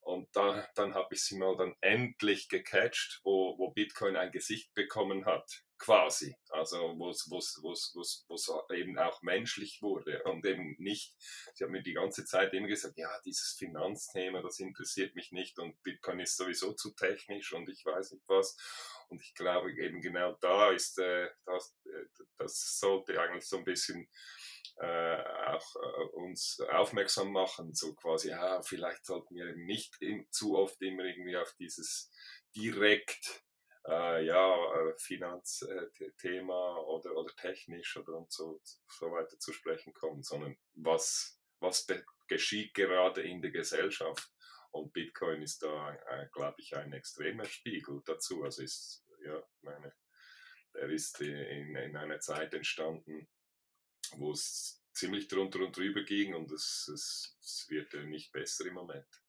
Und 0.00 0.28
da, 0.36 0.68
dann 0.74 0.94
habe 0.94 1.14
ich 1.14 1.24
sie 1.24 1.38
mal 1.38 1.56
dann 1.56 1.74
endlich 1.80 2.50
gecatcht, 2.50 3.20
wo 3.24 3.53
Bitcoin 3.74 4.16
ein 4.16 4.32
Gesicht 4.32 4.72
bekommen 4.74 5.26
hat, 5.26 5.64
quasi. 5.78 6.34
Also 6.50 6.94
wo 6.96 7.10
es 7.10 7.28
wo's, 7.30 7.58
wo's, 7.62 7.92
wo's, 7.94 8.24
wo's 8.28 8.50
eben 8.72 8.98
auch 8.98 9.22
menschlich 9.22 9.82
wurde 9.82 10.22
und 10.24 10.46
eben 10.46 10.76
nicht, 10.78 11.14
sie 11.54 11.64
hat 11.64 11.70
mir 11.70 11.82
die 11.82 11.94
ganze 11.94 12.24
Zeit 12.24 12.54
immer 12.54 12.68
gesagt, 12.68 12.96
ja, 12.96 13.10
dieses 13.24 13.52
Finanzthema, 13.58 14.40
das 14.40 14.60
interessiert 14.60 15.14
mich 15.14 15.32
nicht 15.32 15.58
und 15.58 15.82
Bitcoin 15.82 16.20
ist 16.20 16.36
sowieso 16.36 16.72
zu 16.72 16.92
technisch 16.92 17.52
und 17.52 17.68
ich 17.68 17.84
weiß 17.84 18.12
nicht 18.12 18.24
was. 18.28 18.56
Und 19.08 19.20
ich 19.20 19.34
glaube 19.34 19.72
eben 19.72 20.00
genau 20.00 20.32
da 20.40 20.70
ist, 20.70 20.98
äh, 20.98 21.28
das, 21.44 21.76
äh, 21.84 22.06
das 22.38 22.78
sollte 22.78 23.20
eigentlich 23.20 23.46
so 23.46 23.58
ein 23.58 23.64
bisschen 23.64 24.08
äh, 24.76 25.22
auch 25.46 25.76
äh, 25.76 26.04
uns 26.14 26.60
aufmerksam 26.72 27.30
machen, 27.30 27.74
so 27.74 27.94
quasi, 27.94 28.30
ja, 28.30 28.62
vielleicht 28.62 29.04
sollten 29.04 29.34
wir 29.34 29.46
eben 29.48 29.64
nicht 29.66 30.00
im, 30.00 30.26
zu 30.30 30.56
oft 30.56 30.80
immer 30.82 31.04
irgendwie 31.04 31.36
auf 31.36 31.54
dieses 31.58 32.10
direkt 32.56 33.43
äh, 33.86 34.24
ja, 34.24 34.74
äh, 34.74 34.94
Finanzthema 34.96 36.78
oder, 36.78 37.16
oder 37.16 37.34
technisch 37.36 37.96
oder 37.96 38.16
und 38.16 38.32
so, 38.32 38.60
so 38.88 39.10
weiter 39.10 39.38
zu 39.38 39.52
sprechen 39.52 39.92
kommen, 39.92 40.22
sondern 40.22 40.56
was, 40.74 41.38
was 41.60 41.86
geschieht 42.26 42.74
gerade 42.74 43.22
in 43.22 43.42
der 43.42 43.50
Gesellschaft. 43.50 44.30
Und 44.70 44.92
Bitcoin 44.92 45.42
ist 45.42 45.62
da, 45.62 45.94
äh, 46.08 46.26
glaube 46.32 46.56
ich, 46.58 46.74
ein 46.76 46.92
extremer 46.92 47.44
Spiegel 47.44 48.02
dazu. 48.04 48.42
Also 48.42 48.62
ist, 48.62 49.04
ja, 49.24 49.40
meine, 49.62 49.94
er 50.72 50.90
ist 50.90 51.20
in, 51.20 51.76
in 51.76 51.96
einer 51.96 52.18
Zeit 52.18 52.54
entstanden, 52.54 53.28
wo 54.16 54.32
es 54.32 54.82
ziemlich 54.92 55.28
drunter 55.28 55.60
und 55.60 55.76
drüber 55.76 56.02
ging 56.02 56.34
und 56.34 56.50
es, 56.50 56.88
es, 56.92 57.36
es 57.40 57.66
wird 57.68 57.94
äh, 57.94 58.04
nicht 58.04 58.32
besser 58.32 58.66
im 58.66 58.74
Moment. 58.74 59.23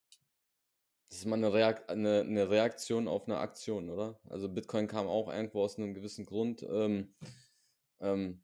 Das 1.15 1.21
ist 1.21 1.27
mal 1.27 1.37
eine, 1.37 1.53
Reak 1.53 1.89
eine, 1.89 2.19
eine 2.27 2.49
Reaktion 2.49 3.07
auf 3.07 3.25
eine 3.25 3.37
Aktion, 3.37 3.89
oder? 3.89 4.19
Also 4.27 4.49
Bitcoin 4.49 4.89
kam 4.89 5.07
auch 5.07 5.31
irgendwo 5.31 5.61
aus 5.61 5.77
einem 5.77 5.93
gewissen 5.93 6.25
Grund. 6.25 6.61
Ähm, 6.69 7.15
ähm, 8.01 8.43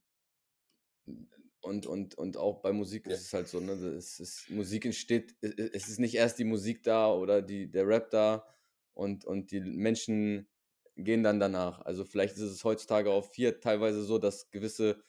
und, 1.59 1.85
und, 1.85 2.15
und 2.17 2.37
auch 2.37 2.61
bei 2.61 2.71
Musik 2.71 3.07
ist 3.07 3.25
es 3.25 3.33
halt 3.33 3.49
so, 3.49 3.59
ne? 3.59 3.73
Es 3.73 4.21
ist, 4.21 4.49
Musik 4.49 4.85
entsteht, 4.85 5.35
es 5.41 5.51
es 5.57 5.87
ist 5.89 5.99
nicht 5.99 6.15
erst 6.15 6.39
die 6.39 6.45
Musik 6.45 6.81
da 6.83 7.13
oder 7.13 7.41
die, 7.41 7.69
der 7.69 7.85
Rap 7.85 8.09
da 8.09 8.47
und, 8.93 9.25
und 9.25 9.51
die 9.51 9.59
Menschen 9.59 10.47
gehen 10.95 11.23
dann 11.23 11.41
danach. 11.41 11.81
Also 11.81 12.05
vielleicht 12.05 12.35
ist 12.35 12.43
es 12.43 12.63
heutzutage 12.63 13.11
auch 13.11 13.33
hier 13.33 13.59
teilweise 13.59 14.01
so, 14.01 14.17
dass 14.17 14.49
gewisse 14.49 15.03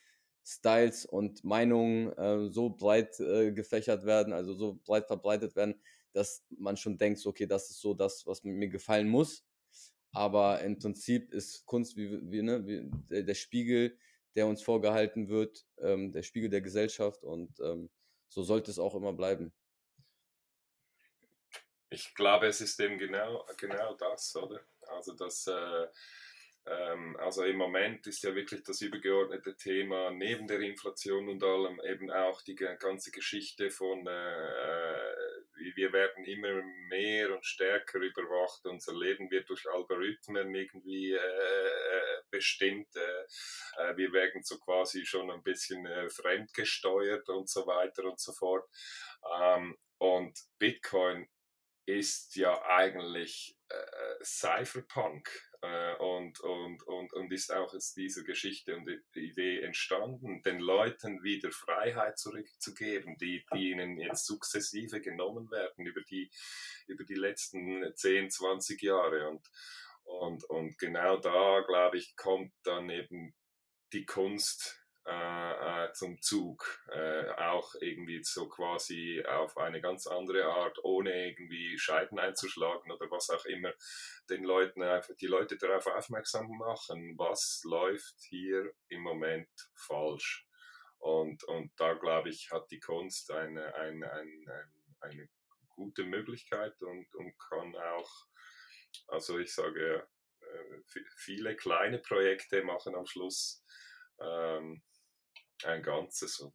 Styles 0.44 1.06
und 1.06 1.44
Meinungen 1.44 2.10
äh, 2.18 2.48
so 2.50 2.70
breit 2.70 3.20
äh, 3.20 3.52
gefächert 3.52 4.04
werden, 4.04 4.32
also 4.32 4.52
so 4.52 4.80
breit 4.84 5.06
verbreitet 5.06 5.54
werden, 5.54 5.80
dass 6.12 6.44
man 6.50 6.76
schon 6.76 6.98
denkt, 6.98 7.20
so, 7.20 7.30
okay, 7.30 7.46
das 7.46 7.70
ist 7.70 7.80
so 7.80 7.94
das, 7.94 8.26
was 8.26 8.42
mir 8.44 8.68
gefallen 8.68 9.08
muss. 9.08 9.44
Aber 10.12 10.60
im 10.60 10.78
Prinzip 10.78 11.32
ist 11.32 11.64
Kunst 11.64 11.96
wie, 11.96 12.20
wie, 12.30 12.42
ne, 12.42 12.66
wie 12.66 12.90
der, 13.08 13.22
der 13.22 13.34
Spiegel, 13.34 13.98
der 14.34 14.46
uns 14.46 14.62
vorgehalten 14.62 15.28
wird, 15.28 15.66
ähm, 15.78 16.12
der 16.12 16.22
Spiegel 16.22 16.50
der 16.50 16.60
Gesellschaft 16.60 17.24
und 17.24 17.58
ähm, 17.60 17.90
so 18.28 18.42
sollte 18.42 18.70
es 18.70 18.78
auch 18.78 18.94
immer 18.94 19.12
bleiben. 19.12 19.52
Ich 21.90 22.14
glaube, 22.14 22.46
es 22.46 22.60
ist 22.60 22.80
eben 22.80 22.98
genau, 22.98 23.46
genau 23.58 23.94
das, 23.94 24.34
oder? 24.36 24.60
Also 24.88 25.12
das, 25.14 25.46
äh, 25.46 25.86
ähm, 26.64 27.16
also 27.18 27.44
im 27.44 27.56
Moment 27.56 28.06
ist 28.06 28.22
ja 28.22 28.34
wirklich 28.34 28.62
das 28.62 28.80
übergeordnete 28.80 29.56
Thema 29.56 30.10
neben 30.10 30.46
der 30.46 30.60
Inflation 30.60 31.28
und 31.28 31.42
allem 31.42 31.80
eben 31.84 32.10
auch 32.10 32.40
die 32.42 32.54
ganze 32.54 33.10
Geschichte 33.10 33.70
von, 33.70 34.06
äh, 34.06 35.41
wir 35.54 35.92
werden 35.92 36.24
immer 36.24 36.62
mehr 36.88 37.34
und 37.34 37.44
stärker 37.44 37.98
überwacht, 37.98 38.64
unser 38.64 38.94
Leben 38.94 39.30
wird 39.30 39.48
durch 39.48 39.66
Algorithmen 39.68 40.54
irgendwie 40.54 41.12
äh, 41.12 41.16
äh, 41.16 42.22
bestimmt, 42.30 42.88
äh, 42.96 43.90
äh, 43.90 43.96
wir 43.96 44.12
werden 44.12 44.42
so 44.42 44.58
quasi 44.58 45.04
schon 45.04 45.30
ein 45.30 45.42
bisschen 45.42 45.84
äh, 45.86 46.08
fremdgesteuert 46.08 47.28
und 47.28 47.48
so 47.48 47.66
weiter 47.66 48.04
und 48.04 48.20
so 48.20 48.32
fort. 48.32 48.68
Ähm, 49.40 49.76
und 49.98 50.38
Bitcoin 50.58 51.28
ist 51.86 52.36
ja 52.36 52.60
eigentlich 52.64 53.56
äh, 53.68 54.24
Cypherpunk 54.24 55.30
äh, 55.62 55.94
und, 55.94 56.40
und, 56.40 56.82
und, 56.82 57.12
und 57.12 57.32
ist 57.32 57.52
auch 57.52 57.72
aus 57.72 57.94
dieser 57.94 58.24
Geschichte 58.24 58.76
und 58.76 58.88
Idee 59.14 59.60
entstanden, 59.60 60.42
den 60.42 60.58
Leuten 60.58 61.22
wieder 61.22 61.52
Freiheit 61.52 62.18
zurückzugeben, 62.18 63.16
die, 63.18 63.44
die 63.54 63.70
ihnen 63.70 63.98
jetzt 63.98 64.26
sukzessive 64.26 65.00
genommen 65.00 65.50
werden 65.50 65.86
über 65.86 66.02
die, 66.02 66.30
über 66.88 67.04
die 67.04 67.14
letzten 67.14 67.94
10, 67.94 68.30
20 68.30 68.82
Jahre. 68.82 69.30
Und, 69.30 69.48
und, 70.02 70.44
und 70.44 70.78
genau 70.78 71.16
da, 71.16 71.60
glaube 71.60 71.98
ich, 71.98 72.16
kommt 72.16 72.52
dann 72.64 72.90
eben 72.90 73.34
die 73.92 74.04
Kunst 74.04 74.81
äh, 75.04 75.86
äh, 75.86 75.92
zum 75.94 76.20
Zug, 76.20 76.80
äh, 76.92 77.28
auch 77.30 77.74
irgendwie 77.80 78.22
so 78.22 78.48
quasi 78.48 79.20
auf 79.26 79.56
eine 79.56 79.80
ganz 79.80 80.06
andere 80.06 80.44
Art, 80.44 80.78
ohne 80.84 81.28
irgendwie 81.28 81.76
Scheiben 81.76 82.20
einzuschlagen 82.20 82.92
oder 82.92 83.10
was 83.10 83.28
auch 83.30 83.44
immer, 83.46 83.72
den 84.30 84.44
Leuten 84.44 84.80
einfach, 84.80 85.14
die 85.16 85.26
Leute 85.26 85.58
darauf 85.58 85.88
aufmerksam 85.88 86.48
machen, 86.56 87.18
was 87.18 87.62
läuft 87.64 88.14
hier 88.28 88.72
im 88.90 89.00
Moment 89.02 89.50
falsch. 89.74 90.46
Und, 90.98 91.42
und 91.44 91.72
da 91.80 91.94
glaube 91.94 92.28
ich, 92.28 92.52
hat 92.52 92.70
die 92.70 92.78
Kunst 92.78 93.32
eine, 93.32 93.74
eine, 93.74 94.12
eine, 94.12 94.70
eine 95.00 95.28
gute 95.70 96.04
Möglichkeit 96.04 96.80
und, 96.80 97.12
und 97.16 97.36
kann 97.40 97.74
auch, 97.74 98.26
also 99.08 99.40
ich 99.40 99.52
sage, 99.52 100.06
äh, 100.42 100.80
viele 101.16 101.56
kleine 101.56 101.98
Projekte 101.98 102.62
machen 102.62 102.94
am 102.94 103.06
Schluss 103.06 103.64
ähm, 104.20 104.82
ein 105.66 105.82
Ganzes. 105.82 106.40
Oder? 106.40 106.52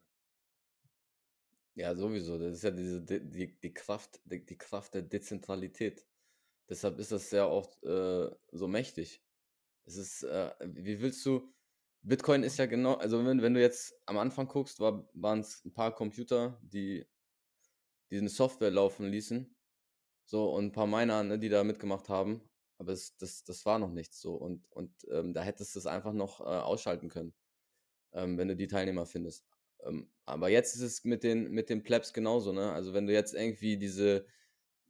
Ja, 1.75 1.95
sowieso. 1.95 2.37
Das 2.39 2.53
ist 2.53 2.63
ja 2.63 2.71
diese, 2.71 3.01
die, 3.01 3.59
die, 3.59 3.73
Kraft, 3.73 4.19
die, 4.25 4.45
die 4.45 4.57
Kraft 4.57 4.93
der 4.95 5.03
Dezentralität. 5.03 6.07
Deshalb 6.69 6.99
ist 6.99 7.11
das 7.11 7.31
ja 7.31 7.45
auch 7.45 7.81
äh, 7.83 8.29
so 8.51 8.67
mächtig. 8.67 9.23
Es 9.85 9.95
ist, 9.95 10.23
äh, 10.23 10.51
wie 10.59 10.99
willst 11.01 11.25
du, 11.25 11.53
Bitcoin 12.01 12.43
ist 12.43 12.57
ja 12.57 12.65
genau, 12.65 12.95
also 12.95 13.23
wenn, 13.25 13.41
wenn 13.41 13.53
du 13.53 13.61
jetzt 13.61 13.93
am 14.05 14.17
Anfang 14.17 14.47
guckst, 14.47 14.79
war, 14.79 15.07
waren 15.13 15.39
es 15.39 15.63
ein 15.65 15.73
paar 15.73 15.93
Computer, 15.93 16.59
die 16.63 17.05
die 18.09 18.27
Software 18.27 18.71
laufen 18.71 19.09
ließen. 19.09 19.55
So, 20.25 20.49
und 20.51 20.65
ein 20.65 20.71
paar 20.71 20.87
Miner, 20.87 21.23
ne, 21.23 21.39
die 21.39 21.49
da 21.49 21.63
mitgemacht 21.63 22.09
haben. 22.09 22.41
Aber 22.77 22.91
es, 22.91 23.15
das, 23.17 23.43
das 23.43 23.65
war 23.65 23.79
noch 23.79 23.91
nichts 23.91 24.19
so. 24.19 24.35
Und, 24.35 24.65
und 24.71 24.91
ähm, 25.11 25.33
da 25.33 25.41
hättest 25.41 25.75
du 25.75 25.79
es 25.79 25.87
einfach 25.87 26.13
noch 26.13 26.41
äh, 26.41 26.43
ausschalten 26.43 27.09
können, 27.09 27.33
ähm, 28.13 28.37
wenn 28.37 28.47
du 28.47 28.55
die 28.55 28.67
Teilnehmer 28.67 29.05
findest. 29.05 29.45
Ähm, 29.85 30.09
aber 30.25 30.49
jetzt 30.49 30.75
ist 30.75 30.81
es 30.81 31.03
mit 31.03 31.23
den, 31.23 31.51
mit 31.51 31.69
den 31.69 31.83
Plebs 31.83 32.13
genauso, 32.13 32.51
ne? 32.51 32.71
Also 32.71 32.93
wenn 32.93 33.07
du 33.07 33.13
jetzt 33.13 33.33
irgendwie 33.33 33.77
diese, 33.77 34.25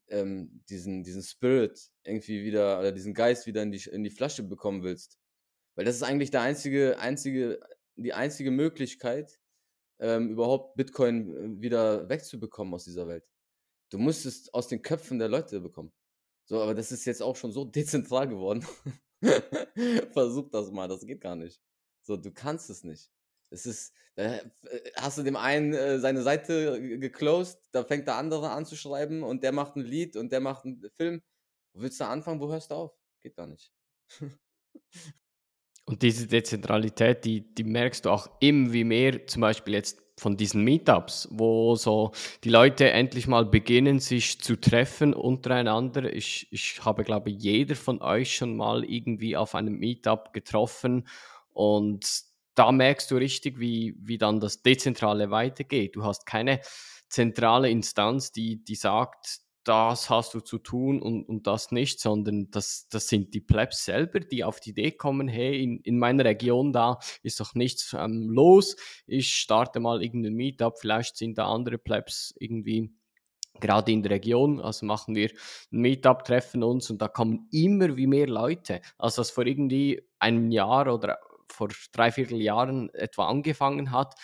ähm, 0.09 0.63
diesen, 0.69 1.03
diesen 1.03 1.23
Spirit 1.23 1.91
irgendwie 2.03 2.43
wieder 2.43 2.79
oder 2.79 2.91
diesen 2.91 3.13
Geist 3.13 3.45
wieder 3.45 3.63
in 3.63 3.71
die, 3.71 3.83
in 3.91 4.03
die 4.03 4.09
Flasche 4.09 4.43
bekommen 4.43 4.83
willst. 4.83 5.19
Weil 5.75 5.85
das 5.85 5.95
ist 5.95 6.03
eigentlich 6.03 6.31
der 6.31 6.41
einzige, 6.41 6.97
einzige, 6.99 7.59
die 7.95 8.13
einzige 8.13 8.51
Möglichkeit, 8.51 9.39
ähm, 9.99 10.29
überhaupt 10.31 10.75
Bitcoin 10.75 11.57
äh, 11.57 11.61
wieder 11.61 12.09
wegzubekommen 12.09 12.73
aus 12.73 12.85
dieser 12.85 13.07
Welt. 13.07 13.25
Du 13.89 13.97
musst 13.97 14.25
es 14.25 14.53
aus 14.53 14.67
den 14.67 14.81
Köpfen 14.81 15.19
der 15.19 15.29
Leute 15.29 15.59
bekommen. 15.61 15.91
So, 16.45 16.61
aber 16.61 16.75
das 16.75 16.91
ist 16.91 17.05
jetzt 17.05 17.21
auch 17.21 17.35
schon 17.35 17.51
so 17.51 17.65
dezentral 17.65 18.27
geworden. 18.27 18.65
Versuch 20.13 20.49
das 20.49 20.71
mal, 20.71 20.87
das 20.87 21.05
geht 21.05 21.21
gar 21.21 21.35
nicht. 21.35 21.61
So, 22.07 22.15
du 22.15 22.31
kannst 22.31 22.69
es 22.69 22.85
nicht. 22.85 23.11
Es 23.49 23.65
ist, 23.65 23.93
da 24.15 24.39
hast 24.95 25.17
du 25.17 25.23
dem 25.23 25.35
einen 25.35 25.73
äh, 25.73 25.99
seine 25.99 26.21
Seite 26.21 26.81
geclosed, 26.99 27.59
da 27.73 27.83
fängt 27.83 28.07
der 28.07 28.15
andere 28.15 28.49
an 28.49 28.65
zu 28.65 28.77
schreiben 28.77 29.23
und 29.23 29.43
der 29.43 29.51
macht 29.51 29.75
ein 29.75 29.81
Lied 29.81 30.15
und 30.15 30.31
der 30.31 30.39
macht 30.39 30.63
einen 30.63 30.89
Film. 30.95 31.21
Wo 31.73 31.81
willst 31.81 31.99
du 31.99 32.05
anfangen? 32.05 32.39
Wo 32.39 32.49
hörst 32.49 32.71
du 32.71 32.75
auf? 32.75 32.97
Geht 33.19 33.35
gar 33.35 33.47
nicht. 33.47 33.73
Und 35.89 36.01
diese 36.01 36.27
Dezentralität, 36.27 37.23
die, 37.23 37.53
die 37.55 37.63
merkst 37.63 38.03
du 38.03 38.09
auch 38.09 38.29
immer 38.41 38.73
wie 38.73 38.83
mehr, 38.83 39.25
zum 39.25 39.41
Beispiel 39.41 39.73
jetzt 39.73 40.01
von 40.17 40.35
diesen 40.35 40.65
Meetups, 40.65 41.29
wo 41.31 41.75
so 41.75 42.11
die 42.43 42.49
Leute 42.49 42.89
endlich 42.89 43.25
mal 43.27 43.45
beginnen, 43.45 43.99
sich 43.99 44.41
zu 44.41 44.59
treffen 44.59 45.13
untereinander. 45.13 46.11
Ich, 46.11 46.47
ich 46.51 46.83
habe, 46.83 47.05
glaube 47.05 47.29
ich, 47.29 47.41
jeder 47.41 47.75
von 47.75 48.01
euch 48.01 48.35
schon 48.35 48.57
mal 48.57 48.83
irgendwie 48.83 49.37
auf 49.37 49.55
einem 49.55 49.77
Meetup 49.77 50.33
getroffen 50.33 51.07
und 51.57 52.21
da 52.53 52.71
merkst 52.71 53.09
du 53.09 53.15
richtig, 53.15 53.59
wie, 53.59 53.95
wie 53.99 54.19
dann 54.19 54.39
das 54.39 54.61
Dezentrale 54.61 55.31
weitergeht. 55.31 55.95
Du 55.95 56.03
hast 56.03 56.27
keine 56.27 56.61
zentrale 57.09 57.71
Instanz, 57.71 58.31
die, 58.31 58.63
die 58.63 58.75
sagt, 58.75 59.39
das 59.63 60.11
hast 60.11 60.35
du 60.35 60.39
zu 60.39 60.59
tun 60.59 61.01
und, 61.01 61.23
und 61.27 61.47
das 61.47 61.71
nicht, 61.71 61.99
sondern 61.99 62.51
das, 62.51 62.87
das 62.89 63.07
sind 63.07 63.33
die 63.33 63.41
Plebs 63.41 63.85
selber, 63.85 64.19
die 64.19 64.43
auf 64.43 64.59
die 64.59 64.69
Idee 64.69 64.91
kommen, 64.91 65.27
hey, 65.27 65.63
in, 65.63 65.79
in 65.79 65.97
meiner 65.97 66.25
Region 66.25 66.73
da 66.73 66.99
ist 67.23 67.39
doch 67.39 67.55
nichts 67.55 67.95
ähm, 67.97 68.29
los, 68.29 68.75
ich 69.07 69.33
starte 69.33 69.79
mal 69.79 70.03
irgendein 70.03 70.35
Meetup, 70.35 70.77
vielleicht 70.77 71.17
sind 71.17 71.39
da 71.39 71.47
andere 71.47 71.79
Plebs 71.79 72.35
irgendwie 72.39 72.91
gerade 73.59 73.91
in 73.91 74.03
der 74.03 74.11
Region, 74.11 74.61
also 74.61 74.85
machen 74.85 75.15
wir 75.15 75.31
ein 75.71 75.79
Meetup, 75.79 76.23
treffen 76.23 76.63
uns 76.63 76.91
und 76.91 77.01
da 77.01 77.07
kommen 77.07 77.47
immer 77.51 77.97
wie 77.97 78.05
mehr 78.05 78.27
Leute, 78.27 78.81
als 78.99 79.15
das 79.15 79.31
vor 79.31 79.47
irgendwie 79.47 80.03
einem 80.19 80.51
Jahr 80.51 80.93
oder 80.93 81.19
vor 81.49 81.69
drei 81.91 82.11
Vierteljahren 82.11 82.93
etwa 82.93 83.27
angefangen 83.27 83.91
hat, 83.91 84.15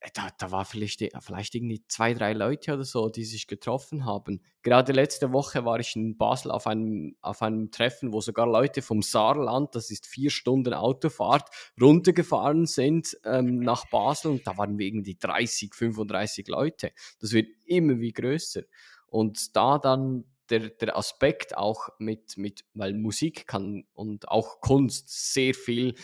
äh, 0.00 0.10
da, 0.14 0.28
da 0.38 0.50
war 0.50 0.64
vielleicht, 0.64 1.02
äh, 1.02 1.10
vielleicht 1.20 1.54
irgendwie 1.54 1.82
zwei, 1.88 2.14
drei 2.14 2.32
Leute 2.32 2.74
oder 2.74 2.84
so, 2.84 3.08
die 3.08 3.24
sich 3.24 3.46
getroffen 3.46 4.04
haben. 4.04 4.42
Gerade 4.62 4.92
letzte 4.92 5.32
Woche 5.32 5.64
war 5.64 5.80
ich 5.80 5.96
in 5.96 6.16
Basel 6.16 6.50
auf 6.50 6.66
einem, 6.66 7.16
auf 7.20 7.42
einem 7.42 7.70
Treffen, 7.70 8.12
wo 8.12 8.20
sogar 8.20 8.46
Leute 8.46 8.82
vom 8.82 9.02
Saarland, 9.02 9.74
das 9.74 9.90
ist 9.90 10.06
vier 10.06 10.30
Stunden 10.30 10.74
Autofahrt, 10.74 11.48
runtergefahren 11.80 12.66
sind 12.66 13.16
ähm, 13.24 13.60
nach 13.60 13.88
Basel 13.90 14.32
und 14.32 14.46
da 14.46 14.56
waren 14.58 14.78
wir 14.78 14.86
irgendwie 14.86 15.16
30, 15.18 15.74
35 15.74 16.48
Leute. 16.48 16.92
Das 17.20 17.32
wird 17.32 17.48
immer 17.64 17.98
wie 17.98 18.12
größer. 18.12 18.62
Und 19.06 19.56
da 19.56 19.78
dann 19.78 20.24
der, 20.50 20.70
der 20.70 20.96
Aspekt 20.96 21.56
auch 21.56 21.88
mit, 21.98 22.36
mit, 22.36 22.64
weil 22.74 22.94
Musik 22.94 23.46
kann 23.46 23.84
und 23.94 24.28
auch 24.28 24.60
Kunst 24.60 25.32
sehr 25.32 25.54
viel 25.54 25.94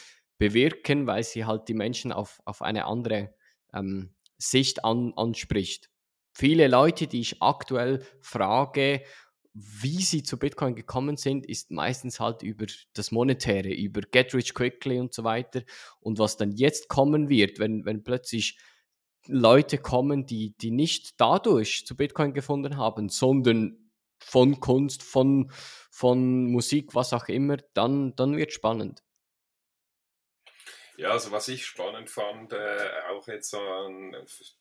bewirken, 0.43 1.07
weil 1.07 1.23
sie 1.23 1.45
halt 1.45 1.69
die 1.69 1.75
Menschen 1.75 2.11
auf, 2.11 2.43
auf 2.45 2.63
eine 2.63 2.87
andere 2.87 3.33
ähm, 3.73 4.13
Sicht 4.39 4.85
an, 4.85 5.13
anspricht. 5.15 5.89
Viele 6.33 6.67
Leute, 6.67 7.07
die 7.07 7.21
ich 7.21 7.41
aktuell 7.41 8.05
frage, 8.21 9.05
wie 9.55 10.03
sie 10.03 10.25
zu 10.25 10.41
Bitcoin 10.41 10.75
gekommen 10.75 11.17
sind, 11.17 11.47
ist 11.47 11.71
meistens 11.71 12.19
halt 12.19 12.43
über 12.43 12.67
das 12.93 13.13
Monetäre, 13.13 13.73
über 13.73 14.01
Get 14.01 14.35
Rich 14.35 14.53
Quickly 14.53 14.99
und 14.99 15.15
so 15.15 15.23
weiter. 15.23 15.63
Und 16.01 16.19
was 16.19 16.37
dann 16.37 16.51
jetzt 16.51 16.89
kommen 16.89 17.29
wird, 17.29 17.61
wenn, 17.61 17.85
wenn 17.85 18.03
plötzlich 18.03 18.59
Leute 19.29 19.79
kommen, 19.79 20.27
die, 20.27 20.57
die 20.61 20.73
nicht 20.73 21.21
dadurch 21.21 21.87
zu 21.87 21.97
Bitcoin 21.97 22.35
gefunden 22.35 22.79
haben, 22.79 23.11
sondern 23.11 23.93
von 24.19 24.59
Kunst, 24.59 25.05
von, 25.05 25.53
von 25.93 26.51
Musik, 26.51 26.97
was 26.97 27.13
auch 27.13 27.29
immer, 27.29 27.59
dann, 27.75 28.17
dann 28.17 28.37
wird 28.37 28.53
spannend. 28.53 29.05
Ja, 30.97 31.13
also 31.13 31.31
was 31.31 31.49
ich 31.49 31.65
spannend 31.65 32.11
fand, 32.11 32.53
äh, 32.53 32.91
auch 33.09 33.27
jetzt 33.27 33.55
an 33.55 34.15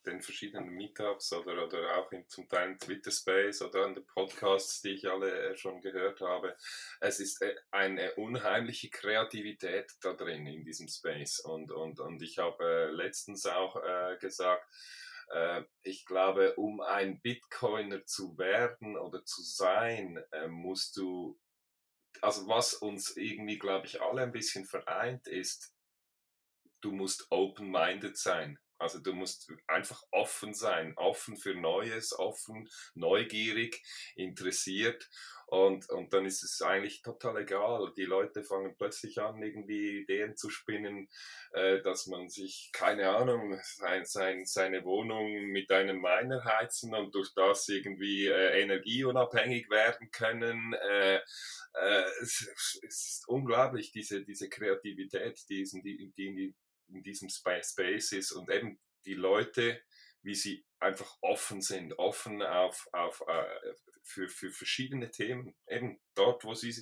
den 0.06 0.22
verschiedenen 0.22 0.70
Meetups 0.70 1.34
oder, 1.34 1.66
oder 1.66 1.98
auch 1.98 2.10
in, 2.14 2.28
zum 2.30 2.48
Teil 2.48 2.72
im 2.72 2.80
Twitter 2.80 3.12
Space 3.12 3.62
oder 3.62 3.86
an 3.86 3.96
den 3.96 4.06
Podcasts, 4.06 4.82
die 4.82 4.92
ich 4.92 5.10
alle 5.10 5.50
äh, 5.50 5.58
schon 5.58 5.82
gehört 5.82 6.22
habe, 6.22 6.56
es 7.02 7.20
ist 7.20 7.42
äh, 7.42 7.54
eine 7.72 8.16
unheimliche 8.16 8.90
Kreativität 8.90 9.92
da 10.02 10.14
drin 10.14 10.48
in 10.48 10.64
diesem 10.64 10.88
Space. 10.88 11.42
Und, 11.42 11.70
und, 11.74 12.00
und 12.00 12.22
ich 12.22 12.38
habe 12.38 12.64
äh, 12.64 12.92
letztens 12.92 13.46
auch 13.46 13.76
äh, 13.84 14.16
gesagt, 14.18 14.66
äh, 15.34 15.64
ich 15.84 16.06
glaube, 16.06 16.56
um 16.56 16.80
ein 16.80 17.20
Bitcoiner 17.20 18.06
zu 18.06 18.38
werden 18.38 18.98
oder 18.98 19.26
zu 19.26 19.42
sein, 19.42 20.24
musst 20.48 20.96
du 20.96 21.38
also 22.22 22.48
was 22.48 22.74
uns 22.74 23.16
irgendwie, 23.18 23.58
glaube 23.58 23.88
ich, 23.88 24.02
alle 24.02 24.22
ein 24.22 24.32
bisschen 24.32 24.66
vereint, 24.66 25.28
ist 25.28 25.74
du 26.82 26.92
musst 26.92 27.28
open-minded 27.30 28.18
sein. 28.18 28.60
Also 28.82 29.00
du 29.00 29.14
musst 29.14 29.52
einfach 29.68 30.02
offen 30.10 30.56
sein, 30.56 30.94
offen 30.98 31.38
für 31.38 31.54
Neues, 31.54 32.18
offen, 32.18 32.68
neugierig, 32.96 33.84
interessiert. 34.16 35.08
Und, 35.46 35.88
und 35.90 36.14
dann 36.14 36.26
ist 36.26 36.44
es 36.44 36.62
eigentlich 36.62 37.02
total 37.04 37.42
egal. 37.42 37.92
Die 37.96 38.06
Leute 38.06 38.44
fangen 38.44 38.76
plötzlich 38.78 39.20
an, 39.20 39.44
irgendwie 39.44 40.00
Ideen 40.00 40.36
zu 40.36 40.50
spinnen, 40.50 41.10
äh, 41.52 41.82
dass 41.82 42.08
man 42.08 42.30
sich, 42.30 42.72
keine 42.74 43.10
Ahnung, 43.10 43.60
sein, 43.62 44.06
sein, 44.06 44.46
seine 44.46 44.84
Wohnung 44.84 45.30
mit 45.52 45.70
einem 45.72 46.02
Miner 46.02 46.44
heizen 46.44 46.96
und 46.96 47.14
durch 47.14 47.34
das 47.36 47.68
irgendwie 47.68 48.28
äh, 48.28 48.62
energieunabhängig 48.62 49.70
werden 49.70 50.10
können. 50.10 50.74
Äh, 50.74 51.18
äh, 51.74 52.04
es, 52.22 52.50
es, 52.52 52.80
ist 52.82 53.28
unglaublich, 53.28 53.92
diese, 53.92 54.24
diese 54.24 54.50
Kreativität, 54.50 55.38
die, 55.50 55.64
die, 55.84 56.12
die, 56.16 56.28
in 56.28 56.56
diesem 56.94 57.30
Space 57.30 58.12
ist 58.12 58.32
und 58.32 58.50
eben 58.50 58.80
die 59.06 59.14
Leute, 59.14 59.82
wie 60.22 60.36
sie 60.36 60.66
einfach 60.80 61.18
offen 61.22 61.62
sind, 61.62 61.98
offen 61.98 62.42
auf, 62.42 62.88
auf, 62.92 63.24
äh, 63.28 63.74
für, 64.04 64.30
für 64.30 64.52
verschiedene 64.52 65.12
Themen. 65.12 65.56
Eben 65.68 66.02
dort, 66.16 66.44
wo 66.44 66.54
sie, 66.54 66.76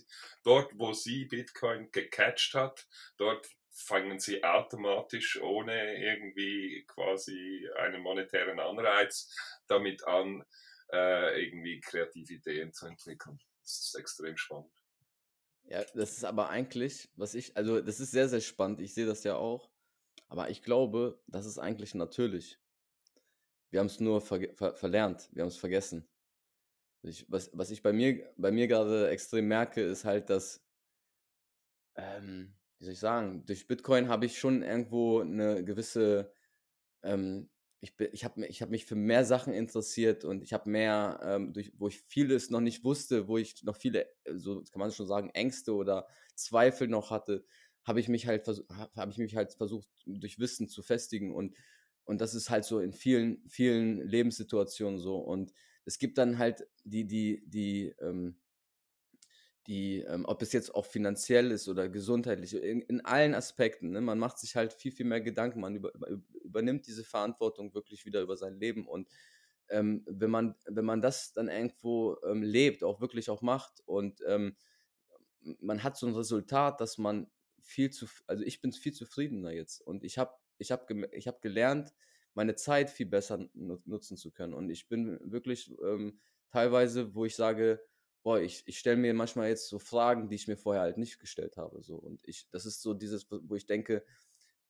dort, 0.44 0.78
wo 0.78 0.94
sie 0.94 1.26
Bitcoin 1.26 1.92
gecatcht 1.92 2.54
hat, 2.54 2.88
dort 3.18 3.50
fangen 3.72 4.20
sie 4.20 4.44
automatisch 4.44 5.40
ohne 5.42 5.98
irgendwie 5.98 6.86
quasi 6.88 7.68
einen 7.78 8.02
monetären 8.02 8.60
Anreiz 8.60 9.34
damit 9.68 10.06
an, 10.06 10.44
äh, 10.92 11.44
irgendwie 11.46 11.80
kreative 11.80 12.34
Ideen 12.34 12.74
zu 12.74 12.88
entwickeln. 12.88 13.40
Das 13.62 13.80
ist 13.80 13.96
extrem 13.96 14.38
spannend. 14.38 14.74
Ja, 15.66 15.84
das 15.94 16.18
ist 16.18 16.24
aber 16.24 16.50
eigentlich, 16.50 17.10
was 17.16 17.36
ich, 17.36 17.56
also 17.56 17.80
das 17.80 18.00
ist 18.00 18.12
sehr, 18.12 18.28
sehr 18.28 18.42
spannend. 18.42 18.82
Ich 18.82 18.94
sehe 18.94 19.06
das 19.06 19.24
ja 19.24 19.36
auch. 19.36 19.69
Aber 20.30 20.50
ich 20.50 20.62
glaube, 20.62 21.20
das 21.28 21.46
ist 21.46 21.58
eigentlich 21.58 21.96
natürlich. 21.96 22.60
Wir 23.72 23.80
haben 23.80 23.88
es 23.88 24.00
nur 24.00 24.22
ver 24.22 24.40
ver 24.56 24.76
verlernt, 24.76 25.30
wir 25.34 25.44
haben 25.44 25.50
es 25.50 25.58
vergessen. 25.58 26.08
Ich, 27.02 27.26
was, 27.30 27.50
was 27.54 27.72
ich 27.72 27.82
bei 27.82 27.94
mir, 27.94 28.32
bei 28.38 28.52
mir 28.52 28.68
gerade 28.68 29.10
extrem 29.10 29.48
merke, 29.48 29.82
ist 29.82 30.06
halt, 30.06 30.30
dass, 30.30 30.66
ähm, 31.96 32.56
wie 32.78 32.86
soll 32.86 32.94
ich 32.94 33.00
sagen, 33.00 33.46
durch 33.46 33.68
Bitcoin 33.68 34.10
habe 34.10 34.26
ich 34.26 34.38
schon 34.40 34.64
irgendwo 34.64 35.22
eine 35.22 35.64
gewisse, 35.64 36.34
ähm, 37.04 37.50
ich, 37.82 37.98
ich 38.00 38.26
habe 38.26 38.46
ich 38.48 38.62
hab 38.62 38.70
mich 38.70 38.86
für 38.86 38.96
mehr 38.96 39.24
Sachen 39.24 39.54
interessiert 39.54 40.26
und 40.26 40.44
ich 40.44 40.52
habe 40.54 40.70
mehr, 40.70 41.20
ähm, 41.24 41.54
durch, 41.54 41.72
wo 41.78 41.88
ich 41.88 42.02
vieles 42.02 42.50
noch 42.50 42.60
nicht 42.60 42.84
wusste, 42.84 43.28
wo 43.28 43.38
ich 43.38 43.64
noch 43.64 43.78
viele, 43.78 44.08
so 44.26 44.64
kann 44.64 44.80
man 44.80 44.92
schon 44.92 45.08
sagen, 45.08 45.30
Ängste 45.30 45.74
oder 45.74 46.08
Zweifel 46.36 46.88
noch 46.90 47.12
hatte, 47.12 47.46
habe 47.84 48.00
ich 48.00 48.08
mich 48.08 48.28
halt 48.28 48.48
habe 48.48 49.12
ich 49.12 49.18
mich 49.18 49.36
halt 49.36 49.54
versucht 49.54 49.88
durch 50.06 50.40
Wissen 50.40 50.68
zu 50.68 50.82
festigen 50.82 51.34
und 51.34 51.56
und 52.06 52.22
das 52.22 52.34
ist 52.34 52.50
halt 52.50 52.66
so 52.66 52.80
in 52.80 52.94
vielen 52.94 53.48
vielen 53.48 54.02
Lebenssituationen 54.08 55.00
so 55.00 55.18
und 55.18 55.54
es 55.86 55.98
gibt 55.98 56.18
dann 56.18 56.38
halt 56.38 56.68
die 56.84 57.06
die 57.06 57.44
die 57.46 57.96
ähm, 58.00 58.40
die 59.68 60.00
ähm, 60.02 60.26
ob 60.26 60.42
es 60.42 60.52
jetzt 60.54 60.74
auch 60.74 60.86
finanziell 60.86 61.52
ist 61.52 61.68
oder 61.68 61.90
gesundheitlich 61.90 62.56
in, 62.56 62.82
in 62.82 63.06
allen 63.06 63.36
Aspekten 63.36 63.92
ne? 63.92 64.02
man 64.02 64.20
macht 64.20 64.40
sich 64.40 64.56
halt 64.56 64.74
viel 64.74 64.92
viel 64.92 65.06
mehr 65.06 65.22
Gedanken 65.22 65.60
man 65.60 65.76
über, 65.76 65.94
über, 65.94 66.08
übernimmt 66.44 66.88
diese 66.88 67.04
Verantwortung 67.04 67.74
wirklich 67.74 68.06
wieder 68.06 68.22
über 68.22 68.38
sein 68.38 68.60
Leben 68.60 68.88
und 68.88 69.08
ähm, 69.70 70.04
wenn, 70.08 70.32
man, 70.32 70.56
wenn 70.66 70.86
man 70.86 71.02
das 71.02 71.34
dann 71.34 71.48
irgendwo 71.48 72.18
ähm, 72.26 72.42
lebt, 72.42 72.84
auch 72.84 73.02
wirklich 73.02 73.30
auch 73.30 73.42
macht 73.42 73.82
und 73.86 74.22
ähm, 74.28 74.56
man 75.60 75.84
hat 75.84 75.98
so 75.98 76.08
ein 76.08 76.16
Resultat, 76.16 76.82
dass 76.82 76.98
man 76.98 77.30
viel 77.70 77.92
zu, 77.92 78.08
also 78.26 78.44
ich 78.44 78.62
bin 78.62 78.72
viel 78.72 78.94
zufriedener 78.94 79.52
jetzt 79.52 79.80
und 79.82 80.04
ich 80.04 80.18
habe 80.18 80.34
ich 80.58 80.72
hab, 80.72 80.90
ich 81.14 81.28
hab 81.28 81.42
gelernt, 81.42 81.94
meine 82.34 82.56
Zeit 82.56 82.90
viel 82.90 83.06
besser 83.06 83.48
nutzen 83.54 84.18
zu 84.18 84.32
können 84.32 84.54
und 84.54 84.70
ich 84.70 84.88
bin 84.90 85.20
wirklich 85.24 85.72
ähm, 85.84 86.20
teilweise, 86.50 87.14
wo 87.14 87.26
ich 87.26 87.36
sage, 87.36 87.80
boah, 88.24 88.42
ich, 88.42 88.64
ich 88.66 88.80
stelle 88.80 88.98
mir 88.98 89.14
manchmal 89.14 89.50
jetzt 89.50 89.70
so 89.70 89.78
Fragen, 89.78 90.30
die 90.30 90.36
ich 90.36 90.48
mir 90.48 90.58
vorher 90.58 90.82
halt 90.82 90.98
nicht 90.98 91.20
gestellt 91.20 91.58
habe. 91.58 91.82
So. 91.82 91.96
Und 91.96 92.20
ich, 92.28 92.50
das 92.52 92.66
ist 92.66 92.82
so 92.82 92.94
dieses, 92.94 93.28
wo 93.30 93.56
ich 93.56 93.66
denke, 93.66 94.04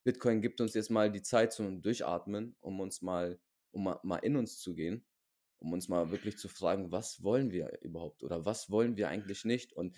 Bitcoin 0.04 0.42
gibt 0.42 0.62
uns 0.62 0.74
jetzt 0.74 0.92
mal 0.92 1.12
die 1.12 1.24
Zeit 1.24 1.54
zum 1.54 1.82
Durchatmen, 1.82 2.56
um 2.60 2.80
uns 2.80 3.02
mal, 3.02 3.40
um 3.72 3.86
mal, 3.86 4.00
mal 4.04 4.18
in 4.18 4.36
uns 4.36 4.60
zu 4.60 4.76
gehen, 4.76 5.06
um 5.58 5.74
uns 5.74 5.88
mal 5.88 6.12
wirklich 6.12 6.38
zu 6.38 6.48
fragen, 6.48 6.92
was 6.92 7.24
wollen 7.24 7.52
wir 7.52 7.80
überhaupt 7.82 8.24
oder 8.24 8.46
was 8.46 8.70
wollen 8.70 8.98
wir 8.98 9.08
eigentlich 9.08 9.46
nicht? 9.46 9.74
Und, 9.74 9.96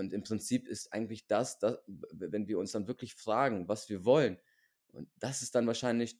und 0.00 0.12
im 0.12 0.22
Prinzip 0.22 0.66
ist 0.66 0.92
eigentlich 0.92 1.26
das, 1.28 1.58
das, 1.58 1.78
wenn 1.86 2.48
wir 2.48 2.58
uns 2.58 2.72
dann 2.72 2.88
wirklich 2.88 3.14
fragen, 3.14 3.68
was 3.68 3.88
wir 3.88 4.04
wollen, 4.04 4.38
und 4.92 5.08
das 5.18 5.42
ist 5.42 5.54
dann 5.54 5.66
wahrscheinlich, 5.66 6.18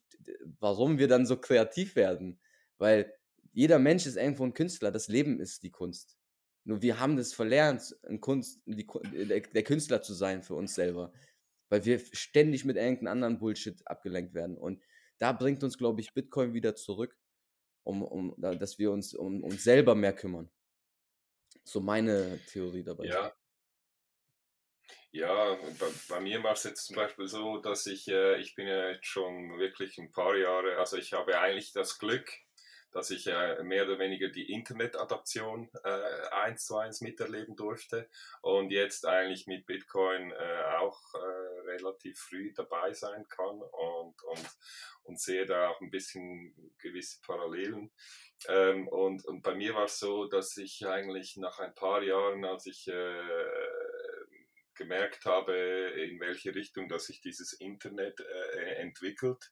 warum 0.59 0.97
wir 0.97 1.07
dann 1.07 1.25
so 1.25 1.37
kreativ 1.37 1.95
werden. 1.95 2.39
Weil 2.77 3.13
jeder 3.53 3.79
Mensch 3.79 4.05
ist 4.05 4.15
irgendwo 4.15 4.45
ein 4.45 4.53
Künstler, 4.53 4.91
das 4.91 5.07
Leben 5.07 5.39
ist 5.39 5.63
die 5.63 5.71
Kunst. 5.71 6.17
Nur 6.63 6.81
wir 6.81 6.99
haben 6.99 7.17
das 7.17 7.33
verlernt, 7.33 7.95
Kunst, 8.19 8.61
die, 8.65 8.85
der 8.85 9.63
Künstler 9.63 10.01
zu 10.01 10.13
sein 10.13 10.43
für 10.43 10.55
uns 10.55 10.75
selber. 10.75 11.11
Weil 11.69 11.85
wir 11.85 11.99
ständig 11.99 12.65
mit 12.65 12.77
irgendeinem 12.77 13.11
anderen 13.11 13.39
Bullshit 13.39 13.81
abgelenkt 13.87 14.33
werden. 14.33 14.57
Und 14.57 14.81
da 15.17 15.31
bringt 15.31 15.63
uns, 15.63 15.77
glaube 15.77 16.01
ich, 16.01 16.13
Bitcoin 16.13 16.53
wieder 16.53 16.75
zurück, 16.75 17.17
um, 17.83 18.03
um, 18.03 18.35
dass 18.37 18.77
wir 18.77 18.91
uns 18.91 19.13
um 19.13 19.43
uns 19.43 19.63
selber 19.63 19.95
mehr 19.95 20.13
kümmern. 20.13 20.49
So 21.63 21.79
meine 21.79 22.39
Theorie 22.47 22.83
dabei. 22.83 23.05
Ja. 23.05 23.33
Ja, 25.13 25.55
bei, 25.77 25.87
bei 26.07 26.19
mir 26.21 26.41
war 26.43 26.53
es 26.53 26.63
jetzt 26.63 26.85
zum 26.85 26.95
Beispiel 26.95 27.27
so, 27.27 27.57
dass 27.57 27.85
ich, 27.85 28.07
äh, 28.07 28.39
ich 28.39 28.55
bin 28.55 28.67
ja 28.67 28.89
jetzt 28.91 29.07
schon 29.07 29.57
wirklich 29.59 29.97
ein 29.97 30.11
paar 30.11 30.35
Jahre, 30.37 30.77
also 30.77 30.95
ich 30.97 31.11
habe 31.11 31.37
eigentlich 31.37 31.73
das 31.73 31.99
Glück, 31.99 32.31
dass 32.93 33.09
ich 33.09 33.27
äh, 33.27 33.61
mehr 33.63 33.85
oder 33.85 33.99
weniger 33.99 34.29
die 34.29 34.51
Internetadaption 34.51 35.69
äh, 35.83 36.29
eins 36.31 36.65
zu 36.65 36.77
eins 36.77 37.01
miterleben 37.01 37.55
durfte 37.57 38.09
und 38.41 38.71
jetzt 38.71 39.05
eigentlich 39.05 39.47
mit 39.47 39.65
Bitcoin 39.65 40.31
äh, 40.31 40.63
auch 40.79 40.99
äh, 41.13 41.69
relativ 41.71 42.17
früh 42.19 42.53
dabei 42.53 42.93
sein 42.93 43.27
kann 43.27 43.61
und, 43.61 44.23
und, 44.23 44.49
und 45.03 45.19
sehe 45.19 45.45
da 45.45 45.69
auch 45.69 45.81
ein 45.81 45.91
bisschen 45.91 46.53
gewisse 46.79 47.19
Parallelen. 47.25 47.91
Ähm, 48.47 48.87
und, 48.87 49.25
und 49.25 49.41
bei 49.41 49.55
mir 49.55 49.73
war 49.73 49.85
es 49.85 49.99
so, 49.99 50.25
dass 50.25 50.57
ich 50.57 50.85
eigentlich 50.85 51.37
nach 51.37 51.59
ein 51.59 51.75
paar 51.75 52.01
Jahren, 52.01 52.43
als 52.45 52.65
ich 52.65 52.87
äh, 52.87 53.80
gemerkt 54.75 55.25
habe, 55.25 55.53
in 55.53 56.19
welche 56.19 56.53
Richtung 56.55 56.89
dass 56.89 57.05
sich 57.05 57.21
dieses 57.21 57.53
Internet 57.53 58.19
äh, 58.19 58.75
entwickelt, 58.75 59.51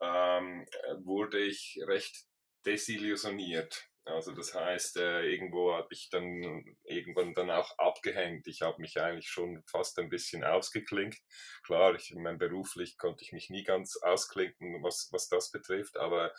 ähm, 0.00 0.66
wurde 1.04 1.38
ich 1.38 1.78
recht 1.86 2.24
desillusioniert. 2.64 3.89
Also 4.12 4.32
das 4.32 4.54
heißt, 4.54 4.96
äh, 4.98 5.22
irgendwo 5.22 5.74
habe 5.74 5.88
ich 5.90 6.10
dann 6.10 6.76
irgendwann 6.84 7.34
dann 7.34 7.50
auch 7.50 7.78
abgehängt. 7.78 8.46
Ich 8.46 8.62
habe 8.62 8.80
mich 8.80 9.00
eigentlich 9.00 9.28
schon 9.28 9.62
fast 9.66 9.98
ein 9.98 10.08
bisschen 10.08 10.44
ausgeklinkt. 10.44 11.18
Klar, 11.62 11.94
ich 11.94 12.14
mein, 12.14 12.38
beruflich 12.38 12.98
konnte 12.98 13.24
ich 13.24 13.32
mich 13.32 13.50
nie 13.50 13.64
ganz 13.64 13.96
ausklinken, 13.96 14.82
was, 14.82 15.08
was 15.12 15.28
das 15.28 15.50
betrifft, 15.50 15.96
aber 15.96 16.32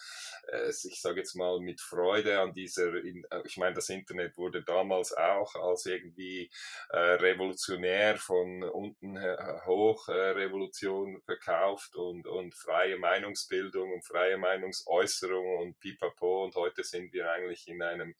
äh, 0.51 0.69
ich 0.69 1.01
sage 1.01 1.19
jetzt 1.19 1.35
mal 1.35 1.59
mit 1.59 1.81
Freude 1.81 2.39
an 2.39 2.53
dieser, 2.53 2.95
in, 2.95 3.23
äh, 3.31 3.41
ich 3.45 3.57
meine, 3.57 3.75
das 3.75 3.89
Internet 3.89 4.37
wurde 4.37 4.63
damals 4.63 5.13
auch 5.13 5.55
als 5.55 5.85
irgendwie 5.85 6.51
äh, 6.89 6.97
revolutionär 6.97 8.17
von 8.17 8.63
unten 8.63 9.17
hoch 9.65 10.07
äh, 10.09 10.11
Revolution 10.11 11.21
verkauft 11.21 11.95
und, 11.95 12.27
und 12.27 12.55
freie 12.55 12.97
Meinungsbildung 12.97 13.93
und 13.93 14.05
freie 14.05 14.37
Meinungsäußerung 14.37 15.57
und 15.59 15.79
pipapo 15.79 16.43
und 16.43 16.55
heute 16.55 16.83
sind 16.83 17.13
wir 17.13 17.31
eigentlich 17.31 17.60
eigentlich 17.61 17.67
in 17.67 17.81
einem 17.81 18.15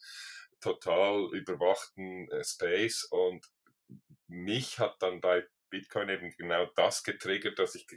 total 0.59 1.29
überwachten 1.33 2.29
äh, 2.31 2.43
Space 2.43 3.03
und 3.05 3.45
mich 4.27 4.79
hat 4.79 5.01
dann 5.01 5.21
bei 5.21 5.45
Bitcoin 5.69 6.09
eben 6.09 6.31
genau 6.37 6.65
das 6.75 7.03
getriggert, 7.03 7.57
dass 7.57 7.75
ich 7.75 7.87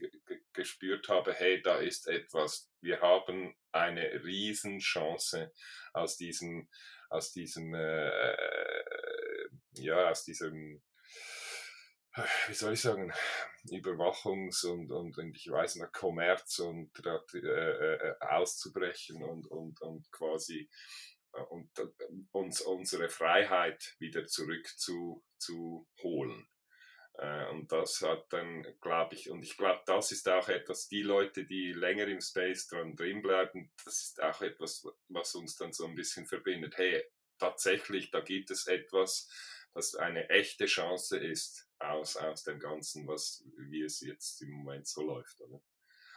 gespürt 0.52 1.08
habe, 1.08 1.32
hey, 1.32 1.60
da 1.60 1.78
ist 1.78 2.06
etwas. 2.06 2.70
Wir 2.80 3.00
haben 3.00 3.56
eine 3.72 4.24
Riesenchance 4.24 5.52
aus 5.92 6.16
diesem, 6.16 6.68
aus 7.10 7.32
diesem, 7.32 7.74
äh, 7.74 8.36
ja, 9.72 10.08
aus 10.08 10.24
diesem, 10.24 10.82
wie 12.46 12.54
soll 12.54 12.74
ich 12.74 12.80
sagen, 12.80 13.12
Überwachungs- 13.70 14.66
und, 14.66 14.92
und, 14.92 15.18
und 15.18 15.36
ich 15.36 15.50
weiß 15.50 15.76
noch, 15.76 15.90
Kommerz 15.90 16.60
und 16.60 16.90
äh, 17.04 17.40
äh, 17.40 18.14
auszubrechen 18.20 19.22
und, 19.22 19.48
und, 19.48 19.80
und 19.80 20.10
quasi 20.12 20.68
und 21.50 21.70
uns 22.32 22.60
unsere 22.60 23.08
Freiheit 23.08 23.94
wieder 23.98 24.26
zurück 24.26 24.66
zu. 24.76 25.24
Äh, 27.16 27.48
und 27.50 27.70
das 27.70 28.00
hat 28.02 28.32
dann, 28.32 28.66
glaube 28.80 29.14
ich, 29.14 29.30
und 29.30 29.42
ich 29.42 29.56
glaube, 29.56 29.82
das 29.86 30.10
ist 30.10 30.28
auch 30.28 30.48
etwas, 30.48 30.88
die 30.88 31.02
Leute, 31.02 31.44
die 31.44 31.72
länger 31.72 32.08
im 32.08 32.20
Space 32.20 32.66
dran 32.66 32.96
drin 32.96 33.22
bleiben, 33.22 33.70
das 33.84 34.02
ist 34.02 34.22
auch 34.22 34.40
etwas, 34.42 34.86
was 35.08 35.34
uns 35.34 35.56
dann 35.56 35.72
so 35.72 35.86
ein 35.86 35.94
bisschen 35.94 36.26
verbindet. 36.26 36.76
Hey, 36.76 37.04
tatsächlich, 37.38 38.10
da 38.10 38.20
gibt 38.20 38.50
es 38.50 38.66
etwas, 38.66 39.28
das 39.74 39.94
eine 39.94 40.28
echte 40.30 40.66
Chance 40.66 41.18
ist 41.18 41.68
aus, 41.78 42.16
aus 42.16 42.44
dem 42.44 42.58
Ganzen, 42.58 43.06
was, 43.06 43.44
wie 43.56 43.82
es 43.82 44.00
jetzt 44.00 44.40
im 44.42 44.50
Moment 44.50 44.86
so 44.86 45.02
läuft. 45.02 45.40
Oder? 45.40 45.62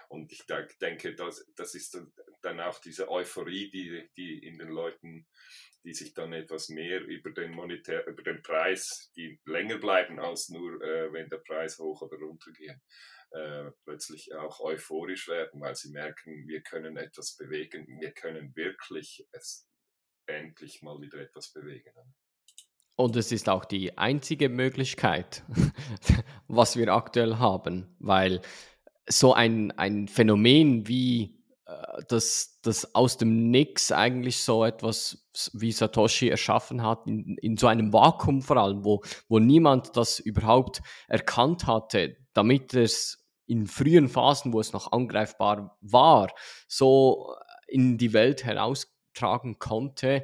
Und 0.10 0.32
ich 0.32 0.46
denke, 0.82 1.16
das, 1.16 1.46
das 1.56 1.76
ist 1.76 2.00
dann 2.42 2.60
auch 2.62 2.80
diese 2.80 3.10
Euphorie, 3.10 3.70
die, 3.70 4.10
die 4.16 4.40
in 4.40 4.58
den 4.58 4.70
Leuten, 4.70 5.28
die 5.84 5.94
sich 5.94 6.14
dann 6.14 6.34
etwas 6.34 6.70
mehr 6.70 7.02
über 7.02 7.32
den 7.32 7.52
Monetär, 7.52 8.08
über 8.08 8.24
den 8.24 8.42
Preis, 8.42 9.12
die 9.16 9.40
länger 9.46 9.78
bleiben 9.78 10.20
als 10.20 10.50
nur, 10.50 10.82
äh, 10.82 11.12
wenn 11.12 11.30
der 11.30 11.38
Preis 11.38 11.78
hoch 11.80 12.02
oder 12.02 12.18
runter 12.18 12.52
geht, 12.52 12.78
äh, 13.32 13.72
plötzlich 13.84 14.34
auch 14.36 14.60
euphorisch 14.62 15.28
werden, 15.28 15.62
weil 15.62 15.76
sie 15.76 15.92
merken, 15.92 16.48
wir 16.48 16.62
können 16.62 16.98
etwas 16.98 17.36
bewegen, 17.36 17.86
wir 18.00 18.12
können 18.12 18.56
wirklich 18.56 19.28
es 19.32 19.68
endlich 20.26 20.82
mal 20.82 21.00
wieder 21.02 21.20
etwas 21.20 21.52
bewegen. 21.52 21.92
Und 22.96 23.16
es 23.16 23.32
ist 23.32 23.48
auch 23.48 23.66
die 23.66 23.98
einzige 23.98 24.50
Möglichkeit, 24.50 25.44
was 26.48 26.78
wir 26.78 26.94
aktuell 26.94 27.36
haben, 27.36 27.96
weil 28.00 28.42
so 29.10 29.34
ein, 29.34 29.72
ein 29.72 30.08
Phänomen 30.08 30.88
wie 30.88 31.38
äh, 31.68 32.04
dass 32.08 32.60
das 32.62 32.96
aus 32.96 33.18
dem 33.18 33.52
Nix 33.52 33.92
eigentlich 33.92 34.42
so 34.42 34.64
etwas 34.64 35.28
wie 35.52 35.74
Satoshi 35.74 36.30
erschaffen 36.30 36.82
hat, 36.82 37.08
in, 37.08 37.38
in 37.42 37.58
so 37.58 37.68
einem 37.68 37.92
Vakuum 37.92 38.42
vor 38.42 38.56
allem, 38.56 38.86
wo, 38.86 39.04
wo 39.28 39.40
niemand 39.40 39.98
das 39.98 40.20
überhaupt 40.20 40.82
erkannt 41.10 41.68
hatte, 41.68 42.16
damit 42.34 42.74
es 42.74 43.28
in 43.48 43.68
frühen 43.68 44.08
Phasen, 44.08 44.54
wo 44.54 44.62
es 44.62 44.72
noch 44.72 44.94
angreifbar 44.94 45.78
war, 45.82 46.32
so 46.70 47.36
in 47.68 47.98
die 47.98 48.14
Welt 48.14 48.46
heraustragen 48.46 49.60
konnte, 49.60 50.24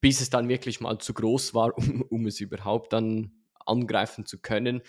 bis 0.00 0.20
es 0.20 0.30
dann 0.30 0.48
wirklich 0.48 0.80
mal 0.80 0.98
zu 0.98 1.14
groß 1.14 1.52
war, 1.52 1.76
um, 1.78 2.02
um 2.02 2.26
es 2.26 2.38
überhaupt 2.38 2.92
dann 2.92 3.32
angreifen 3.66 4.24
zu 4.24 4.40
können 4.40 4.82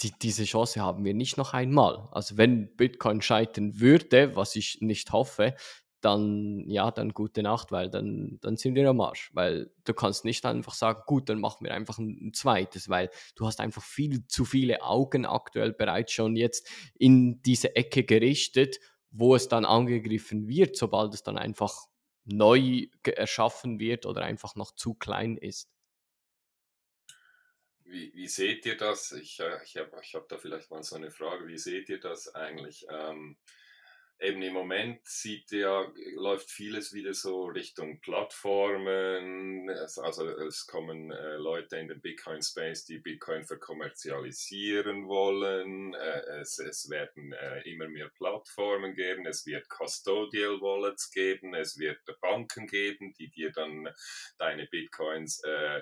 die, 0.00 0.12
diese 0.12 0.44
Chance 0.44 0.80
haben 0.80 1.04
wir 1.04 1.14
nicht 1.14 1.36
noch 1.36 1.54
einmal. 1.54 2.08
Also 2.12 2.36
wenn 2.36 2.74
Bitcoin 2.76 3.20
scheitern 3.20 3.80
würde, 3.80 4.36
was 4.36 4.56
ich 4.56 4.78
nicht 4.80 5.12
hoffe, 5.12 5.54
dann 6.00 6.64
ja, 6.68 6.90
dann 6.90 7.12
gute 7.12 7.42
Nacht, 7.42 7.72
weil 7.72 7.90
dann, 7.90 8.38
dann 8.40 8.56
sind 8.56 8.76
wir 8.76 8.88
am 8.88 9.00
Arsch. 9.00 9.30
Weil 9.34 9.70
du 9.84 9.94
kannst 9.94 10.24
nicht 10.24 10.44
einfach 10.46 10.74
sagen, 10.74 11.02
gut, 11.06 11.28
dann 11.28 11.40
machen 11.40 11.64
wir 11.64 11.74
einfach 11.74 11.98
ein, 11.98 12.28
ein 12.28 12.32
zweites, 12.32 12.88
weil 12.88 13.10
du 13.34 13.46
hast 13.46 13.60
einfach 13.60 13.82
viel 13.82 14.26
zu 14.28 14.44
viele 14.44 14.82
Augen 14.82 15.26
aktuell 15.26 15.72
bereits 15.72 16.12
schon 16.12 16.36
jetzt 16.36 16.68
in 16.94 17.42
diese 17.42 17.74
Ecke 17.74 18.04
gerichtet, 18.04 18.78
wo 19.10 19.34
es 19.34 19.48
dann 19.48 19.64
angegriffen 19.64 20.46
wird, 20.46 20.76
sobald 20.76 21.14
es 21.14 21.22
dann 21.22 21.38
einfach 21.38 21.86
neu 22.24 22.86
erschaffen 23.04 23.80
wird 23.80 24.06
oder 24.06 24.22
einfach 24.22 24.54
noch 24.54 24.72
zu 24.74 24.94
klein 24.94 25.36
ist. 25.36 25.68
Wie, 27.88 28.12
wie 28.14 28.28
seht 28.28 28.66
ihr 28.66 28.76
das? 28.76 29.12
Ich, 29.12 29.40
äh, 29.40 29.62
ich 29.64 29.76
habe 29.76 29.98
ich 30.02 30.14
hab 30.14 30.28
da 30.28 30.36
vielleicht 30.36 30.70
mal 30.70 30.82
so 30.82 30.96
eine 30.96 31.10
Frage. 31.10 31.46
Wie 31.46 31.58
seht 31.58 31.88
ihr 31.88 31.98
das 31.98 32.34
eigentlich? 32.34 32.86
Ähm, 32.90 33.36
eben 34.20 34.42
im 34.42 34.52
Moment 34.52 35.06
sieht 35.06 35.50
ja, 35.52 35.86
läuft 36.16 36.50
vieles 36.50 36.92
wieder 36.92 37.14
so 37.14 37.46
Richtung 37.46 38.00
Plattformen. 38.00 39.70
Also 39.70 40.28
es 40.28 40.66
kommen 40.66 41.12
äh, 41.12 41.36
Leute 41.36 41.76
in 41.76 41.88
den 41.88 42.00
Bitcoin-Space, 42.00 42.84
die 42.86 42.98
Bitcoin 42.98 43.44
verkommerzialisieren 43.44 45.06
wollen. 45.06 45.94
Äh, 45.94 46.40
es, 46.40 46.58
es 46.58 46.90
werden 46.90 47.32
äh, 47.32 47.60
immer 47.70 47.88
mehr 47.88 48.08
Plattformen 48.08 48.94
geben. 48.94 49.24
Es 49.26 49.46
wird 49.46 49.68
Custodial 49.68 50.60
Wallets 50.60 51.10
geben. 51.12 51.54
Es 51.54 51.78
wird 51.78 52.00
Banken 52.20 52.66
geben, 52.66 53.14
die 53.14 53.30
dir 53.30 53.52
dann 53.52 53.88
deine 54.38 54.66
Bitcoins 54.66 55.42
äh, 55.44 55.80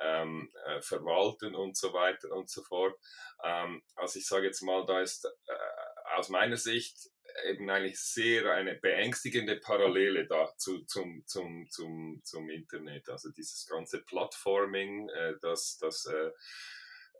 ähm, 0.00 0.50
äh, 0.66 0.80
verwalten 0.80 1.54
und 1.54 1.76
so 1.76 1.92
weiter 1.92 2.30
und 2.32 2.50
so 2.50 2.62
fort. 2.62 2.98
Ähm, 3.44 3.82
also 3.94 4.18
ich 4.18 4.26
sage 4.26 4.46
jetzt 4.46 4.62
mal, 4.62 4.84
da 4.86 5.00
ist 5.00 5.24
äh, 5.24 6.16
aus 6.16 6.28
meiner 6.28 6.56
Sicht 6.56 7.10
eben 7.44 7.68
eigentlich 7.70 7.98
sehr 7.98 8.50
eine 8.52 8.74
beängstigende 8.74 9.56
Parallele 9.56 10.26
dazu 10.26 10.84
zum, 10.84 11.24
zum, 11.26 11.68
zum, 11.70 12.20
zum 12.24 12.50
Internet. 12.50 13.08
Also 13.08 13.30
dieses 13.30 13.66
ganze 13.66 14.02
Plattforming, 14.02 15.08
äh, 15.10 15.34
das, 15.40 15.78
das 15.78 16.06
äh, 16.06 16.30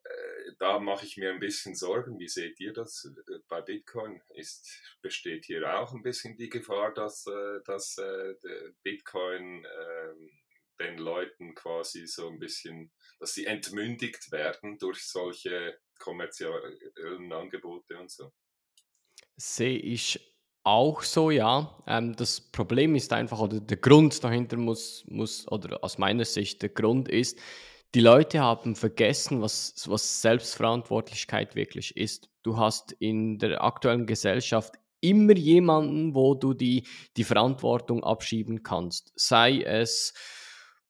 äh, 0.06 0.52
da 0.58 0.78
mache 0.78 1.06
ich 1.06 1.16
mir 1.16 1.30
ein 1.30 1.40
bisschen 1.40 1.74
Sorgen. 1.74 2.18
Wie 2.18 2.28
seht 2.28 2.60
ihr 2.60 2.72
das 2.72 3.04
äh, 3.04 3.38
bei 3.48 3.60
Bitcoin? 3.60 4.20
Ist, 4.34 4.68
besteht 5.02 5.46
hier 5.46 5.78
auch 5.78 5.92
ein 5.92 6.02
bisschen 6.02 6.36
die 6.36 6.48
Gefahr, 6.48 6.92
dass, 6.94 7.26
äh, 7.26 7.60
dass 7.64 7.96
Bitcoin 8.82 9.64
ähm, 9.64 10.30
den 10.78 10.98
Leuten 10.98 11.54
quasi 11.54 12.06
so 12.06 12.28
ein 12.28 12.38
bisschen, 12.38 12.92
dass 13.18 13.32
sie 13.34 13.46
entmündigt 13.46 14.30
werden 14.30 14.78
durch 14.78 15.06
solche 15.06 15.78
kommerziellen 15.98 17.32
Angebote 17.32 17.98
und 17.98 18.10
so? 18.10 18.32
Sehe 19.36 19.78
ich 19.78 20.20
auch 20.64 21.02
so, 21.02 21.30
ja. 21.30 21.76
Ähm, 21.86 22.16
das 22.16 22.40
Problem 22.40 22.94
ist 22.94 23.12
einfach, 23.12 23.38
oder 23.38 23.60
der 23.60 23.76
Grund 23.76 24.22
dahinter 24.24 24.56
muss, 24.56 25.04
muss, 25.08 25.46
oder 25.50 25.82
aus 25.84 25.98
meiner 25.98 26.24
Sicht, 26.24 26.62
der 26.62 26.70
Grund 26.70 27.08
ist, 27.08 27.38
die 27.94 28.00
Leute 28.00 28.40
haben 28.40 28.74
vergessen, 28.74 29.40
was, 29.40 29.84
was 29.86 30.20
Selbstverantwortlichkeit 30.20 31.54
wirklich 31.54 31.96
ist. 31.96 32.28
Du 32.42 32.56
hast 32.56 32.92
in 32.92 33.38
der 33.38 33.62
aktuellen 33.62 34.06
Gesellschaft 34.06 34.74
immer 35.00 35.34
jemanden, 35.34 36.14
wo 36.14 36.34
du 36.34 36.52
die, 36.52 36.84
die 37.16 37.24
Verantwortung 37.24 38.02
abschieben 38.02 38.62
kannst. 38.62 39.12
Sei 39.14 39.62
es 39.62 40.14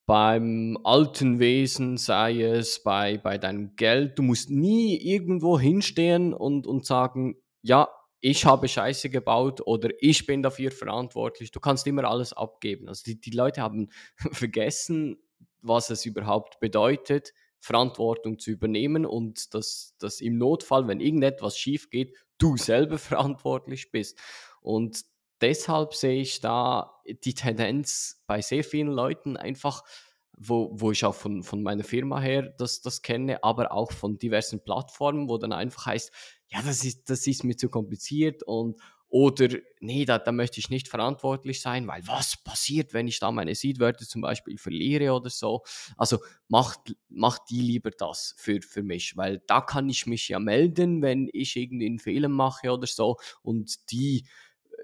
beim 0.07 0.77
alten 0.83 1.39
Wesen, 1.39 1.97
sei 1.97 2.41
es 2.41 2.81
bei, 2.81 3.17
bei 3.17 3.37
deinem 3.37 3.75
Geld. 3.75 4.17
Du 4.17 4.23
musst 4.23 4.49
nie 4.49 4.97
irgendwo 4.97 5.59
hinstehen 5.59 6.33
und, 6.33 6.65
und 6.65 6.85
sagen, 6.85 7.35
ja, 7.61 7.89
ich 8.19 8.45
habe 8.45 8.67
Scheiße 8.67 9.09
gebaut 9.09 9.61
oder 9.65 9.89
ich 9.99 10.25
bin 10.25 10.41
dafür 10.41 10.71
verantwortlich. 10.71 11.51
Du 11.51 11.59
kannst 11.59 11.85
immer 11.87 12.05
alles 12.05 12.33
abgeben. 12.33 12.87
Also 12.87 13.03
die, 13.05 13.19
die 13.19 13.31
Leute 13.31 13.61
haben 13.61 13.89
vergessen, 14.31 15.17
was 15.61 15.89
es 15.89 16.05
überhaupt 16.05 16.59
bedeutet, 16.59 17.33
Verantwortung 17.59 18.39
zu 18.39 18.51
übernehmen 18.51 19.05
und 19.05 19.53
dass, 19.53 19.95
dass 19.99 20.21
im 20.21 20.37
Notfall, 20.37 20.87
wenn 20.87 20.99
irgendetwas 20.99 21.57
schief 21.57 21.89
geht, 21.89 22.15
du 22.37 22.57
selber 22.57 22.97
verantwortlich 22.97 23.91
bist. 23.91 24.17
Und 24.61 25.05
deshalb 25.41 25.93
sehe 25.93 26.21
ich 26.21 26.39
da 26.39 27.01
die 27.05 27.33
Tendenz 27.33 28.23
bei 28.27 28.41
sehr 28.41 28.63
vielen 28.63 28.91
Leuten 28.91 29.37
einfach, 29.37 29.83
wo, 30.37 30.69
wo 30.73 30.91
ich 30.91 31.03
auch 31.03 31.15
von, 31.15 31.43
von 31.43 31.63
meiner 31.63 31.83
Firma 31.83 32.19
her 32.19 32.43
das, 32.57 32.81
das 32.81 33.01
kenne, 33.01 33.43
aber 33.43 33.71
auch 33.71 33.91
von 33.91 34.19
diversen 34.19 34.63
Plattformen, 34.63 35.29
wo 35.29 35.37
dann 35.37 35.51
einfach 35.51 35.87
heißt, 35.87 36.11
ja, 36.49 36.61
das 36.61 36.83
ist, 36.83 37.09
das 37.09 37.27
ist 37.27 37.43
mir 37.43 37.57
zu 37.57 37.69
kompliziert 37.69 38.43
und 38.43 38.79
oder 39.09 39.47
nee, 39.79 40.03
da, 40.03 40.19
da 40.19 40.33
möchte 40.33 40.59
ich 40.59 40.69
nicht 40.69 40.89
verantwortlich 40.89 41.61
sein, 41.61 41.87
weil 41.87 42.05
was 42.07 42.35
passiert, 42.43 42.93
wenn 42.93 43.07
ich 43.07 43.19
da 43.19 43.31
meine 43.31 43.55
Seedwörter 43.55 44.05
zum 44.05 44.21
Beispiel 44.21 44.57
verliere 44.57 45.13
oder 45.13 45.29
so. 45.29 45.63
Also 45.95 46.19
macht, 46.49 46.93
macht 47.07 47.43
die 47.49 47.61
lieber 47.61 47.91
das 47.91 48.35
für, 48.37 48.61
für 48.61 48.83
mich, 48.83 49.15
weil 49.15 49.41
da 49.47 49.61
kann 49.61 49.87
ich 49.89 50.07
mich 50.07 50.27
ja 50.27 50.39
melden, 50.39 51.01
wenn 51.01 51.29
ich 51.31 51.55
irgendwie 51.55 51.85
einen 51.85 51.99
Fehler 51.99 52.27
mache 52.27 52.69
oder 52.71 52.87
so 52.87 53.15
und 53.43 53.91
die 53.91 54.25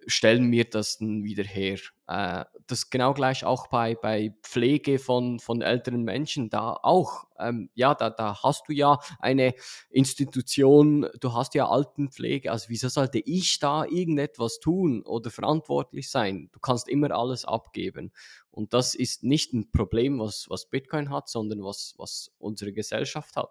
stellen 0.07 0.45
mir 0.45 0.65
das 0.65 0.97
dann 0.97 1.23
wieder 1.23 1.43
her. 1.43 1.77
Äh, 2.07 2.45
das 2.67 2.89
genau 2.89 3.13
gleich 3.13 3.45
auch 3.45 3.67
bei, 3.67 3.95
bei 3.95 4.35
Pflege 4.43 4.99
von, 4.99 5.39
von 5.39 5.61
älteren 5.61 6.03
Menschen. 6.03 6.49
Da 6.49 6.73
auch, 6.73 7.25
ähm, 7.39 7.69
ja, 7.73 7.95
da, 7.95 8.09
da 8.09 8.41
hast 8.43 8.67
du 8.67 8.73
ja 8.73 8.99
eine 9.19 9.53
Institution, 9.89 11.07
du 11.19 11.33
hast 11.33 11.55
ja 11.55 11.67
Altenpflege. 11.67 12.51
Also 12.51 12.69
wieso 12.69 12.89
sollte 12.89 13.19
ich 13.19 13.59
da 13.59 13.85
irgendetwas 13.85 14.59
tun 14.59 15.03
oder 15.03 15.29
verantwortlich 15.29 16.09
sein? 16.09 16.49
Du 16.51 16.59
kannst 16.59 16.87
immer 16.89 17.11
alles 17.11 17.45
abgeben. 17.45 18.11
Und 18.51 18.73
das 18.73 18.95
ist 18.95 19.23
nicht 19.23 19.53
ein 19.53 19.71
Problem, 19.71 20.19
was, 20.19 20.45
was 20.49 20.69
Bitcoin 20.69 21.09
hat, 21.09 21.29
sondern 21.29 21.63
was, 21.63 21.95
was 21.97 22.31
unsere 22.37 22.73
Gesellschaft 22.73 23.35
hat. 23.35 23.49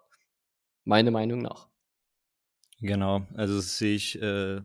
Meiner 0.85 1.11
Meinung 1.11 1.41
nach. 1.41 1.72
Genau, 2.83 3.25
also 3.35 3.55
das 3.55 3.77
sehe 3.77 3.95
ich 3.95 4.21
äh, 4.21 4.61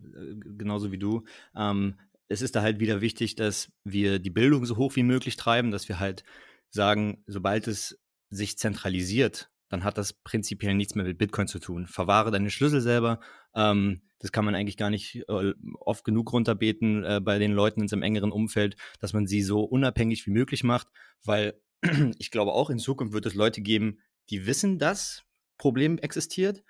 genauso 0.57 0.91
wie 0.91 0.99
du. 0.99 1.23
Ähm, 1.55 1.95
es 2.27 2.43
ist 2.43 2.57
da 2.57 2.63
halt 2.63 2.81
wieder 2.81 3.01
wichtig, 3.01 3.37
dass 3.37 3.71
wir 3.85 4.19
die 4.19 4.31
Bildung 4.31 4.67
so 4.67 4.77
hoch 4.77 4.97
wie 4.97 5.05
möglich 5.05 5.37
treiben, 5.37 5.71
dass 5.71 5.89
wir 5.89 6.01
halt 6.01 6.25
sagen, 6.69 7.23
sobald 7.29 7.69
es 7.69 8.01
sich 8.29 8.59
zentralisiert, 8.59 9.51
dann 9.69 9.85
hat 9.85 9.99
das 9.99 10.15
prinzipiell 10.15 10.75
nichts 10.75 10.97
mehr 10.97 11.05
mit 11.05 11.17
Bitcoin 11.17 11.47
zu 11.47 11.61
tun. 11.61 11.87
Verwahre 11.87 12.33
deine 12.33 12.51
Schlüssel 12.51 12.81
selber. 12.81 13.21
Ähm, 13.55 14.03
das 14.19 14.33
kann 14.33 14.45
man 14.45 14.57
eigentlich 14.57 14.77
gar 14.77 14.91
nicht 14.91 15.23
äh, 15.29 15.55
oft 15.79 16.05
genug 16.05 16.33
runterbeten 16.33 17.05
äh, 17.05 17.21
bei 17.23 17.39
den 17.39 17.53
Leuten 17.53 17.83
in 17.83 17.89
seinem 17.89 18.03
engeren 18.03 18.33
Umfeld, 18.33 18.75
dass 18.99 19.13
man 19.13 19.29
sie 19.29 19.43
so 19.43 19.63
unabhängig 19.63 20.27
wie 20.27 20.33
möglich 20.33 20.65
macht, 20.65 20.89
weil 21.23 21.55
ich 22.19 22.33
glaube 22.33 22.53
auch 22.53 22.69
in 22.69 22.81
Zukunft 22.81 23.13
wird 23.13 23.27
es 23.27 23.35
Leute 23.35 23.61
geben, 23.61 24.01
die 24.29 24.45
wissen, 24.45 24.81
dass 24.81 25.23
Problem 25.57 25.99
existiert, 25.99 26.65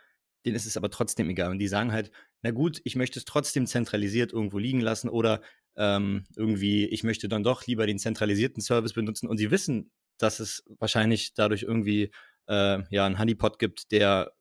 denen 0.49 0.57
ist 0.57 0.67
es 0.67 0.77
aber 0.77 0.91
trotzdem 0.91 1.31
egal. 1.31 1.51
Und 1.51 1.59
die 1.59 1.69
sagen 1.69 1.93
halt, 1.93 2.11
na 2.43 2.51
gut, 2.51 2.81
ich 2.85 2.97
möchte 2.97 3.19
es 3.19 3.25
trotzdem 3.25 3.67
zentralisiert 3.67 4.33
irgendwo 4.33 4.59
liegen 4.59 4.81
lassen 4.81 5.09
oder 5.09 5.41
ähm, 5.77 6.25
irgendwie, 6.37 6.87
ich 6.87 7.05
möchte 7.05 7.29
dann 7.29 7.43
doch 7.43 7.67
lieber 7.67 7.87
den 7.87 7.99
zentralisierten 7.99 8.63
Service 8.63 8.93
benutzen. 8.93 9.29
Und 9.29 9.39
sie 9.39 9.51
wissen, 9.51 9.91
dass 10.19 10.41
es 10.41 10.65
wahrscheinlich 10.79 11.35
dadurch 11.35 11.63
irgendwie 11.63 12.11
äh, 12.49 12.83
ja 12.91 13.07
einen 13.07 13.19
Honeypot 13.19 13.59
gibt, 13.59 13.93
der 13.93 14.33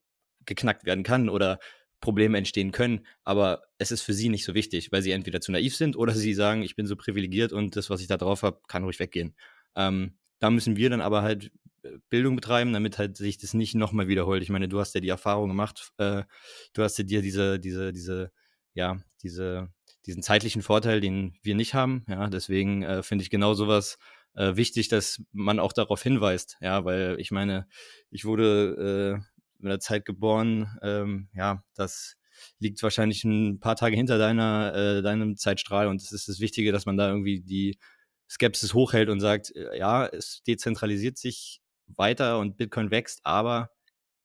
geknackt 0.45 0.85
werden 0.85 1.03
kann 1.03 1.29
oder 1.29 1.59
Probleme 1.99 2.37
entstehen 2.37 2.71
können, 2.71 3.05
aber 3.23 3.63
es 3.79 3.91
ist 3.91 4.01
für 4.01 4.13
sie 4.13 4.29
nicht 4.29 4.45
so 4.45 4.53
wichtig, 4.53 4.91
weil 4.91 5.01
sie 5.01 5.11
entweder 5.11 5.41
zu 5.41 5.51
naiv 5.51 5.75
sind 5.75 5.95
oder 5.95 6.13
sie 6.13 6.33
sagen, 6.33 6.61
ich 6.61 6.75
bin 6.75 6.85
so 6.85 6.95
privilegiert 6.95 7.53
und 7.53 7.75
das, 7.75 7.89
was 7.89 8.01
ich 8.01 8.07
da 8.07 8.17
drauf 8.17 8.43
habe, 8.43 8.61
kann 8.67 8.83
ruhig 8.83 8.99
weggehen. 8.99 9.35
Ähm, 9.75 10.17
da 10.39 10.51
müssen 10.51 10.77
wir 10.77 10.89
dann 10.91 11.01
aber 11.01 11.23
halt 11.23 11.51
Bildung 12.09 12.35
betreiben, 12.35 12.73
damit 12.73 12.97
halt 12.97 13.17
sich 13.17 13.37
das 13.37 13.53
nicht 13.53 13.75
nochmal 13.75 14.07
wiederholt. 14.07 14.43
Ich 14.43 14.49
meine, 14.49 14.67
du 14.67 14.79
hast 14.79 14.95
ja 14.95 15.01
die 15.01 15.09
Erfahrung 15.09 15.49
gemacht, 15.49 15.91
äh, 15.97 16.23
du 16.73 16.83
hast 16.83 16.97
ja 16.97 17.03
dir 17.03 17.21
diese, 17.21 17.59
diese, 17.59 17.93
diese, 17.93 18.31
ja, 18.73 18.97
diese, 19.23 19.69
diesen 20.05 20.23
zeitlichen 20.23 20.61
Vorteil, 20.61 21.01
den 21.01 21.37
wir 21.43 21.55
nicht 21.55 21.73
haben. 21.73 22.05
Ja, 22.07 22.27
deswegen 22.27 22.83
äh, 22.83 23.03
finde 23.03 23.23
ich 23.23 23.29
genau 23.29 23.53
sowas 23.53 23.97
äh, 24.35 24.55
wichtig, 24.55 24.87
dass 24.87 25.21
man 25.31 25.59
auch 25.59 25.73
darauf 25.73 26.01
hinweist. 26.01 26.57
Ja, 26.61 26.85
weil 26.85 27.17
ich 27.19 27.31
meine, 27.31 27.67
ich 28.09 28.25
wurde 28.25 29.19
äh, 29.19 29.61
in 29.61 29.69
der 29.69 29.79
Zeit 29.79 30.05
geboren, 30.05 30.77
ähm, 30.81 31.29
ja, 31.33 31.63
das 31.75 32.15
liegt 32.59 32.81
wahrscheinlich 32.83 33.23
ein 33.23 33.59
paar 33.59 33.75
Tage 33.75 33.95
hinter 33.95 34.17
deiner, 34.17 34.73
äh, 34.75 35.01
deinem 35.01 35.37
Zeitstrahl 35.37 35.87
und 35.87 36.01
es 36.01 36.11
ist 36.11 36.27
das 36.27 36.39
Wichtige, 36.39 36.71
dass 36.71 36.85
man 36.85 36.97
da 36.97 37.09
irgendwie 37.09 37.41
die 37.41 37.77
Skepsis 38.29 38.73
hochhält 38.73 39.09
und 39.09 39.19
sagt, 39.19 39.55
äh, 39.55 39.77
ja, 39.77 40.05
es 40.05 40.43
dezentralisiert 40.45 41.17
sich 41.17 41.61
weiter 41.87 42.39
und 42.39 42.57
Bitcoin 42.57 42.91
wächst, 42.91 43.21
aber 43.23 43.71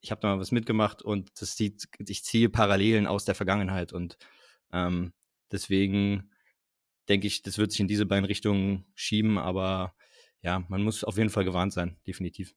ich 0.00 0.10
habe 0.10 0.20
da 0.20 0.34
mal 0.34 0.40
was 0.40 0.52
mitgemacht 0.52 1.02
und 1.02 1.30
das 1.40 1.56
sieht, 1.56 1.88
ich 1.98 2.24
ziehe 2.24 2.48
Parallelen 2.48 3.06
aus 3.06 3.24
der 3.24 3.34
Vergangenheit 3.34 3.92
und 3.92 4.18
ähm, 4.72 5.12
deswegen 5.50 6.30
denke 7.08 7.26
ich, 7.26 7.42
das 7.42 7.58
wird 7.58 7.70
sich 7.70 7.80
in 7.80 7.88
diese 7.88 8.06
beiden 8.06 8.24
Richtungen 8.24 8.84
schieben, 8.94 9.38
aber 9.38 9.94
ja, 10.42 10.64
man 10.68 10.82
muss 10.82 11.04
auf 11.04 11.16
jeden 11.16 11.30
Fall 11.30 11.44
gewarnt 11.44 11.72
sein, 11.72 11.96
definitiv. 12.06 12.54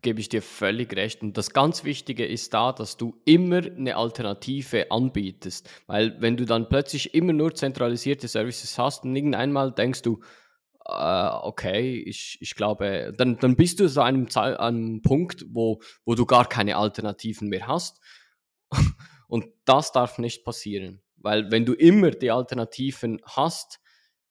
Gebe 0.00 0.20
ich 0.20 0.28
dir 0.28 0.42
völlig 0.42 0.94
recht. 0.94 1.22
Und 1.22 1.36
das 1.36 1.50
ganz 1.50 1.82
Wichtige 1.82 2.24
ist 2.24 2.54
da, 2.54 2.72
dass 2.72 2.96
du 2.96 3.20
immer 3.24 3.64
eine 3.64 3.96
Alternative 3.96 4.92
anbietest. 4.92 5.68
Weil 5.88 6.20
wenn 6.20 6.36
du 6.36 6.44
dann 6.44 6.68
plötzlich 6.68 7.14
immer 7.14 7.32
nur 7.32 7.52
zentralisierte 7.52 8.28
Services 8.28 8.78
hast 8.78 9.02
und 9.02 9.16
irgendeinmal 9.16 9.72
denkst 9.72 10.02
du, 10.02 10.20
äh, 10.88 11.28
okay, 11.42 12.02
ich, 12.06 12.38
ich 12.40 12.54
glaube, 12.54 13.12
dann, 13.16 13.38
dann 13.38 13.56
bist 13.56 13.80
du 13.80 13.88
so 13.88 14.00
einem, 14.00 14.26
einem 14.34 15.02
Punkt, 15.02 15.44
wo, 15.50 15.80
wo 16.04 16.14
du 16.14 16.24
gar 16.24 16.48
keine 16.48 16.76
Alternativen 16.76 17.48
mehr 17.48 17.66
hast. 17.66 18.00
Und 19.28 19.46
das 19.66 19.92
darf 19.92 20.18
nicht 20.18 20.44
passieren. 20.44 21.02
Weil 21.16 21.50
wenn 21.50 21.66
du 21.66 21.74
immer 21.74 22.10
die 22.10 22.30
Alternativen 22.30 23.20
hast, 23.24 23.80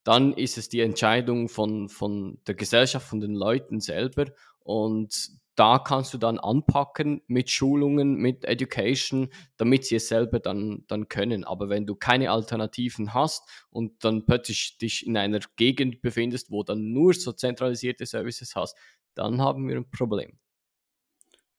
dann 0.03 0.33
ist 0.33 0.57
es 0.57 0.69
die 0.69 0.79
Entscheidung 0.79 1.49
von, 1.49 1.89
von 1.89 2.39
der 2.47 2.55
Gesellschaft, 2.55 3.07
von 3.07 3.19
den 3.19 3.35
Leuten 3.35 3.79
selber. 3.79 4.25
Und 4.59 5.29
da 5.57 5.79
kannst 5.79 6.13
du 6.13 6.19
dann 6.19 6.37
anpacken 6.37 7.23
mit 7.25 7.49
Schulungen, 7.49 8.15
mit 8.15 8.45
Education, 8.45 9.29
damit 9.57 9.85
sie 9.85 9.95
es 9.95 10.07
selber 10.07 10.39
dann, 10.39 10.85
dann 10.87 11.09
können. 11.09 11.43
Aber 11.43 11.67
wenn 11.67 11.87
du 11.87 11.95
keine 11.95 12.29
Alternativen 12.29 13.15
hast 13.15 13.43
und 13.71 14.03
dann 14.05 14.27
plötzlich 14.27 14.77
dich 14.77 15.05
in 15.05 15.17
einer 15.17 15.39
Gegend 15.55 16.03
befindest, 16.03 16.51
wo 16.51 16.63
dann 16.63 16.93
nur 16.93 17.15
so 17.15 17.33
zentralisierte 17.33 18.05
Services 18.05 18.55
hast, 18.55 18.77
dann 19.15 19.41
haben 19.41 19.67
wir 19.67 19.77
ein 19.77 19.89
Problem. 19.89 20.37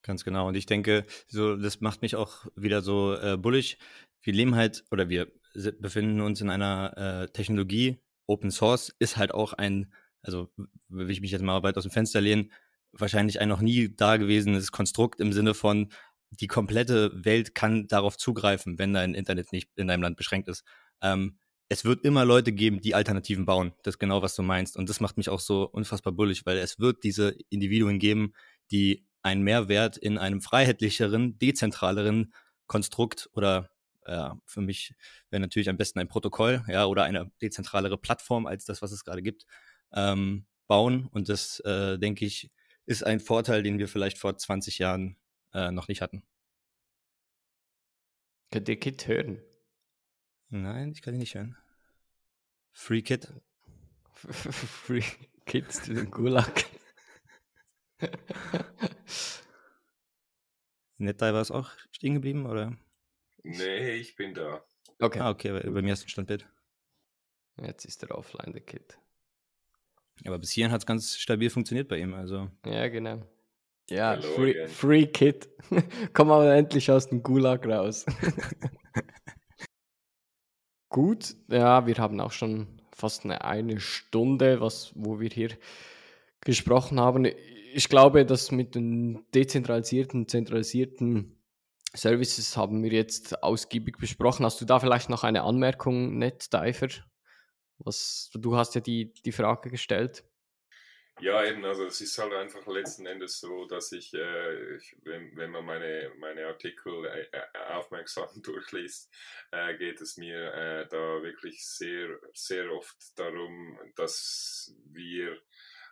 Ganz 0.02 0.24
genau. 0.24 0.46
Und 0.46 0.54
ich 0.54 0.66
denke, 0.66 1.04
so, 1.26 1.56
das 1.56 1.80
macht 1.80 2.00
mich 2.00 2.14
auch 2.14 2.46
wieder 2.54 2.82
so 2.82 3.14
äh, 3.14 3.36
bullig. 3.36 3.78
Wir 4.22 4.32
leben 4.32 4.54
halt 4.54 4.84
oder 4.92 5.08
wir 5.08 5.32
befinden 5.80 6.20
uns 6.20 6.40
in 6.40 6.50
einer 6.50 6.96
äh, 6.96 7.32
Technologie. 7.32 7.98
Open 8.28 8.52
Source 8.52 8.94
ist 9.00 9.16
halt 9.16 9.34
auch 9.34 9.54
ein, 9.54 9.92
also 10.22 10.50
will 10.88 11.10
ich 11.10 11.20
mich 11.20 11.32
jetzt 11.32 11.42
mal 11.42 11.64
weit 11.64 11.76
aus 11.76 11.82
dem 11.82 11.90
Fenster 11.90 12.20
lehnen, 12.20 12.52
wahrscheinlich 12.92 13.40
ein 13.40 13.48
noch 13.48 13.60
nie 13.60 13.94
dagewesenes 13.94 14.72
Konstrukt 14.72 15.20
im 15.20 15.32
Sinne 15.32 15.54
von, 15.54 15.88
die 16.30 16.46
komplette 16.46 17.12
Welt 17.24 17.54
kann 17.54 17.86
darauf 17.88 18.16
zugreifen, 18.16 18.78
wenn 18.78 18.92
dein 18.92 19.14
Internet 19.14 19.52
nicht 19.52 19.70
in 19.76 19.88
deinem 19.88 20.02
Land 20.02 20.16
beschränkt 20.16 20.48
ist. 20.48 20.64
Ähm, 21.02 21.38
es 21.70 21.84
wird 21.84 22.04
immer 22.04 22.24
Leute 22.24 22.52
geben, 22.52 22.80
die 22.80 22.94
Alternativen 22.94 23.44
bauen. 23.44 23.72
Das 23.82 23.94
ist 23.94 23.98
genau, 23.98 24.22
was 24.22 24.34
du 24.34 24.42
meinst. 24.42 24.76
Und 24.76 24.88
das 24.88 25.00
macht 25.00 25.16
mich 25.16 25.28
auch 25.28 25.40
so 25.40 25.64
unfassbar 25.64 26.12
bullig, 26.12 26.46
weil 26.46 26.58
es 26.58 26.78
wird 26.78 27.04
diese 27.04 27.36
Individuen 27.50 27.98
geben, 27.98 28.32
die 28.70 29.06
einen 29.22 29.42
Mehrwert 29.42 29.96
in 29.96 30.16
einem 30.16 30.40
freiheitlicheren, 30.40 31.38
dezentraleren 31.38 32.32
Konstrukt 32.66 33.28
oder 33.32 33.70
ja, 34.06 34.38
für 34.46 34.62
mich 34.62 34.94
wäre 35.28 35.40
natürlich 35.40 35.68
am 35.68 35.76
besten 35.76 35.98
ein 35.98 36.08
Protokoll, 36.08 36.64
ja, 36.66 36.86
oder 36.86 37.04
eine 37.04 37.30
dezentralere 37.42 37.98
Plattform 37.98 38.46
als 38.46 38.64
das, 38.64 38.80
was 38.80 38.90
es 38.90 39.04
gerade 39.04 39.22
gibt, 39.22 39.44
ähm, 39.92 40.46
bauen. 40.66 41.08
Und 41.10 41.28
das, 41.28 41.60
äh, 41.60 41.98
denke 41.98 42.24
ich, 42.24 42.50
ist 42.88 43.04
ein 43.04 43.20
Vorteil, 43.20 43.62
den 43.62 43.78
wir 43.78 43.86
vielleicht 43.86 44.16
vor 44.16 44.36
20 44.36 44.78
Jahren 44.78 45.18
äh, 45.52 45.70
noch 45.70 45.88
nicht 45.88 46.00
hatten. 46.00 46.22
Könnt 48.50 48.66
ihr 48.70 48.80
Kit 48.80 49.06
hören? 49.06 49.42
Nein, 50.48 50.92
ich 50.92 51.02
kann 51.02 51.12
ihn 51.12 51.20
nicht 51.20 51.34
hören. 51.34 51.58
Free 52.72 53.02
Kit. 53.02 53.30
Free 54.14 55.04
Kids 55.44 55.82
to 55.84 55.92
den 55.92 56.10
Gulag. 56.10 56.64
Nettai 60.96 61.34
war 61.34 61.42
es 61.42 61.50
auch 61.50 61.70
stehen 61.90 62.14
geblieben, 62.14 62.46
oder? 62.46 62.74
Nee, 63.42 63.96
ich 63.96 64.16
bin 64.16 64.32
da. 64.32 64.64
Okay. 64.98 65.20
Ah, 65.20 65.28
okay, 65.28 65.52
bei, 65.52 65.60
bei 65.68 65.82
mir 65.82 65.92
ist 65.92 66.06
ein 66.06 66.08
Standbild. 66.08 66.48
Jetzt 67.60 67.84
ist 67.84 68.02
er 68.02 68.16
offline, 68.16 68.54
der 68.54 68.62
Kit. 68.62 68.98
Aber 70.24 70.38
bis 70.38 70.50
hierhin 70.50 70.72
hat 70.72 70.80
es 70.82 70.86
ganz 70.86 71.16
stabil 71.16 71.50
funktioniert 71.50 71.88
bei 71.88 71.98
ihm, 71.98 72.14
also. 72.14 72.48
Ja, 72.66 72.88
genau. 72.88 73.22
Ja, 73.90 74.12
Hello 74.12 74.34
free, 74.34 74.50
again. 74.50 74.68
free 74.68 75.06
Kit. 75.06 75.48
Komm 76.12 76.30
aber 76.30 76.54
endlich 76.54 76.90
aus 76.90 77.08
dem 77.08 77.22
Gulag 77.22 77.66
raus. 77.66 78.04
Gut, 80.90 81.36
ja, 81.48 81.86
wir 81.86 81.96
haben 81.96 82.20
auch 82.20 82.32
schon 82.32 82.80
fast 82.92 83.24
eine, 83.24 83.44
eine 83.44 83.78
Stunde, 83.80 84.60
was, 84.60 84.92
wo 84.94 85.20
wir 85.20 85.28
hier 85.28 85.50
gesprochen 86.40 86.98
haben 87.00 87.26
ich 87.72 87.88
glaube, 87.88 88.24
dass 88.24 88.50
mit 88.50 88.74
den 88.74 89.24
dezentralisierten, 89.34 90.28
zentralisierten 90.28 91.36
Services 91.94 92.56
haben 92.56 92.82
wir 92.82 92.92
jetzt 92.92 93.42
ausgiebig 93.42 93.98
besprochen. 93.98 94.44
Hast 94.44 94.60
du 94.60 94.64
da 94.64 94.78
vielleicht 94.78 95.10
noch 95.10 95.24
eine 95.24 95.42
Anmerkung, 95.42 96.18
NetDiver? 96.18 96.88
Was, 97.78 98.30
du 98.34 98.56
hast 98.56 98.74
ja 98.74 98.80
die, 98.80 99.12
die 99.12 99.32
Frage 99.32 99.70
gestellt. 99.70 100.24
Ja, 101.20 101.44
eben, 101.44 101.64
also 101.64 101.84
es 101.84 102.00
ist 102.00 102.16
halt 102.18 102.32
einfach 102.32 102.64
letzten 102.68 103.04
Endes 103.06 103.40
so, 103.40 103.66
dass 103.66 103.90
ich, 103.90 104.14
äh, 104.14 104.76
ich 104.76 104.96
wenn, 105.02 105.36
wenn 105.36 105.50
man 105.50 105.64
meine, 105.64 106.12
meine 106.18 106.46
Artikel 106.46 107.06
äh, 107.06 107.26
äh 107.32 107.72
aufmerksam 107.74 108.28
durchliest, 108.42 109.12
äh, 109.50 109.76
geht 109.76 110.00
es 110.00 110.16
mir 110.16 110.54
äh, 110.54 110.88
da 110.88 111.22
wirklich 111.22 111.66
sehr, 111.66 112.20
sehr 112.34 112.70
oft 112.70 112.96
darum, 113.16 113.78
dass 113.96 114.72
wir 114.92 115.36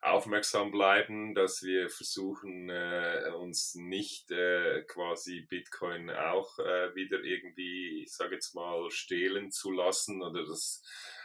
aufmerksam 0.00 0.70
bleiben, 0.70 1.34
dass 1.34 1.64
wir 1.64 1.88
versuchen, 1.90 2.70
äh, 2.70 3.32
uns 3.36 3.74
nicht 3.74 4.28
quasi 4.28 5.40
Bitcoin 5.40 6.10
auch 6.10 6.58
wieder 6.58 7.18
irgendwie, 7.24 8.02
ich 8.02 8.12
sage 8.12 8.34
jetzt 8.34 8.54
mal, 8.54 8.88
stehlen 8.90 9.50
zu 9.50 9.72
lassen 9.72 10.22
oder 10.22 10.46
das 10.46 10.82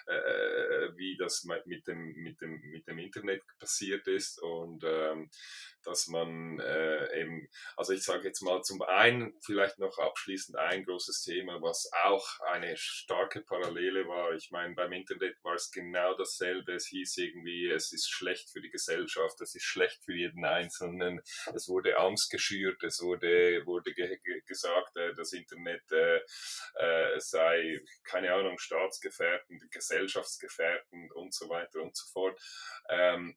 äh, 0.07 0.95
wie 0.95 1.17
das 1.17 1.43
mit 1.65 1.87
dem, 1.87 2.13
mit, 2.13 2.41
dem, 2.41 2.61
mit 2.71 2.87
dem 2.87 2.97
Internet 2.99 3.43
passiert 3.59 4.07
ist 4.07 4.41
und 4.41 4.83
ähm, 4.83 5.29
dass 5.83 6.07
man 6.07 6.59
äh, 6.59 7.21
eben, 7.21 7.47
also 7.75 7.93
ich 7.93 8.03
sage 8.03 8.27
jetzt 8.27 8.41
mal 8.41 8.61
zum 8.61 8.81
einen 8.83 9.33
vielleicht 9.43 9.79
noch 9.79 9.97
abschließend 9.97 10.57
ein 10.57 10.83
großes 10.83 11.23
Thema, 11.23 11.61
was 11.61 11.89
auch 12.03 12.39
eine 12.51 12.75
starke 12.77 13.41
Parallele 13.41 14.07
war. 14.07 14.33
Ich 14.33 14.51
meine, 14.51 14.75
beim 14.75 14.91
Internet 14.93 15.37
war 15.43 15.55
es 15.55 15.71
genau 15.71 16.15
dasselbe. 16.15 16.73
Es 16.73 16.87
hieß 16.87 17.17
irgendwie, 17.17 17.69
es 17.69 17.91
ist 17.91 18.09
schlecht 18.09 18.49
für 18.51 18.61
die 18.61 18.69
Gesellschaft, 18.69 19.39
es 19.41 19.55
ist 19.55 19.63
schlecht 19.63 20.03
für 20.03 20.13
jeden 20.13 20.45
Einzelnen. 20.45 21.21
Es 21.53 21.67
wurde 21.67 21.97
Angst 21.97 22.29
geschürt, 22.29 22.83
es 22.83 23.01
wurde, 23.01 23.65
wurde 23.65 23.93
ge 23.93 24.19
gesagt, 24.45 24.95
äh, 24.97 25.13
das 25.15 25.33
Internet 25.33 25.83
äh, 25.91 26.19
äh, 26.75 27.19
sei, 27.19 27.79
keine 28.03 28.33
Ahnung, 28.33 28.57
staatsgefährdend, 28.59 29.71
gesellschaftsgefährdend 29.71 29.90
und 31.15 31.33
so 31.33 31.49
weiter 31.49 31.81
und 31.81 31.95
so 31.95 32.05
fort. 32.11 32.39
Ähm, 32.89 33.35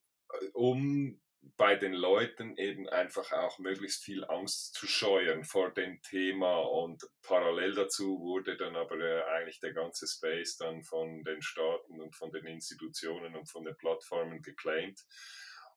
um 0.53 1.21
bei 1.57 1.77
den 1.77 1.93
Leuten 1.93 2.57
eben 2.57 2.89
einfach 2.89 3.33
auch 3.33 3.59
möglichst 3.59 4.03
viel 4.03 4.25
Angst 4.25 4.75
zu 4.75 4.87
scheuern 4.87 5.45
vor 5.45 5.73
dem 5.73 6.01
Thema 6.03 6.59
und 6.61 7.03
parallel 7.23 7.75
dazu 7.75 8.19
wurde 8.21 8.57
dann 8.57 8.77
aber 8.77 8.99
äh, 8.99 9.23
eigentlich 9.25 9.61
der 9.61 9.73
ganze 9.73 10.07
Space 10.07 10.57
dann 10.57 10.83
von 10.83 11.23
den 11.23 11.43
Staaten 11.43 12.01
und 12.01 12.17
von 12.17 12.33
den 12.33 12.47
Institutionen 12.47 13.37
und 13.37 13.49
von 13.49 13.65
den 13.65 13.77
Plattformen 13.77 14.43
geclaimed. 14.43 15.01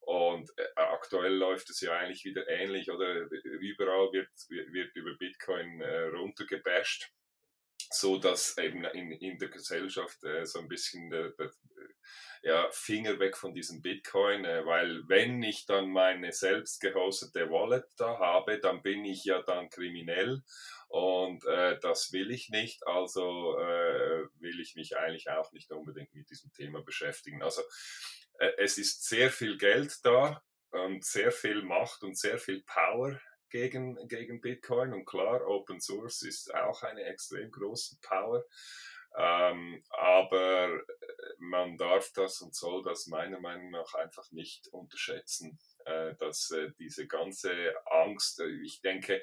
Und 0.01 0.49
äh, 0.57 0.63
aktuell 0.75 1.34
läuft 1.34 1.69
es 1.69 1.82
ja 1.82 1.97
eigentlich 1.97 2.23
wieder 2.23 2.47
ähnlich 2.47 2.89
oder 2.89 3.28
überall 3.43 4.11
wird, 4.13 4.30
wird 4.49 4.95
über 4.95 5.13
Bitcoin 5.17 5.82
äh, 5.82 6.03
runtergebasht 6.05 7.11
so 7.92 8.18
dass 8.18 8.58
eben 8.58 8.84
in, 8.86 9.12
in 9.12 9.38
der 9.38 9.50
Gesellschaft 9.50 10.24
äh, 10.24 10.46
so 10.46 10.60
ein 10.60 10.68
bisschen 10.68 11.10
der, 11.10 11.30
der, 11.32 11.52
ja, 12.44 12.68
Finger 12.72 13.20
weg 13.20 13.38
von 13.38 13.54
diesem 13.54 13.82
Bitcoin, 13.82 14.46
äh, 14.46 14.66
weil 14.66 15.04
wenn 15.08 15.42
ich 15.44 15.66
dann 15.66 15.90
meine 15.90 16.32
selbst 16.32 16.80
gehostete 16.80 17.50
Wallet 17.50 17.86
da 17.98 18.20
habe, 18.20 18.60
dann 18.60 18.82
bin 18.82 19.06
ich 19.06 19.24
ja 19.26 19.42
dann 19.42 19.70
kriminell 19.70 20.44
und 20.88 21.46
äh, 21.46 21.78
das 21.80 22.12
will 22.14 22.32
ich 22.32 22.50
nicht, 22.50 22.86
also 22.88 23.58
äh, 23.60 24.28
will 24.40 24.60
ich 24.60 24.76
mich 24.76 24.98
eigentlich 24.98 25.30
auch 25.30 25.52
nicht 25.52 25.72
unbedingt 25.72 26.14
mit 26.14 26.30
diesem 26.30 26.52
Thema 26.54 26.82
beschäftigen. 26.82 27.42
Also 27.42 27.62
äh, 28.40 28.52
es 28.58 28.78
ist 28.78 29.08
sehr 29.08 29.30
viel 29.30 29.58
Geld 29.58 29.98
da 30.04 30.42
und 30.72 31.04
sehr 31.04 31.32
viel 31.32 31.62
Macht 31.64 32.04
und 32.04 32.18
sehr 32.18 32.38
viel 32.38 32.64
Power 32.64 33.20
gegen, 33.50 34.08
gegen 34.08 34.41
Bitcoin 34.41 34.93
und 34.93 35.06
klar, 35.06 35.45
Open 35.48 35.80
Source 35.80 36.24
ist 36.24 36.54
auch 36.54 36.84
eine 36.84 37.04
extrem 37.04 37.52
große 37.52 37.98
Power. 38.02 38.43
Ähm, 39.18 39.84
aber 39.89 40.68
äh, 40.68 40.82
man 41.39 41.78
darf 41.78 42.12
das 42.14 42.41
und 42.41 42.54
soll 42.54 42.84
das 42.84 43.08
meiner 43.08 43.39
Meinung 43.39 43.72
nach 43.72 43.93
einfach 43.95 44.30
nicht 44.32 44.68
unterschätzen 44.68 45.58
äh, 45.88 46.16
dass 46.16 46.52
äh, 46.52 46.72
diese 46.78 47.08
ganze 47.08 47.74
Angst, 47.86 48.39
äh, 48.41 48.50
ich 48.64 48.82
denke, 48.82 49.22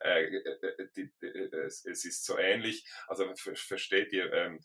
äh, 0.00 0.24
äh 0.24 0.88
die, 0.96 1.10
es, 1.66 1.84
es, 1.84 2.04
ist 2.04 2.24
so 2.24 2.38
ähnlich, 2.38 2.86
also 3.08 3.32
versteht 3.34 4.12
ihr, 4.12 4.32
ähm, 4.32 4.60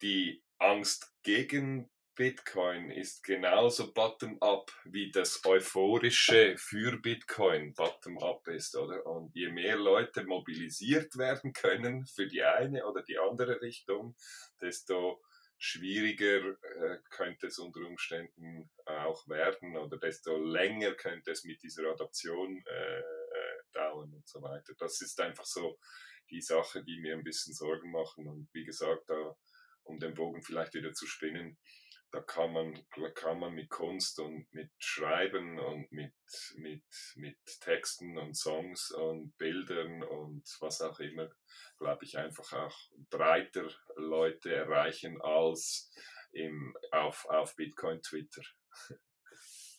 die 0.00 0.42
Angst 0.58 1.12
gegen 1.22 1.90
Bitcoin 2.14 2.90
ist 2.90 3.22
genauso 3.22 3.92
bottom-up, 3.92 4.70
wie 4.84 5.10
das 5.10 5.42
Euphorische 5.44 6.56
für 6.58 6.98
Bitcoin 6.98 7.72
bottom-up 7.72 8.46
ist, 8.48 8.76
oder? 8.76 9.06
Und 9.06 9.34
je 9.34 9.48
mehr 9.48 9.76
Leute 9.76 10.24
mobilisiert 10.24 11.16
werden 11.16 11.52
können 11.52 12.06
für 12.06 12.26
die 12.26 12.42
eine 12.42 12.86
oder 12.86 13.02
die 13.02 13.18
andere 13.18 13.62
Richtung, 13.62 14.14
desto 14.60 15.22
schwieriger 15.56 16.56
äh, 16.60 16.98
könnte 17.08 17.46
es 17.46 17.58
unter 17.58 17.80
Umständen 17.86 18.68
auch 18.84 19.28
werden 19.28 19.76
oder 19.76 19.96
desto 19.96 20.36
länger 20.36 20.92
könnte 20.94 21.30
es 21.30 21.44
mit 21.44 21.62
dieser 21.62 21.84
Adaption 21.88 22.64
äh, 22.66 22.98
äh, 22.98 23.62
dauern 23.72 24.12
und 24.12 24.26
so 24.26 24.42
weiter. 24.42 24.74
Das 24.78 25.00
ist 25.00 25.20
einfach 25.20 25.44
so 25.44 25.78
die 26.30 26.42
Sache, 26.42 26.82
die 26.82 27.00
mir 27.00 27.14
ein 27.14 27.22
bisschen 27.22 27.54
Sorgen 27.54 27.92
machen. 27.92 28.26
Und 28.26 28.48
wie 28.52 28.64
gesagt, 28.64 29.08
da, 29.08 29.36
um 29.84 30.00
den 30.00 30.14
Bogen 30.14 30.42
vielleicht 30.42 30.74
wieder 30.74 30.92
zu 30.94 31.06
spinnen, 31.06 31.58
da 32.12 32.20
kann 32.20 32.52
man, 32.52 32.78
kann 33.14 33.38
man 33.40 33.54
mit 33.54 33.70
Kunst 33.70 34.20
und 34.20 34.46
mit 34.52 34.70
Schreiben 34.78 35.58
und 35.58 35.90
mit, 35.90 36.12
mit, 36.56 36.84
mit 37.16 37.38
Texten 37.60 38.18
und 38.18 38.36
Songs 38.36 38.90
und 38.90 39.36
Bildern 39.38 40.02
und 40.02 40.44
was 40.60 40.82
auch 40.82 41.00
immer, 41.00 41.30
glaube 41.78 42.04
ich, 42.04 42.18
einfach 42.18 42.52
auch 42.52 42.76
breiter 43.08 43.66
Leute 43.96 44.54
erreichen 44.54 45.20
als 45.22 45.90
im, 46.32 46.76
auf, 46.90 47.24
auf 47.30 47.56
Bitcoin 47.56 48.02
Twitter. 48.02 48.42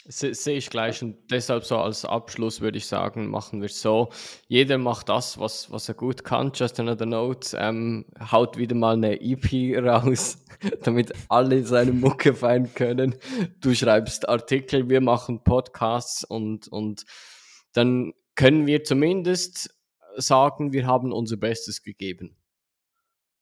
Se 0.05 0.33
sehe 0.33 0.57
ich 0.57 0.69
gleich 0.69 1.01
und 1.01 1.31
deshalb 1.31 1.63
so 1.63 1.77
als 1.77 2.03
Abschluss 2.03 2.59
würde 2.59 2.77
ich 2.77 2.87
sagen, 2.87 3.29
machen 3.29 3.61
wir 3.61 3.69
so. 3.69 4.09
Jeder 4.47 4.77
macht 4.77 5.07
das, 5.07 5.39
was, 5.39 5.71
was 5.71 5.87
er 5.87 5.95
gut 5.95 6.25
kann. 6.25 6.51
Just 6.53 6.77
another 6.79 7.05
note, 7.05 7.55
ähm, 7.57 8.05
haut 8.19 8.57
wieder 8.57 8.75
mal 8.75 8.95
eine 8.95 9.21
EP 9.21 9.81
raus, 9.81 10.43
damit 10.83 11.13
alle 11.29 11.63
seine 11.63 11.93
Mucke 11.93 12.33
feiern 12.33 12.73
können. 12.73 13.15
Du 13.61 13.73
schreibst 13.73 14.27
Artikel, 14.27 14.89
wir 14.89 14.99
machen 14.99 15.43
Podcasts 15.45 16.25
und, 16.25 16.67
und 16.67 17.05
dann 17.71 18.13
können 18.35 18.67
wir 18.67 18.83
zumindest 18.83 19.73
sagen, 20.17 20.73
wir 20.73 20.85
haben 20.85 21.13
unser 21.13 21.37
Bestes 21.37 21.81
gegeben. 21.81 22.35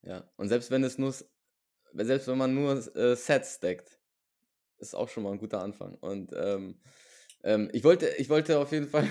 Ja, 0.02 0.30
und 0.36 0.48
selbst 0.48 0.70
wenn 0.70 0.84
es 0.84 0.98
nur, 0.98 1.12
selbst 1.92 2.28
wenn 2.28 2.38
man 2.38 2.54
nur 2.54 2.96
äh, 2.96 3.16
Sets 3.16 3.60
deckt, 3.60 3.98
ist 4.82 4.94
auch 4.94 5.08
schon 5.08 5.22
mal 5.22 5.32
ein 5.32 5.38
guter 5.38 5.62
Anfang. 5.62 5.94
Und 5.94 6.32
ähm, 6.36 6.80
ähm, 7.44 7.70
ich, 7.72 7.84
wollte, 7.84 8.08
ich 8.18 8.28
wollte 8.28 8.58
auf 8.58 8.72
jeden 8.72 8.88
Fall. 8.88 9.08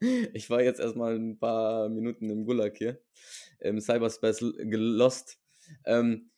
ich 0.32 0.48
war 0.48 0.62
jetzt 0.62 0.80
erstmal 0.80 1.16
ein 1.16 1.38
paar 1.38 1.88
Minuten 1.88 2.30
im 2.30 2.46
Gulag 2.46 2.76
hier, 2.76 3.00
im 3.60 3.80
Cyberspace 3.80 4.54
gelost. 4.58 5.38
Ähm, 5.84 6.30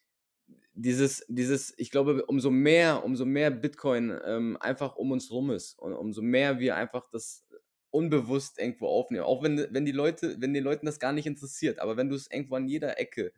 dieses, 0.74 1.24
dieses, 1.28 1.74
ich 1.76 1.90
glaube, 1.90 2.24
umso 2.26 2.50
mehr, 2.50 3.04
umso 3.04 3.24
mehr 3.24 3.50
Bitcoin 3.50 4.16
ähm, 4.24 4.56
einfach 4.60 4.96
um 4.96 5.10
uns 5.10 5.30
rum 5.30 5.50
ist 5.50 5.78
und 5.78 5.92
umso 5.92 6.22
mehr 6.22 6.60
wir 6.60 6.76
einfach 6.76 7.10
das 7.10 7.46
unbewusst 7.90 8.58
irgendwo 8.58 8.86
aufnehmen. 8.86 9.24
Auch 9.24 9.42
wenn, 9.42 9.66
wenn 9.70 9.84
die 9.84 9.92
Leute, 9.92 10.36
wenn 10.40 10.54
den 10.54 10.64
Leuten 10.64 10.86
das 10.86 11.00
gar 11.00 11.12
nicht 11.12 11.26
interessiert, 11.26 11.80
aber 11.80 11.96
wenn 11.96 12.08
du 12.08 12.14
es 12.14 12.30
irgendwo 12.30 12.54
an 12.54 12.68
jeder 12.68 12.98
Ecke 12.98 13.32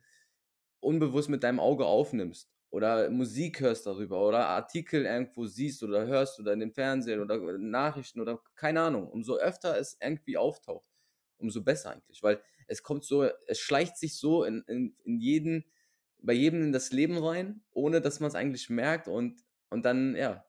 unbewusst 0.79 1.29
mit 1.29 1.43
deinem 1.43 1.59
Auge 1.59 1.85
aufnimmst 1.85 2.49
oder 2.71 3.09
Musik 3.09 3.59
hörst 3.59 3.85
darüber 3.85 4.25
oder 4.27 4.47
Artikel 4.47 5.05
irgendwo 5.05 5.45
siehst 5.45 5.83
oder 5.83 6.07
hörst 6.07 6.39
oder 6.39 6.53
in 6.53 6.61
den 6.61 6.71
Fernsehen 6.71 7.19
oder 7.21 7.37
Nachrichten 7.57 8.21
oder 8.21 8.41
keine 8.55 8.81
Ahnung, 8.81 9.07
umso 9.09 9.35
öfter 9.37 9.77
es 9.77 9.97
irgendwie 10.01 10.37
auftaucht, 10.37 10.87
umso 11.37 11.61
besser 11.63 11.91
eigentlich, 11.91 12.23
weil 12.23 12.41
es 12.67 12.81
kommt 12.81 13.03
so, 13.03 13.23
es 13.47 13.59
schleicht 13.59 13.97
sich 13.97 14.17
so 14.17 14.43
in, 14.45 14.63
in, 14.67 14.95
in 15.03 15.19
jeden, 15.19 15.65
bei 16.19 16.33
jedem 16.33 16.63
in 16.63 16.71
das 16.71 16.91
Leben 16.93 17.17
rein, 17.17 17.61
ohne 17.71 17.99
dass 18.01 18.21
man 18.21 18.29
es 18.29 18.35
eigentlich 18.35 18.69
merkt 18.69 19.07
und, 19.09 19.43
und 19.69 19.83
dann, 19.83 20.15
ja, 20.15 20.45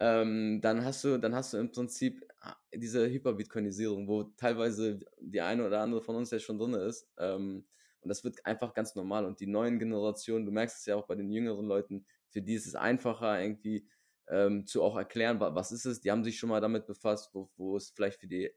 ähm, 0.00 0.60
dann 0.62 0.84
hast 0.84 1.02
du, 1.04 1.18
dann 1.18 1.34
hast 1.34 1.52
du 1.52 1.58
im 1.58 1.72
Prinzip 1.72 2.24
ah, 2.40 2.56
diese 2.72 3.08
Hyperbitcoinisierung, 3.10 4.06
wo 4.06 4.24
teilweise 4.24 5.00
die 5.20 5.40
eine 5.40 5.66
oder 5.66 5.80
andere 5.80 6.02
von 6.02 6.16
uns 6.16 6.30
ja 6.30 6.38
schon 6.38 6.58
drin 6.58 6.74
ist. 6.74 7.08
Ähm, 7.18 7.66
und 8.00 8.08
das 8.08 8.24
wird 8.24 8.44
einfach 8.46 8.74
ganz 8.74 8.94
normal. 8.94 9.24
Und 9.24 9.40
die 9.40 9.46
neuen 9.46 9.78
Generationen, 9.78 10.46
du 10.46 10.52
merkst 10.52 10.78
es 10.78 10.86
ja 10.86 10.96
auch 10.96 11.06
bei 11.06 11.14
den 11.14 11.30
jüngeren 11.30 11.66
Leuten, 11.66 12.06
für 12.30 12.42
die 12.42 12.54
ist 12.54 12.66
es 12.66 12.74
einfacher, 12.74 13.40
irgendwie 13.40 13.88
ähm, 14.28 14.66
zu 14.66 14.82
auch 14.82 14.96
erklären, 14.96 15.40
was 15.40 15.72
ist 15.72 15.86
es. 15.86 16.00
Die 16.00 16.10
haben 16.10 16.24
sich 16.24 16.38
schon 16.38 16.50
mal 16.50 16.60
damit 16.60 16.86
befasst, 16.86 17.30
wo, 17.32 17.50
wo 17.56 17.76
es 17.76 17.90
vielleicht 17.90 18.20
für 18.20 18.26
die 18.26 18.52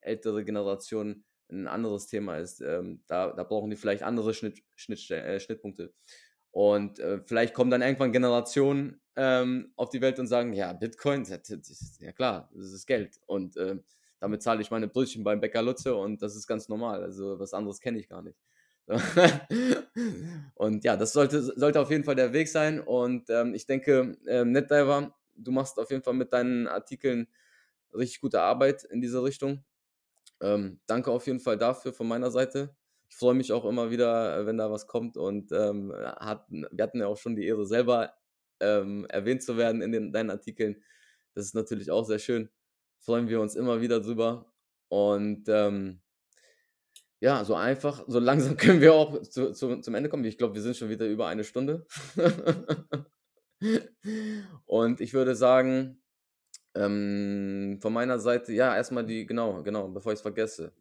ältere 0.00 0.44
Generation 0.44 1.24
ein 1.50 1.68
anderes 1.68 2.06
Thema 2.06 2.38
ist. 2.38 2.60
Ähm, 2.60 3.02
da, 3.06 3.32
da 3.32 3.44
brauchen 3.44 3.70
die 3.70 3.76
vielleicht 3.76 4.02
andere 4.02 4.34
Schnitt, 4.34 4.62
Schnitt, 4.74 5.10
äh, 5.10 5.38
Schnittpunkte. 5.38 5.92
Und 6.50 6.98
äh, 6.98 7.20
vielleicht 7.24 7.54
kommen 7.54 7.70
dann 7.70 7.82
irgendwann 7.82 8.12
Generationen 8.12 9.00
ähm, 9.16 9.72
auf 9.76 9.90
die 9.90 10.00
Welt 10.00 10.18
und 10.18 10.26
sagen, 10.26 10.52
ja, 10.52 10.72
Bitcoin, 10.72 11.24
das 11.24 11.48
ist, 11.48 12.00
ja 12.00 12.12
klar, 12.12 12.50
das 12.54 12.72
ist 12.72 12.86
Geld. 12.86 13.20
Und 13.26 13.56
äh, 13.56 13.76
damit 14.20 14.42
zahle 14.42 14.60
ich 14.60 14.70
meine 14.70 14.88
Brötchen 14.88 15.24
beim 15.24 15.40
Bäcker 15.40 15.62
Lutze 15.62 15.94
und 15.94 16.22
das 16.22 16.36
ist 16.36 16.46
ganz 16.46 16.68
normal. 16.68 17.02
Also 17.02 17.38
was 17.38 17.54
anderes 17.54 17.80
kenne 17.80 17.98
ich 17.98 18.08
gar 18.08 18.22
nicht. 18.22 18.38
und 20.54 20.84
ja, 20.84 20.96
das 20.96 21.12
sollte, 21.12 21.42
sollte 21.42 21.80
auf 21.80 21.90
jeden 21.90 22.04
Fall 22.04 22.16
der 22.16 22.32
Weg 22.32 22.48
sein. 22.48 22.80
Und 22.80 23.30
ähm, 23.30 23.54
ich 23.54 23.66
denke, 23.66 24.16
ähm, 24.26 24.52
NetDiver, 24.52 25.14
du 25.36 25.52
machst 25.52 25.78
auf 25.78 25.90
jeden 25.90 26.02
Fall 26.02 26.14
mit 26.14 26.32
deinen 26.32 26.66
Artikeln 26.66 27.28
richtig 27.94 28.20
gute 28.20 28.40
Arbeit 28.40 28.84
in 28.84 29.00
diese 29.00 29.22
Richtung. 29.22 29.64
Ähm, 30.40 30.80
danke 30.86 31.10
auf 31.10 31.26
jeden 31.26 31.40
Fall 31.40 31.58
dafür 31.58 31.92
von 31.92 32.08
meiner 32.08 32.30
Seite. 32.30 32.76
Ich 33.08 33.16
freue 33.16 33.34
mich 33.34 33.52
auch 33.52 33.64
immer 33.64 33.90
wieder, 33.90 34.46
wenn 34.46 34.58
da 34.58 34.70
was 34.70 34.86
kommt. 34.86 35.16
Und 35.16 35.52
ähm, 35.52 35.92
hat, 35.94 36.46
wir 36.50 36.82
hatten 36.82 37.00
ja 37.00 37.06
auch 37.06 37.18
schon 37.18 37.36
die 37.36 37.46
Ehre, 37.46 37.66
selber 37.66 38.14
ähm, 38.60 39.06
erwähnt 39.08 39.42
zu 39.42 39.56
werden 39.56 39.82
in 39.82 39.92
den, 39.92 40.12
deinen 40.12 40.30
Artikeln. 40.30 40.82
Das 41.34 41.46
ist 41.46 41.54
natürlich 41.54 41.90
auch 41.90 42.04
sehr 42.04 42.18
schön. 42.18 42.50
Freuen 43.00 43.28
wir 43.28 43.40
uns 43.40 43.54
immer 43.54 43.80
wieder 43.80 44.00
drüber. 44.00 44.52
Und 44.88 45.48
ähm, 45.48 46.01
ja, 47.22 47.44
so 47.44 47.54
einfach, 47.54 48.04
so 48.08 48.18
langsam 48.18 48.56
können 48.58 48.80
wir 48.80 48.94
auch 48.94 49.22
zu, 49.22 49.52
zu, 49.52 49.80
zum 49.80 49.94
Ende 49.94 50.08
kommen. 50.08 50.24
Ich 50.24 50.38
glaube, 50.38 50.54
wir 50.54 50.62
sind 50.62 50.76
schon 50.76 50.88
wieder 50.88 51.06
über 51.06 51.28
eine 51.28 51.44
Stunde. 51.44 51.86
Und 54.66 55.00
ich 55.00 55.14
würde 55.14 55.36
sagen, 55.36 56.02
ähm, 56.74 57.78
von 57.80 57.92
meiner 57.92 58.18
Seite, 58.18 58.52
ja, 58.52 58.74
erstmal 58.74 59.06
die, 59.06 59.24
genau, 59.24 59.62
genau, 59.62 59.86
bevor 59.86 60.12
ich 60.12 60.16
es 60.16 60.22
vergesse. 60.22 60.72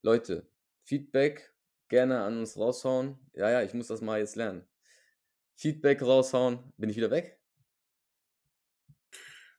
Leute, 0.00 0.48
Feedback 0.82 1.52
gerne 1.88 2.22
an 2.22 2.38
uns 2.38 2.56
raushauen. 2.56 3.18
Ja, 3.34 3.50
ja, 3.50 3.62
ich 3.62 3.74
muss 3.74 3.88
das 3.88 4.00
mal 4.00 4.20
jetzt 4.20 4.36
lernen. 4.36 4.64
Feedback 5.56 6.00
raushauen. 6.00 6.72
Bin 6.78 6.88
ich 6.88 6.96
wieder 6.96 7.10
weg? 7.10 7.38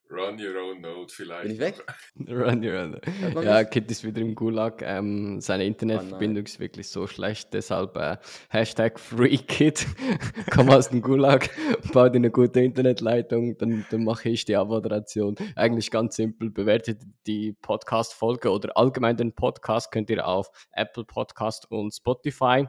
Run 0.10 0.40
your 0.40 0.56
own 0.62 0.82
note 0.82 1.12
vielleicht. 1.14 1.44
Bin 1.44 1.52
ich 1.54 1.60
weg? 1.60 1.84
Run 2.30 2.64
your 2.64 2.80
own 2.80 2.92
note. 2.92 3.44
Ja, 3.44 3.64
Kit 3.64 3.90
ist 3.90 4.04
wieder 4.04 4.22
im 4.22 4.36
Gulag. 4.36 4.84
Ähm, 4.84 5.42
seine 5.42 5.64
Oh 5.64 5.68
Internetverbindung 5.68 6.44
nein. 6.44 6.46
ist 6.46 6.60
wirklich 6.60 6.90
so 6.90 7.08
schlecht. 7.08 7.54
Deshalb 7.54 7.98
äh, 7.98 8.18
Hashtag 8.50 9.00
FreeKit. 9.00 9.88
Komm 10.52 10.70
aus 10.70 10.90
dem 10.90 11.02
Gulag, 11.02 11.50
bau 11.94 12.08
dir 12.08 12.18
eine 12.18 12.30
gute 12.30 12.62
Internetleitung, 12.62 13.58
dann, 13.58 13.86
dann 13.90 14.04
mache 14.04 14.30
ich 14.30 14.46
die 14.46 14.56
Abmoderation. 14.56 15.36
Eigentlich 15.56 15.90
ganz 15.90 16.16
simpel. 16.16 16.52
Bewertet 16.52 17.02
die 17.26 17.54
Podcast-Folge 17.54 18.52
oder 18.52 18.78
allgemein 18.78 19.18
den 19.18 19.34
Podcast 19.34 19.92
könnt 19.92 20.12
ihr 20.12 20.28
auf 20.28 20.52
Apple 20.72 21.06
Podcast 21.06 21.72
und 21.72 21.94
Spotify. 21.94 22.68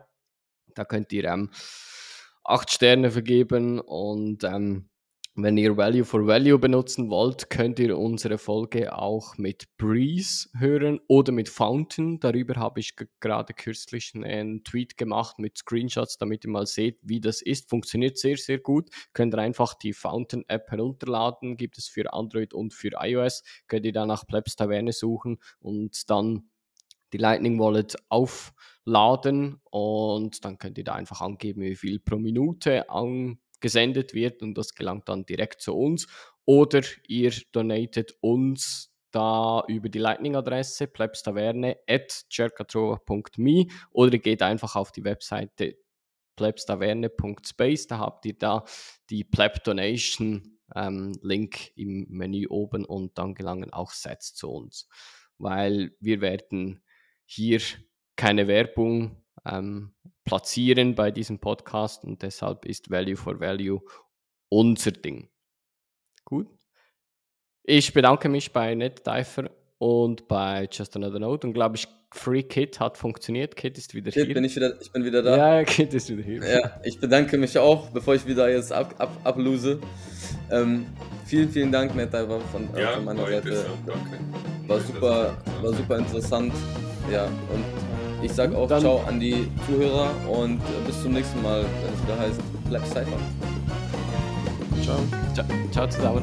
Da 0.75 0.85
könnt 0.85 1.13
ihr 1.13 1.25
ähm, 1.25 1.51
acht 2.45 2.71
Sterne 2.71 3.11
vergeben 3.11 3.79
und 3.81 4.43
ähm, 4.45 4.89
wenn 5.39 5.59
ihr 5.59 5.77
Value 5.77 6.05
for 6.05 6.27
Value 6.27 6.59
benutzen 6.59 7.11
wollt, 7.11 7.51
könnt 7.51 7.79
ihr 7.79 7.99
unsere 7.99 8.39
Folge 8.39 8.97
auch 8.97 9.37
mit 9.37 9.67
Breeze 9.77 10.49
hören 10.59 10.99
oder 11.09 11.31
mit 11.31 11.49
Fountain. 11.51 12.19
Darüber 12.21 12.57
habe 12.57 12.81
ich 12.81 12.97
ge- 12.97 13.09
gerade 13.21 13.53
kürzlich 13.53 14.13
einen 14.15 14.65
Tweet 14.65 14.97
gemacht 14.97 15.39
mit 15.39 15.59
Screenshots, 15.59 16.17
damit 16.17 16.45
ihr 16.45 16.51
mal 16.51 16.67
seht, 16.67 16.99
wie 17.03 17.21
das 17.21 17.43
ist. 17.43 17.69
Funktioniert 17.69 18.17
sehr, 18.17 18.39
sehr 18.39 18.59
gut. 18.59 18.89
Könnt 19.13 19.35
ihr 19.35 19.39
einfach 19.39 19.75
die 19.75 19.93
Fountain-App 19.93 20.71
herunterladen. 20.71 21.59
Gibt 21.59 21.77
es 21.77 21.89
für 21.89 22.13
Android 22.13 22.55
und 22.55 22.73
für 22.73 22.93
iOS. 22.99 23.43
Könnt 23.69 23.85
ihr 23.85 23.93
dann 23.93 24.09
nach 24.09 24.27
Plebs 24.27 24.57
Taverne 24.57 24.93
suchen 24.93 25.39
und 25.61 26.09
dann 26.09 26.49
die 27.13 27.19
Lightning 27.19 27.59
Wallet 27.61 27.95
aufladen 28.09 29.61
und 29.71 30.45
dann 30.45 30.59
könnt 30.59 30.77
ihr 30.79 30.85
da 30.85 30.95
einfach 30.95 31.21
angeben, 31.21 31.63
wie 31.63 31.77
viel 31.77 32.01
pro 32.01 32.17
Minute 32.17 32.89
angesendet 33.57 34.15
wird 34.15 34.43
und 34.43 34.57
das 34.57 34.75
gelangt 34.75 35.09
dann 35.09 35.27
direkt 35.27 35.61
zu 35.61 35.77
uns. 35.77 36.07
Oder 36.45 36.83
ihr 37.09 37.33
donatet 37.53 38.17
uns 38.21 38.93
da 39.11 39.65
über 39.67 39.89
die 39.89 39.99
Lightning-Adresse 39.99 40.87
plebstaverne 40.87 41.79
at 41.89 42.25
oder 43.93 44.13
ihr 44.13 44.19
geht 44.19 44.43
einfach 44.43 44.77
auf 44.77 44.93
die 44.93 45.05
Webseite 45.05 45.79
plebstaverne.space, 46.37 47.87
da 47.87 47.99
habt 47.99 48.27
ihr 48.27 48.37
da 48.37 48.65
die 49.09 49.25
Pleb 49.25 49.65
Donation 49.65 50.59
ähm, 50.75 51.13
Link 51.23 51.73
im 51.77 52.07
Menü 52.11 52.47
oben 52.49 52.85
und 52.85 53.17
dann 53.17 53.35
gelangen 53.35 53.73
auch 53.73 53.91
Sets 53.91 54.35
zu 54.35 54.51
uns, 54.51 54.87
weil 55.39 55.97
wir 55.99 56.21
werden 56.21 56.83
hier 57.25 57.63
keine 58.17 58.49
Werbung 58.49 59.25
ähm, 59.51 59.95
platzieren 60.25 60.95
bei 60.95 61.11
diesem 61.11 61.39
Podcast 61.39 62.05
und 62.05 62.23
deshalb 62.23 62.65
ist 62.65 62.91
Value 62.91 63.17
for 63.17 63.39
Value 63.41 63.81
unser 64.49 64.93
Ding. 64.93 65.29
Gut. 66.25 66.49
Ich 67.65 67.93
bedanke 67.93 68.29
mich 68.29 68.53
bei 68.53 68.75
NetDiver 68.75 69.51
und 69.79 70.29
bei 70.29 70.69
Just 70.71 70.97
Another 70.97 71.19
Note 71.19 71.47
und 71.47 71.53
glaube 71.53 71.77
ich, 71.77 71.89
Free 72.13 72.45
Kit 72.45 72.79
hat 72.81 72.97
funktioniert. 72.97 73.57
Kit 73.57 73.77
ist 73.77 73.93
wieder 73.95 74.11
Kit, 74.11 74.27
hier. 74.27 74.35
bin 74.35 74.45
ich 74.45 74.55
wieder, 74.57 74.81
ich 74.81 74.91
bin 74.93 75.05
wieder 75.05 75.23
da. 75.23 75.59
Ja, 75.59 75.65
Kit 75.65 75.93
ist 75.93 76.09
wieder 76.09 76.23
hier. 76.23 76.49
Ja, 76.49 76.81
ich 76.85 76.99
bedanke 76.99 77.37
mich 77.37 77.59
auch, 77.59 77.91
bevor 77.91 78.15
ich 78.15 78.27
wieder 78.27 78.49
jetzt 78.49 78.73
ab, 78.73 78.95
ab, 78.99 79.11
ablose. 79.25 79.81
Ähm, 80.51 80.87
vielen, 81.27 81.51
vielen 81.51 81.73
Dank, 81.73 81.95
NetDiver, 81.95 82.41
von, 82.41 82.73
äh, 82.75 82.83
Ja, 82.83 82.93
von 82.93 83.05
meiner 83.05 83.23
Seite. 83.27 83.37
interessant, 83.49 83.79
danke. 83.87 84.69
War 84.69 84.81
super, 84.81 85.37
war 85.61 85.73
super 85.73 85.99
interessant. 85.99 86.55
Ja, 87.11 87.25
und 87.27 87.65
ich 88.27 88.33
sag 88.33 88.55
auch 88.55 88.69
dann- 88.69 88.81
Ciao 88.81 89.03
an 89.09 89.19
die 89.21 89.49
Zuhörer 89.67 90.11
und 90.31 90.57
äh, 90.57 90.87
bis 90.87 91.03
zum 91.03 91.13
nächsten 91.13 91.41
Mal, 91.43 91.63
wenn 91.63 91.95
es 91.95 92.03
wieder 92.03 92.19
heißt 92.19 92.41
Black 92.69 92.87
Cypher. 92.87 93.19
Ciao. 94.83 94.99
Ciao, 95.35 95.47
ciao 95.73 95.87
zusammen. 95.89 96.23